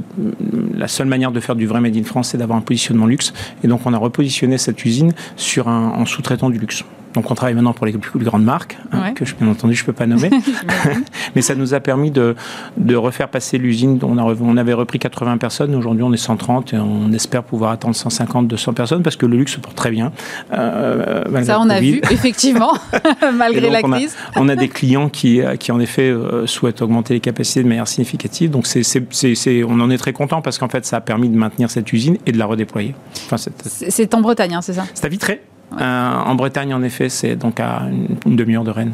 la 0.73 0.87
seule 0.87 1.07
manière 1.07 1.31
de 1.31 1.39
faire 1.39 1.55
du 1.55 1.67
vrai 1.67 1.81
Made 1.81 1.97
in 1.97 2.03
France 2.03 2.29
c'est 2.29 2.37
d'avoir 2.37 2.57
un 2.57 2.61
positionnement 2.61 3.07
luxe 3.07 3.33
et 3.63 3.67
donc 3.67 3.81
on 3.85 3.93
a 3.93 3.97
repositionné 3.97 4.57
cette 4.57 4.83
usine 4.85 5.13
sur 5.35 5.67
un, 5.67 5.89
en 5.89 6.05
sous-traitant 6.05 6.49
du 6.49 6.59
luxe. 6.59 6.83
Donc 7.15 7.31
on 7.31 7.35
travaille 7.35 7.55
maintenant 7.55 7.73
pour 7.73 7.85
les 7.85 7.93
plus 7.93 8.19
grandes 8.19 8.43
marques, 8.43 8.77
hein, 8.91 9.13
que 9.13 9.25
je, 9.25 9.35
bien 9.35 9.47
entendu 9.47 9.73
je 9.73 9.83
ne 9.83 9.85
peux 9.85 9.93
pas 9.93 10.05
nommer. 10.05 10.29
Mais 11.35 11.41
ça 11.41 11.55
nous 11.55 11.73
a 11.73 11.79
permis 11.79 12.11
de, 12.11 12.35
de 12.77 12.95
refaire 12.95 13.29
passer 13.29 13.57
l'usine. 13.57 13.99
On, 14.03 14.17
on 14.17 14.57
avait 14.57 14.73
repris 14.73 14.99
80 14.99 15.37
personnes, 15.37 15.73
aujourd'hui 15.75 16.03
on 16.03 16.11
est 16.13 16.17
130 16.17 16.73
et 16.73 16.77
on 16.77 17.11
espère 17.13 17.43
pouvoir 17.43 17.71
attendre 17.71 17.95
150, 17.95 18.47
200 18.47 18.73
personnes 18.73 19.01
parce 19.01 19.15
que 19.15 19.25
le 19.25 19.37
luxe 19.37 19.53
se 19.53 19.59
porte 19.59 19.75
très 19.75 19.91
bien. 19.91 20.11
Euh, 20.53 21.43
ça 21.43 21.59
on 21.59 21.69
a 21.69 21.79
vu, 21.79 22.01
effectivement, 22.11 22.73
malgré 23.33 23.69
la 23.69 23.81
crise. 23.81 24.15
On 24.35 24.49
a, 24.49 24.55
des 24.55 24.69
clients 24.69 25.09
qui, 25.09 25.41
qui 25.59 25.71
en 25.71 25.79
effet 25.79 26.09
euh, 26.09 26.47
souhaitent 26.47 26.81
augmenter 26.81 27.13
les 27.13 27.19
capacités 27.19 27.63
de 27.63 27.67
manière 27.67 27.87
significative. 27.87 28.51
Donc 28.51 28.67
c'est, 28.67 29.63
on 29.63 29.79
en 29.79 29.89
est 29.89 29.97
très 29.97 30.13
content 30.13 30.41
parce 30.41 30.57
qu'en 30.57 30.69
fait 30.69 30.85
ça 30.85 30.97
a 30.97 31.01
permis 31.01 31.29
de 31.29 31.37
maintenir 31.37 31.69
cette 31.69 31.91
usine 31.93 32.17
et 32.25 32.31
de 32.31 32.37
la 32.37 32.45
redéployer. 32.45 32.95
Enfin, 33.25 33.37
c'est 33.37 34.13
en 34.13 34.21
Bretagne, 34.21 34.55
hein, 34.55 34.61
c'est 34.61 34.73
ça? 34.73 34.85
C'est 34.93 35.05
à 35.05 35.09
Vitré. 35.09 35.41
Euh, 35.79 36.13
en 36.25 36.35
Bretagne, 36.35 36.73
en 36.73 36.83
effet, 36.83 37.09
c'est 37.09 37.35
donc 37.35 37.59
à 37.59 37.83
une, 38.25 38.35
demi-heure 38.35 38.63
de 38.63 38.71
Rennes. 38.71 38.93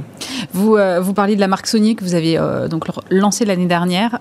Vous, 0.53 0.75
euh, 0.75 0.99
vous 0.99 1.13
parliez 1.13 1.35
de 1.35 1.39
la 1.39 1.47
marque 1.47 1.67
Sony 1.67 1.95
que 1.95 2.03
vous 2.03 2.15
avez 2.15 2.37
euh, 2.37 2.67
donc 2.67 2.85
lancée 3.09 3.45
l'année 3.45 3.67
dernière. 3.67 4.17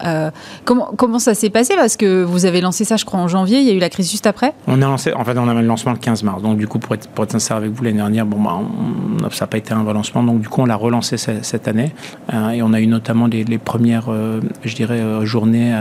comment, 0.65 0.93
comment 0.97 1.19
ça 1.19 1.35
s'est 1.35 1.51
passé? 1.51 1.75
Parce 1.77 1.97
que 1.97 2.23
vous 2.23 2.45
avez 2.45 2.61
lancé 2.61 2.85
ça, 2.85 2.97
je 2.97 3.05
crois, 3.05 3.21
en 3.21 3.29
janvier. 3.29 3.61
Il 3.61 3.67
y 3.67 3.71
a 3.71 3.75
eu 3.75 3.79
la 3.79 3.89
crise 3.89 4.11
juste 4.11 4.27
après. 4.27 4.53
On 4.67 4.83
a 4.83 4.87
lancé, 4.87 5.13
en 5.15 5.25
fait, 5.25 5.37
on 5.39 5.49
avait 5.49 5.63
le 5.63 5.67
lancement 5.67 5.93
le 5.93 5.99
15 5.99 6.23
mars. 6.23 6.43
Donc, 6.43 6.59
du 6.59 6.69
coup, 6.69 6.79
pour 6.79 6.95
être, 6.95 7.09
pour 7.09 7.25
être 7.25 7.33
sincère 7.33 7.57
avec 7.57 7.71
vous, 7.71 7.83
l'année 7.83 7.97
dernière, 7.97 8.27
bon, 8.27 8.41
bah, 8.41 9.29
ça 9.31 9.45
n'a 9.45 9.47
pas 9.47 9.59
été 9.59 9.73
un 9.73 9.83
vrai 9.83 9.95
lancement. 9.95 10.23
Donc, 10.23 10.41
du 10.41 10.49
coup, 10.49 10.61
on 10.61 10.67
l'a 10.67 10.77
relancé 10.77 11.17
cette, 11.17 11.69
année. 11.69 11.93
et 12.33 12.63
on 12.63 12.73
a 12.73 12.81
eu 12.81 12.87
notamment 12.87 13.27
les, 13.27 13.59
premières, 13.59 14.11
je 14.65 14.75
dirais, 14.75 15.01
journées 15.25 15.75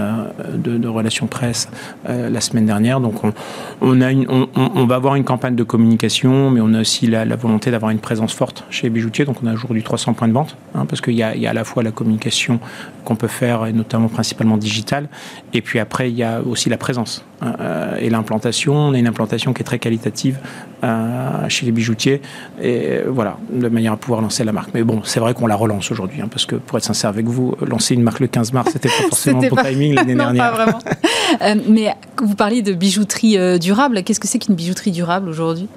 de, 0.53 0.87
relations 0.87 1.27
presse 1.27 1.69
la 2.07 2.41
semaine 2.41 2.65
dernière. 2.65 3.01
Donc, 3.01 3.23
on, 3.23 3.33
on 3.81 4.01
a 4.01 4.11
une, 4.11 4.25
on, 4.29 4.47
on, 4.55 4.85
va 4.85 4.95
avoir 4.95 5.15
une 5.15 5.23
campagne 5.23 5.55
de 5.55 5.63
communication, 5.63 6.49
mais 6.51 6.58
on 6.61 6.69
on 6.69 6.73
a 6.73 6.81
aussi 6.81 7.07
la, 7.07 7.25
volonté 7.35 7.71
d'avoir 7.71 7.91
une 7.91 7.99
présence 7.99 8.33
forte 8.33 8.63
chez 8.69 8.87
les 8.87 8.89
bijoutiers. 8.89 9.25
Donc 9.25 9.37
on 9.43 9.47
a 9.47 9.53
aujourd'hui 9.53 9.83
300 9.83 10.13
points 10.13 10.27
de 10.27 10.33
vente, 10.33 10.55
hein, 10.75 10.85
parce 10.87 11.01
qu'il 11.01 11.13
y, 11.13 11.17
y, 11.17 11.23
a 11.23 11.49
à 11.49 11.53
la 11.53 11.63
fois 11.63 11.83
la 11.83 11.91
communication 11.91 12.59
qu'on 13.05 13.15
peut 13.15 13.27
faire, 13.27 13.65
et 13.65 13.73
notamment 13.73 14.07
principalement 14.07 14.57
digitale, 14.57 15.09
et 15.53 15.61
puis 15.61 15.79
après 15.79 16.11
il 16.11 16.17
y 16.17 16.23
a 16.23 16.41
aussi 16.41 16.69
la 16.69 16.77
présence 16.77 17.25
hein, 17.41 17.53
euh, 17.59 17.97
et 17.99 18.09
l'implantation. 18.09 18.75
On 18.75 18.93
a 18.93 18.99
une 18.99 19.07
implantation 19.07 19.53
qui 19.53 19.61
est 19.61 19.65
très 19.65 19.79
qualitative 19.79 20.37
euh, 20.83 21.49
chez 21.49 21.65
les 21.65 21.71
bijoutiers, 21.71 22.21
et 22.61 22.99
voilà, 23.07 23.37
de 23.51 23.67
manière 23.67 23.93
à 23.93 23.97
pouvoir 23.97 24.21
lancer 24.21 24.43
la 24.43 24.51
marque. 24.51 24.71
Mais 24.73 24.83
bon, 24.83 25.01
c'est 25.03 25.19
vrai 25.19 25.33
qu'on 25.33 25.47
la 25.47 25.55
relance 25.55 25.91
aujourd'hui, 25.91 26.21
hein, 26.21 26.27
parce 26.29 26.45
que 26.45 26.55
pour 26.55 26.77
être 26.77 26.83
sincère 26.83 27.09
avec 27.09 27.25
vous, 27.25 27.55
lancer 27.65 27.95
une 27.95 28.03
marque 28.03 28.19
le 28.19 28.27
15 28.27 28.53
mars, 28.53 28.71
c'était 28.73 28.89
pas 28.89 29.03
forcément 29.09 29.41
bon 29.41 29.55
timing 29.55 29.95
l'année 29.95 30.15
dernière. 30.15 30.51
Pas 30.51 30.63
vraiment. 30.63 30.79
Euh, 31.41 31.55
mais 31.67 31.93
vous 32.21 32.35
parliez 32.35 32.61
de 32.61 32.73
bijouterie 32.73 33.59
durable. 33.59 34.03
Qu'est-ce 34.03 34.19
que 34.19 34.27
c'est 34.27 34.39
qu'une 34.39 34.55
bijouterie 34.55 34.91
durable 34.91 35.29
aujourd'hui? 35.29 35.67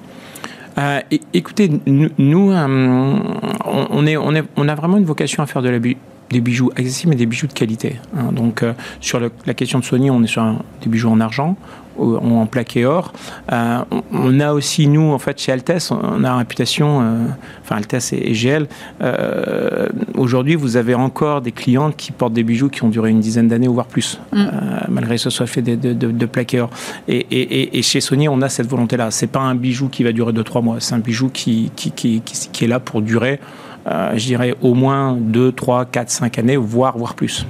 Euh, 0.77 1.01
écoutez, 1.33 1.69
nous, 1.85 2.51
euh, 2.51 3.19
on, 3.65 4.67
a 4.67 4.75
vraiment 4.75 4.97
une 4.97 5.05
vocation 5.05 5.43
à 5.43 5.45
faire 5.45 5.61
de 5.61 5.69
la 5.69 5.79
des 5.79 6.41
bijoux 6.41 6.71
accessibles, 6.75 7.11
mais 7.11 7.15
des 7.15 7.27
bijoux 7.27 7.47
de 7.47 7.53
qualité. 7.53 7.97
Hein. 8.17 8.31
Donc, 8.31 8.63
euh, 8.63 8.73
sur 8.99 9.19
la 9.19 9.53
question 9.53 9.79
de 9.79 9.83
Sony, 9.83 10.09
on 10.09 10.23
est 10.23 10.27
sur 10.27 10.43
des 10.81 10.89
bijoux 10.89 11.09
en 11.09 11.19
argent, 11.19 11.55
en 11.97 12.45
plaqué 12.45 12.85
or. 12.85 13.13
Euh, 13.51 13.79
on 14.11 14.39
a 14.39 14.53
aussi, 14.53 14.87
nous, 14.87 15.11
en 15.11 15.19
fait, 15.19 15.39
chez 15.39 15.51
Altes, 15.51 15.91
on 15.91 16.23
a 16.23 16.29
une 16.29 16.37
réputation, 16.37 17.01
euh, 17.01 17.25
enfin 17.61 17.77
Altes 17.77 18.13
et, 18.13 18.33
GL, 18.33 18.67
euh, 19.01 19.87
aujourd'hui, 20.15 20.55
vous 20.55 20.77
avez 20.77 20.95
encore 20.95 21.41
des 21.41 21.51
clients 21.51 21.91
qui 21.91 22.11
portent 22.11 22.33
des 22.33 22.43
bijoux 22.43 22.69
qui 22.69 22.83
ont 22.83 22.89
duré 22.89 23.09
une 23.09 23.19
dizaine 23.19 23.47
d'années, 23.47 23.67
voire 23.67 23.87
plus, 23.87 24.19
mm. 24.31 24.45
malgré 24.89 25.15
que 25.15 25.21
ce 25.21 25.29
soit 25.29 25.47
fait 25.47 25.61
de, 25.61 25.93
de, 25.93 26.25
plaqué 26.25 26.61
or. 26.61 26.69
Et, 27.07 27.81
chez 27.81 28.01
Sony, 28.01 28.27
on 28.29 28.41
a 28.41 28.49
cette 28.49 28.67
volonté-là. 28.67 29.11
C'est 29.11 29.27
pas 29.27 29.41
un 29.41 29.55
bijou 29.55 29.89
qui 29.89 30.03
va 30.03 30.11
durer 30.11 30.31
2-3 30.31 30.63
mois, 30.63 30.77
c'est 30.79 30.95
un 30.95 30.99
bijou 30.99 31.29
qui, 31.29 31.71
qui, 31.75 31.91
qui, 31.91 32.21
qui, 32.21 32.65
est 32.65 32.67
là 32.67 32.79
pour 32.79 33.01
durer, 33.01 33.39
je 33.85 34.25
dirais, 34.25 34.55
au 34.61 34.73
moins 34.73 35.15
2, 35.19 35.51
3, 35.51 35.85
4, 35.85 36.09
5 36.09 36.39
années, 36.39 36.57
voire, 36.57 36.97
voire 36.97 37.13
plus. 37.13 37.45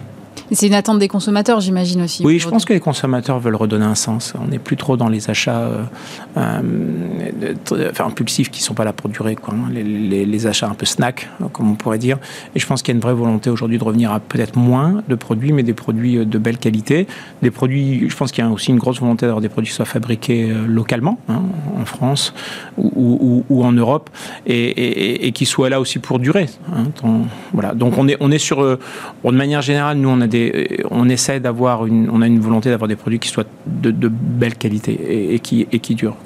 C'est 0.51 0.67
une 0.67 0.73
attente 0.73 0.99
des 0.99 1.07
consommateurs, 1.07 1.59
j'imagine 1.61 2.01
aussi. 2.01 2.23
Oui, 2.25 2.39
je 2.39 2.47
pense 2.47 2.65
que 2.65 2.73
les 2.73 2.79
consommateurs 2.79 3.39
veulent 3.39 3.55
redonner 3.55 3.85
un 3.85 3.95
sens. 3.95 4.33
On 4.39 4.47
n'est 4.47 4.59
plus 4.59 4.77
trop 4.77 4.97
dans 4.97 5.07
les 5.07 5.29
achats 5.29 5.61
euh, 5.61 5.83
euh, 6.37 7.53
enfin, 7.89 8.05
impulsifs 8.05 8.51
qui 8.51 8.61
ne 8.61 8.65
sont 8.65 8.73
pas 8.73 8.83
là 8.83 8.93
pour 8.93 9.09
durer, 9.09 9.35
quoi. 9.35 9.53
Hein. 9.53 9.71
Les, 9.73 10.43
achats 10.43 10.67
un 10.67 10.73
peu 10.73 10.85
snack, 10.85 11.29
comme 11.53 11.71
on 11.71 11.75
pourrait 11.75 11.99
dire. 11.99 12.17
Et 12.53 12.59
je 12.59 12.67
pense 12.67 12.81
qu'il 12.81 12.93
y 12.93 12.95
a 12.95 12.97
une 12.97 13.01
vraie 13.01 13.13
volonté 13.13 13.49
aujourd'hui 13.49 13.77
de 13.77 13.83
revenir 13.83 14.11
à 14.11 14.19
peut-être 14.19 14.57
moins 14.57 15.01
de 15.07 15.15
produits, 15.15 15.53
mais 15.53 15.63
des 15.63 15.73
produits 15.73 16.17
euh, 16.17 16.25
de 16.25 16.37
belle 16.37 16.57
qualité. 16.57 17.07
Des 17.41 17.51
produits, 17.51 18.09
je 18.09 18.15
pense 18.15 18.33
qu'il 18.33 18.43
y 18.43 18.47
a 18.47 18.51
aussi 18.51 18.71
une 18.71 18.79
grosse 18.79 18.99
volonté 18.99 19.25
d'avoir 19.25 19.41
des 19.41 19.47
produits 19.47 19.69
qui 19.69 19.75
soient 19.75 19.85
fabriqués 19.85 20.53
localement, 20.67 21.17
hein, 21.29 21.41
en 21.79 21.85
France 21.85 22.33
ou, 22.77 23.63
en 23.63 23.71
Europe, 23.71 24.09
et, 24.45 25.31
qui 25.33 25.45
soient 25.45 25.69
là 25.69 25.79
aussi 25.79 25.99
pour 25.99 26.19
durer. 26.19 26.47
Hein. 26.73 26.85
voilà. 27.53 27.73
Donc 27.73 27.97
on 27.97 28.07
est, 28.07 28.17
on 28.19 28.31
est 28.31 28.37
sur, 28.37 28.61
de 28.61 28.77
manière 29.23 29.61
générale, 29.61 29.97
nous 29.97 30.09
on 30.09 30.19
a 30.19 30.27
on 30.91 31.09
essaie 31.09 31.39
d'avoir 31.39 31.85
une, 31.85 32.09
on 32.11 32.21
a 32.21 32.27
une 32.27 32.39
volonté 32.39 32.69
d'avoir 32.69 32.87
des 32.87 32.95
produits 32.95 33.19
qui 33.19 33.29
soient 33.29 33.45
de, 33.65 34.07
belle 34.07 34.55
qualité 34.55 35.33
et, 35.33 35.39
qui, 35.39 35.67
et 35.71 35.79
qui 35.79 35.95
durent. 35.95 36.17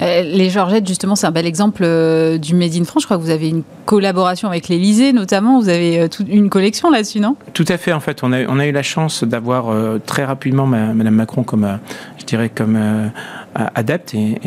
Euh, 0.00 0.22
les 0.22 0.48
Georgettes, 0.48 0.86
justement, 0.86 1.16
c'est 1.16 1.26
un 1.26 1.32
bel 1.32 1.46
exemple 1.46 1.82
euh, 1.84 2.38
du 2.38 2.54
Made 2.54 2.74
in 2.76 2.84
France. 2.84 3.02
Je 3.02 3.06
crois 3.08 3.18
que 3.18 3.22
vous 3.22 3.30
avez 3.30 3.48
une 3.48 3.64
collaboration 3.84 4.48
avec 4.48 4.68
l'Elysée, 4.68 5.12
notamment. 5.12 5.60
Vous 5.60 5.68
avez 5.68 6.08
toute 6.08 6.28
une 6.28 6.50
collection 6.50 6.90
là-dessus, 6.90 7.18
non? 7.18 7.34
Tout 7.52 7.64
à 7.66 7.76
fait. 7.78 7.92
En 7.92 7.98
fait, 7.98 8.22
on 8.22 8.32
a, 8.32 8.44
on 8.46 8.60
a 8.60 8.66
eu 8.66 8.72
la 8.72 8.84
chance 8.84 9.24
d'avoir 9.24 9.74
très 10.06 10.24
rapidement 10.24 10.66
Madame 10.66 11.14
Macron 11.14 11.42
comme, 11.42 11.78
je 12.18 12.24
dirais, 12.24 12.48
comme 12.48 12.78
adepte 13.74 14.14
et, 14.14 14.38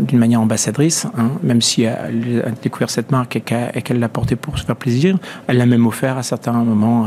d'une 0.00 0.18
manière 0.18 0.40
ambassadrice, 0.40 1.06
hein, 1.16 1.30
même 1.42 1.62
si 1.62 1.82
elle 1.82 2.42
a 2.44 2.50
découvert 2.50 2.90
cette 2.90 3.10
marque 3.10 3.36
et 3.36 3.40
qu'elle 3.40 3.98
l'a 3.98 4.08
portée 4.08 4.36
pour 4.36 4.58
se 4.58 4.64
faire 4.64 4.76
plaisir, 4.76 5.16
elle 5.46 5.58
l'a 5.58 5.66
même 5.66 5.86
offert 5.86 6.18
à 6.18 6.22
certains 6.22 6.52
moments 6.52 7.06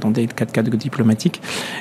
dans 0.00 0.10
des 0.10 0.26
cas 0.26 0.62
de 0.62 0.70
diplomatiques. 0.76 1.40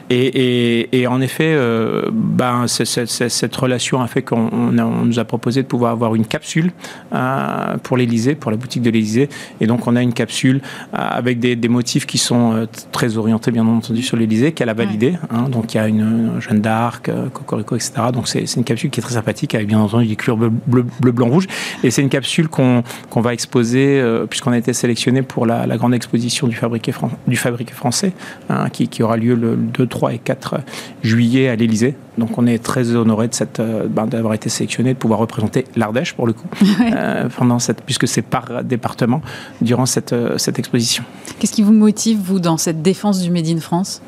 Et, 0.10 1.06
en 1.08 1.22
effet, 1.22 1.54
euh, 1.56 2.10
ben, 2.12 2.66
cette 2.68 3.56
relation 3.56 4.02
a 4.02 4.08
fait 4.08 4.22
qu'on 4.22 4.72
nous 4.72 5.20
a 5.20 5.26
proposé 5.26 5.64
de 5.64 5.68
pouvoir 5.68 5.92
avoir 5.92 6.16
une 6.16 6.26
capsule 6.26 6.72
euh, 7.14 7.78
pour 7.84 7.98
l'Elysée, 7.98 8.36
pour 8.36 8.52
la 8.52 8.58
boutique 8.58 8.82
de 8.82 8.90
l'Elysée. 8.90 9.30
Et 9.62 9.68
donc, 9.68 9.88
on 9.88 9.96
a 9.96 10.02
une 10.02 10.14
capsule 10.14 10.62
euh, 10.94 10.98
avec 10.98 11.40
des, 11.40 11.68
motifs 11.68 12.06
qui 12.06 12.18
sont 12.18 12.66
très 12.94 13.18
orientés, 13.18 13.52
bien 13.52 13.68
entendu, 13.68 14.02
sur 14.02 14.16
l'Elysée, 14.16 14.54
qu'elle 14.54 14.70
a 14.70 14.74
validé. 14.74 15.18
Hein. 15.30 15.50
donc, 15.50 15.74
il 15.74 15.78
y 15.78 15.80
a 15.80 15.88
une 15.88 16.40
Jeanne 16.40 16.62
d'Arc, 16.62 17.12
Cocorico, 17.34 17.76
etc. 17.76 17.92
Donc, 18.14 18.28
c'est 18.28 18.56
une 18.56 18.64
capsule 18.64 18.87
qui 18.90 19.00
est 19.00 19.04
très 19.04 19.14
sympathique, 19.14 19.56
avec 19.56 19.68
bien 19.68 19.80
entendu 19.80 20.08
des 20.08 20.16
couleurs 20.16 20.38
bleu, 20.38 20.86
bleu, 21.00 21.12
blanc, 21.12 21.30
rouge. 21.30 21.48
Et 21.84 21.92
c'est 21.92 22.02
une 22.02 22.10
capsule 22.10 22.48
qu'on 22.48 22.84
va 23.16 23.34
exposer, 23.34 24.04
puisqu'on 24.30 24.52
a 24.52 24.58
été 24.58 24.74
sélectionné 24.74 25.22
pour 25.22 25.46
la, 25.46 25.66
grande 25.78 25.94
exposition 25.94 26.48
du 26.48 26.56
fabriqué, 26.56 26.94
du 27.28 27.36
fabriqué 27.36 27.74
français, 27.74 28.14
hein, 28.50 28.70
qui, 28.70 28.88
qui, 28.88 29.04
aura 29.04 29.18
lieu 29.18 29.36
le 29.36 29.56
2, 29.56 29.88
3 29.88 30.14
et 30.14 30.18
4 30.20 30.56
juillet 31.04 31.50
à 31.50 31.56
l'Elysée. 31.56 31.96
Donc 32.18 32.38
on 32.38 32.48
est 32.48 32.64
très 32.64 32.96
honoré 32.96 33.30
euh, 33.60 33.88
ben, 33.88 34.08
d'avoir 34.08 34.34
été 34.34 34.50
sélectionné, 34.50 34.94
de 34.94 35.00
pouvoir 35.00 35.20
représenter 35.20 35.66
l'Ardèche 35.76 36.14
pour 36.14 36.28
le 36.28 36.34
coup, 36.34 36.48
euh, 36.82 37.30
pendant 37.36 37.60
cette, 37.60 37.82
puisque 37.82 38.08
c'est 38.08 38.22
par 38.22 38.64
département 38.64 39.22
durant 39.62 39.86
cette, 39.86 40.14
euh, 40.14 40.38
cette 40.38 40.60
exposition. 40.60 41.04
Qu'est-ce 41.40 41.54
qui 41.54 41.64
vous 41.64 41.74
motive, 41.74 42.20
vous, 42.20 42.40
dans 42.40 42.58
cette 42.58 42.82
défense 42.82 43.22
du 43.22 43.30
Made 43.30 43.48
in 43.48 43.60
France? 43.60 44.02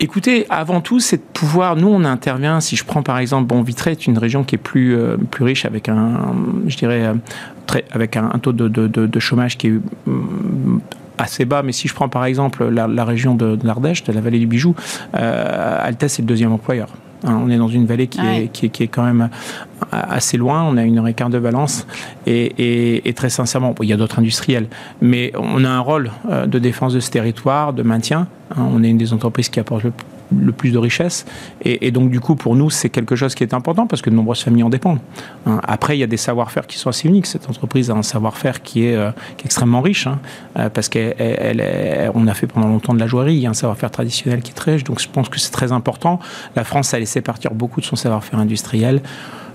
Écoutez, 0.00 0.46
avant 0.50 0.80
tout, 0.80 1.00
c'est 1.00 1.16
de 1.18 1.22
pouvoir. 1.32 1.76
Nous, 1.76 1.88
on 1.88 2.04
intervient. 2.04 2.60
Si 2.60 2.76
je 2.76 2.84
prends 2.84 3.02
par 3.02 3.18
exemple, 3.18 3.46
bon, 3.46 3.62
Vitré 3.62 3.92
est 3.92 4.06
une 4.06 4.18
région 4.18 4.44
qui 4.44 4.54
est 4.54 4.58
plus 4.58 4.96
plus 5.30 5.44
riche 5.44 5.64
avec 5.64 5.88
un, 5.88 6.34
je 6.66 6.76
dirais, 6.76 7.12
très, 7.66 7.84
avec 7.90 8.16
un, 8.16 8.28
taux 8.40 8.52
de, 8.52 8.68
de, 8.68 9.20
chômage 9.20 9.56
qui 9.58 9.68
est 9.68 9.80
assez 11.18 11.44
bas, 11.44 11.62
mais 11.62 11.72
si 11.72 11.88
je 11.88 11.94
prends 11.94 12.08
par 12.08 12.24
exemple 12.24 12.64
la, 12.68 13.04
région 13.04 13.34
de, 13.34 13.58
l'Ardèche, 13.62 14.04
de 14.04 14.12
la 14.12 14.20
vallée 14.20 14.38
du 14.38 14.46
Bijou, 14.46 14.74
euh, 15.16 15.78
Altesse 15.80 16.18
est 16.18 16.22
le 16.22 16.28
deuxième 16.28 16.52
employeur. 16.52 16.88
Hein, 17.24 17.40
on 17.42 17.50
est 17.50 17.56
dans 17.56 17.68
une 17.68 17.86
vallée 17.86 18.06
qui, 18.06 18.20
est, 18.20 18.48
qui, 18.48 18.82
est, 18.82 18.88
quand 18.88 19.04
même 19.04 19.28
assez 19.90 20.36
loin, 20.36 20.62
on 20.64 20.76
a 20.76 20.82
une 20.82 20.98
heure 20.98 21.08
et 21.08 21.14
quart 21.14 21.30
de 21.30 21.38
Valence, 21.38 21.86
et, 22.26 23.12
très 23.16 23.30
sincèrement, 23.30 23.74
il 23.82 23.88
y 23.88 23.92
a 23.92 23.96
d'autres 23.96 24.18
industriels, 24.18 24.66
mais 25.00 25.32
on 25.36 25.64
a 25.64 25.68
un 25.68 25.80
rôle 25.80 26.10
euh, 26.30 26.46
de 26.46 26.58
défense 26.58 26.92
de 26.94 27.00
ce 27.00 27.10
territoire, 27.10 27.72
de 27.72 27.82
maintien. 27.82 28.26
Hein, 28.50 28.62
on 28.72 28.82
est 28.82 28.90
une 28.90 28.98
des 28.98 29.12
entreprises 29.12 29.48
qui 29.48 29.60
apporte 29.60 29.84
le 29.84 29.92
le 30.36 30.52
plus 30.52 30.70
de 30.70 30.78
richesse. 30.78 31.24
Et, 31.62 31.90
donc, 31.90 32.10
du 32.10 32.20
coup, 32.20 32.34
pour 32.34 32.56
nous, 32.56 32.70
c'est 32.70 32.88
quelque 32.88 33.16
chose 33.16 33.34
qui 33.34 33.42
est 33.42 33.54
important 33.54 33.86
parce 33.86 34.02
que 34.02 34.10
de 34.10 34.14
nombreuses 34.14 34.42
familles 34.42 34.62
en 34.62 34.70
dépendent. 34.70 35.00
Hein. 35.46 35.60
Après, 35.64 35.96
il 35.96 36.00
y 36.00 36.02
a 36.02 36.06
des 36.06 36.16
savoir-faire 36.16 36.66
qui 36.66 36.78
sont 36.78 36.90
assez 36.90 37.08
uniques. 37.08 37.26
Cette 37.26 37.48
entreprise 37.48 37.90
a 37.90 37.94
un 37.94 38.02
savoir-faire 38.02 38.62
qui, 38.62 38.86
est, 38.86 38.96
euh, 38.96 39.10
extrêmement 39.44 39.80
riche 39.80 40.06
hein, 40.06 40.18
euh, 40.58 40.68
parce 40.70 40.88
qu'on 40.88 42.26
a 42.26 42.34
fait 42.34 42.46
pendant 42.46 42.68
longtemps 42.68 42.94
de 42.94 43.00
la 43.00 43.06
joaillerie. 43.06 43.34
Il 43.34 43.40
y 43.40 43.46
a 43.46 43.50
un 43.50 43.54
savoir-faire 43.54 43.90
traditionnel 43.90 44.42
qui 44.42 44.50
est 44.50 44.54
très 44.54 44.72
riche. 44.72 44.84
Donc, 44.84 45.00
je 45.00 45.08
pense 45.08 45.28
que 45.28 45.38
c'est 45.38 45.52
très 45.52 45.72
important. 45.72 46.18
La 46.56 46.64
France 46.64 46.94
a 46.94 46.98
laissé 46.98 47.20
partir 47.20 47.52
beaucoup 47.52 47.80
de 47.80 47.86
son 47.86 47.96
savoir-faire 47.96 48.38
industriel. 48.38 49.02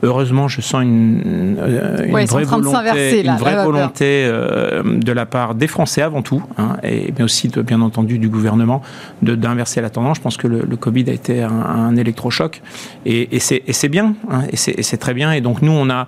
Heureusement, 0.02 0.47
je 0.47 0.62
sens 0.62 0.82
une, 0.84 1.58
euh, 1.60 2.08
vraie 2.10 2.45
volonté, 2.45 3.22
une 3.26 3.36
vraie 3.36 3.64
volonté 3.64 4.24
euh, 4.26 4.82
de 4.84 5.12
la 5.12 5.26
part 5.26 5.56
des 5.56 5.68
Français 5.68 6.02
avant 6.02 6.22
tout, 6.22 6.41
hein, 6.58 6.78
et, 6.84 7.14
mais 7.18 7.24
aussi 7.24 7.50
de, 7.50 7.62
bien 7.62 7.82
entendu 7.82 8.18
du 8.18 8.30
gouvernement, 8.30 8.82
d'inverser 9.22 9.82
la 9.82 9.89
tendance. 9.89 10.18
Je 10.18 10.22
pense 10.22 10.38
que 10.38 10.47
le, 10.47 10.78
Covid 10.78 11.10
a 11.10 11.14
été 11.14 11.43
un, 11.43 11.95
électrochoc, 11.97 12.62
et, 13.06 13.36
et 13.36 13.39
c'est 13.39 13.89
bien, 13.89 14.16
hein, 14.30 14.43
et 14.52 14.56
c'est 14.56 14.97
très 14.97 15.14
bien. 15.14 15.34
Et 15.34 15.41
donc 15.41 15.62
nous, 15.62 15.74
on 15.74 15.89
a, 15.89 16.08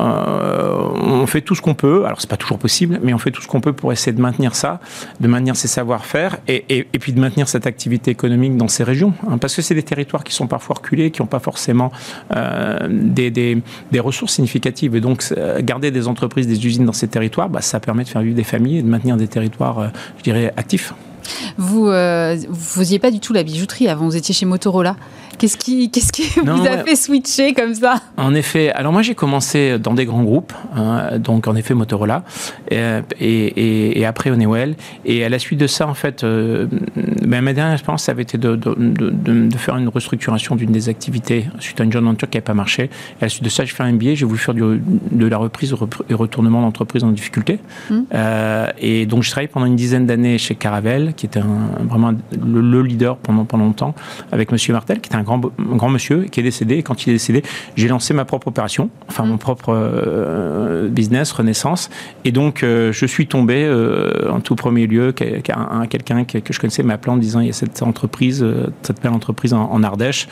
euh, 0.00 0.88
on 1.00 1.26
fait 1.26 1.40
tout 1.40 1.54
ce 1.54 1.62
qu'on 1.62 1.74
peut. 1.74 2.04
Alors 2.06 2.20
c'est 2.20 2.30
pas 2.30 2.36
toujours 2.36 2.58
possible, 2.58 2.98
mais 3.02 3.14
on 3.14 3.18
fait 3.18 3.30
tout 3.30 3.42
ce 3.42 3.46
qu'on 3.46 3.60
peut 3.60 3.72
pour 3.72 3.92
essayer 3.92 4.12
de 4.12 4.20
maintenir 4.20 4.56
ça, 4.56 4.80
de 5.20 5.28
maintenir 5.28 5.54
ces 5.54 5.68
savoir-faire, 5.68 6.38
et, 6.48 6.64
et, 6.68 6.98
puis 6.98 7.12
de 7.12 7.20
maintenir 7.20 7.48
cette 7.48 7.66
activité 7.68 8.10
économique 8.10 8.56
dans 8.56 8.68
ces 8.68 8.82
régions, 8.82 9.12
hein, 9.30 9.38
parce 9.38 9.54
que 9.54 9.62
c'est 9.62 9.76
des 9.76 9.84
territoires 9.84 10.24
qui 10.24 10.34
sont 10.34 10.48
parfois 10.48 10.76
reculés, 10.78 11.12
qui 11.12 11.22
n'ont 11.22 11.28
pas 11.28 11.38
forcément 11.38 11.92
des 12.88 13.27
des, 13.30 13.62
ressources 14.00 14.34
significatives. 14.34 14.94
Et 14.94 15.00
donc, 15.00 15.24
euh, 15.36 15.60
garder 15.62 15.90
des 15.90 16.08
entreprises, 16.08 16.46
des 16.46 16.64
usines 16.66 16.84
dans 16.84 16.92
ces 16.92 17.08
territoires, 17.08 17.48
bah, 17.48 17.60
ça 17.60 17.80
permet 17.80 18.04
de 18.04 18.08
faire 18.08 18.22
vivre 18.22 18.36
des 18.36 18.44
familles 18.44 18.78
et 18.78 18.82
de 18.82 18.88
maintenir 18.88 19.16
des 19.16 19.28
territoires, 19.28 19.78
euh, 19.78 19.88
je 20.18 20.22
dirais, 20.22 20.52
actifs. 20.56 20.94
Vous 21.56 21.88
euh, 21.88 22.36
faisiez 22.54 22.98
pas 22.98 23.10
du 23.10 23.20
tout 23.20 23.32
la 23.32 23.42
bijouterie 23.42 23.88
avant, 23.88 24.06
vous 24.06 24.16
étiez 24.16 24.34
chez 24.34 24.46
Motorola. 24.46 24.96
Qu'est-ce 25.38 25.56
qui, 25.56 25.90
qu'est-ce 25.90 26.12
qui 26.12 26.28
vous 26.40 26.66
a 26.66 26.84
fait 26.84 26.96
switcher 26.96 27.54
comme 27.54 27.74
ça 27.74 27.96
En 28.16 28.34
effet, 28.34 28.70
alors 28.72 28.92
moi 28.92 29.02
j'ai 29.02 29.14
commencé 29.14 29.78
dans 29.78 29.94
des 29.94 30.04
grands 30.04 30.24
groupes, 30.24 30.52
hein, 30.74 31.18
donc 31.18 31.46
en 31.46 31.54
effet 31.54 31.74
Motorola, 31.74 32.24
et, 32.70 32.78
et, 33.20 34.00
et, 34.00 34.06
après 34.06 34.30
Honeywell. 34.30 34.74
Et 35.04 35.24
à 35.24 35.28
la 35.28 35.38
suite 35.38 35.58
de 35.60 35.66
ça, 35.66 35.86
en 35.86 35.94
fait, 35.94 36.24
euh, 36.24 36.66
ben, 37.24 37.42
ma 37.42 37.52
dernière 37.52 37.74
expérience, 37.74 38.04
ça 38.04 38.12
avait 38.12 38.22
été 38.22 38.38
de, 38.38 38.56
de, 38.56 38.74
de, 38.76 39.56
faire 39.56 39.76
une 39.76 39.88
restructuration 39.88 40.56
d'une 40.56 40.72
des 40.72 40.88
activités 40.88 41.46
suite 41.60 41.80
à 41.80 41.84
une 41.84 41.92
joint 41.92 42.02
venture 42.02 42.28
qui 42.28 42.36
n'avait 42.36 42.44
pas 42.44 42.54
marché. 42.54 42.84
Et 42.84 43.22
à 43.22 43.24
la 43.26 43.28
suite 43.28 43.44
de 43.44 43.48
ça, 43.48 43.64
j'ai 43.64 43.72
fait 43.72 43.82
un 43.82 43.92
MBA, 43.92 44.14
j'ai 44.14 44.24
voulu 44.24 44.38
faire 44.38 44.54
du, 44.54 44.62
de 44.62 45.26
la 45.26 45.36
reprise 45.36 45.74
et 46.08 46.14
retournement 46.14 46.62
d'entreprise 46.62 47.04
en 47.04 47.10
difficulté. 47.10 47.58
Hum. 47.90 48.04
Euh, 48.14 48.68
et 48.78 49.06
donc 49.06 49.22
je 49.22 49.30
travaillé 49.30 49.48
pendant 49.48 49.66
une 49.66 49.76
dizaine 49.76 50.06
d'années 50.06 50.38
chez 50.38 50.54
Caravelle, 50.54 51.14
qui 51.16 51.26
était 51.26 51.40
un, 51.40 51.84
vraiment 51.84 52.12
le, 52.40 52.82
leader 52.82 53.16
pendant, 53.16 53.44
pendant 53.44 53.64
longtemps, 53.64 53.94
avec 54.32 54.52
Monsieur 54.52 54.72
Martel, 54.72 55.00
qui 55.00 55.08
était 55.08 55.16
un 55.16 55.22
grand, 55.28 55.40
grand 55.58 55.88
monsieur 55.88 56.24
qui 56.24 56.40
est 56.40 56.42
décédé. 56.42 56.76
Et 56.76 56.82
quand 56.82 57.06
il 57.06 57.10
est 57.10 57.14
décédé, 57.14 57.42
j'ai 57.76 57.88
lancé 57.88 58.14
ma 58.14 58.24
propre 58.24 58.48
opération, 58.48 58.90
enfin 59.08 59.24
mon 59.24 59.34
mm. 59.34 59.38
propre 59.38 59.68
euh, 59.70 60.88
business, 60.88 61.30
Renaissance. 61.32 61.90
Et 62.24 62.32
donc, 62.32 62.62
euh, 62.62 62.92
je 62.92 63.06
suis 63.06 63.26
tombé 63.26 63.64
euh, 63.64 64.30
en 64.30 64.40
tout 64.40 64.56
premier 64.56 64.86
lieu, 64.86 65.12
quelqu'un 65.12 66.24
que, 66.24 66.52
je 66.52 66.58
connaissais 66.58 66.82
m'appelant 66.82 67.14
en 67.14 67.18
disant 67.18 67.40
il 67.40 67.46
y 67.46 67.50
a 67.50 67.52
cette 67.52 67.82
entreprise, 67.82 68.44
cette 68.82 69.02
belle 69.02 69.12
entreprise 69.12 69.52
en, 69.52 69.82
Ardèche. 69.82 70.28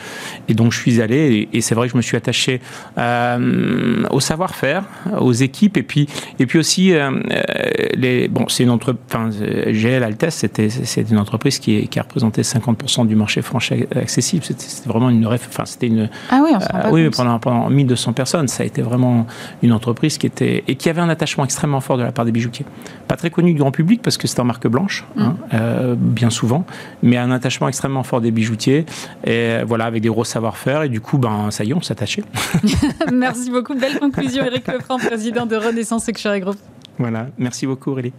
Et 0.49 0.53
donc, 0.53 0.73
je 0.73 0.79
suis 0.79 1.01
allé 1.01 1.47
et, 1.53 1.61
c'est 1.61 1.75
vrai 1.75 1.87
que 1.87 1.93
je 1.93 1.97
me 1.97 2.01
suis 2.01 2.17
attaché 2.17 2.59
au 2.97 4.19
savoir-faire, 4.19 4.83
aux 5.19 5.31
équipes 5.31 5.77
et 5.77 5.83
puis, 5.83 6.07
et 6.39 6.45
puis 6.45 6.59
aussi, 6.59 6.93
les, 7.95 8.27
bon, 8.27 8.47
c'est 8.47 8.63
une 8.63 8.69
entreprise, 8.71 9.05
enfin, 9.09 9.29
GL 9.29 10.03
Altesse, 10.03 10.35
c'était, 10.35 10.69
c'est 10.69 11.09
une 11.09 11.17
entreprise 11.17 11.59
qui, 11.59 11.87
qui 11.87 11.99
a 11.99 12.03
représenté 12.03 12.41
50% 12.41 13.07
du 13.07 13.15
marché 13.15 13.41
français 13.41 13.87
accessible. 13.95 14.43
C'était 14.43 14.86
vraiment 14.87 15.09
une 15.09 15.25
enfin 15.27 15.65
c'était 15.65 15.87
une 15.87 16.09
ah 16.31 16.41
oui, 16.43 16.51
euh, 16.53 16.89
oui 16.91 17.09
pendant, 17.09 17.39
pendant 17.39 17.69
1200 17.69 18.13
personnes 18.13 18.47
ça 18.47 18.63
a 18.63 18.65
été 18.65 18.81
vraiment 18.81 19.27
une 19.61 19.73
entreprise 19.73 20.17
qui 20.17 20.25
était 20.25 20.63
et 20.67 20.75
qui 20.75 20.89
avait 20.89 21.01
un 21.01 21.09
attachement 21.09 21.43
extrêmement 21.43 21.81
fort 21.81 21.97
de 21.97 22.03
la 22.03 22.11
part 22.11 22.25
des 22.25 22.31
bijoutiers. 22.31 22.65
Pas 23.07 23.15
très 23.15 23.29
connu 23.29 23.53
du 23.53 23.59
grand 23.59 23.71
public 23.71 24.01
parce 24.01 24.17
que 24.17 24.27
c'est 24.27 24.39
en 24.39 24.45
marque 24.45 24.67
blanche 24.67 25.05
mm. 25.15 25.21
hein, 25.21 25.35
euh, 25.53 25.95
bien 25.97 26.29
souvent 26.29 26.65
mais 27.03 27.17
un 27.17 27.31
attachement 27.31 27.67
extrêmement 27.67 28.03
fort 28.03 28.21
des 28.21 28.31
bijoutiers 28.31 28.85
et 29.25 29.57
voilà 29.65 29.85
avec 29.85 30.01
des 30.01 30.09
gros 30.09 30.23
savoir-faire 30.23 30.83
et 30.83 30.89
du 30.89 31.01
coup 31.01 31.17
ben 31.17 31.51
ça 31.51 31.63
y 31.63 31.71
est 31.71 31.73
on 31.73 31.81
s'attachait. 31.81 32.23
Merci 33.11 33.51
beaucoup. 33.51 33.75
Belle 33.75 33.99
conclusion 33.99 34.43
Eric 34.45 34.67
Lefranc 34.67 34.97
président 34.97 35.45
de 35.45 35.55
Renaissance 35.55 36.07
Luxury 36.07 36.39
Group 36.39 36.57
voilà. 36.99 37.27
Merci 37.37 37.67
beaucoup 37.67 37.91
Aurélie 37.91 38.13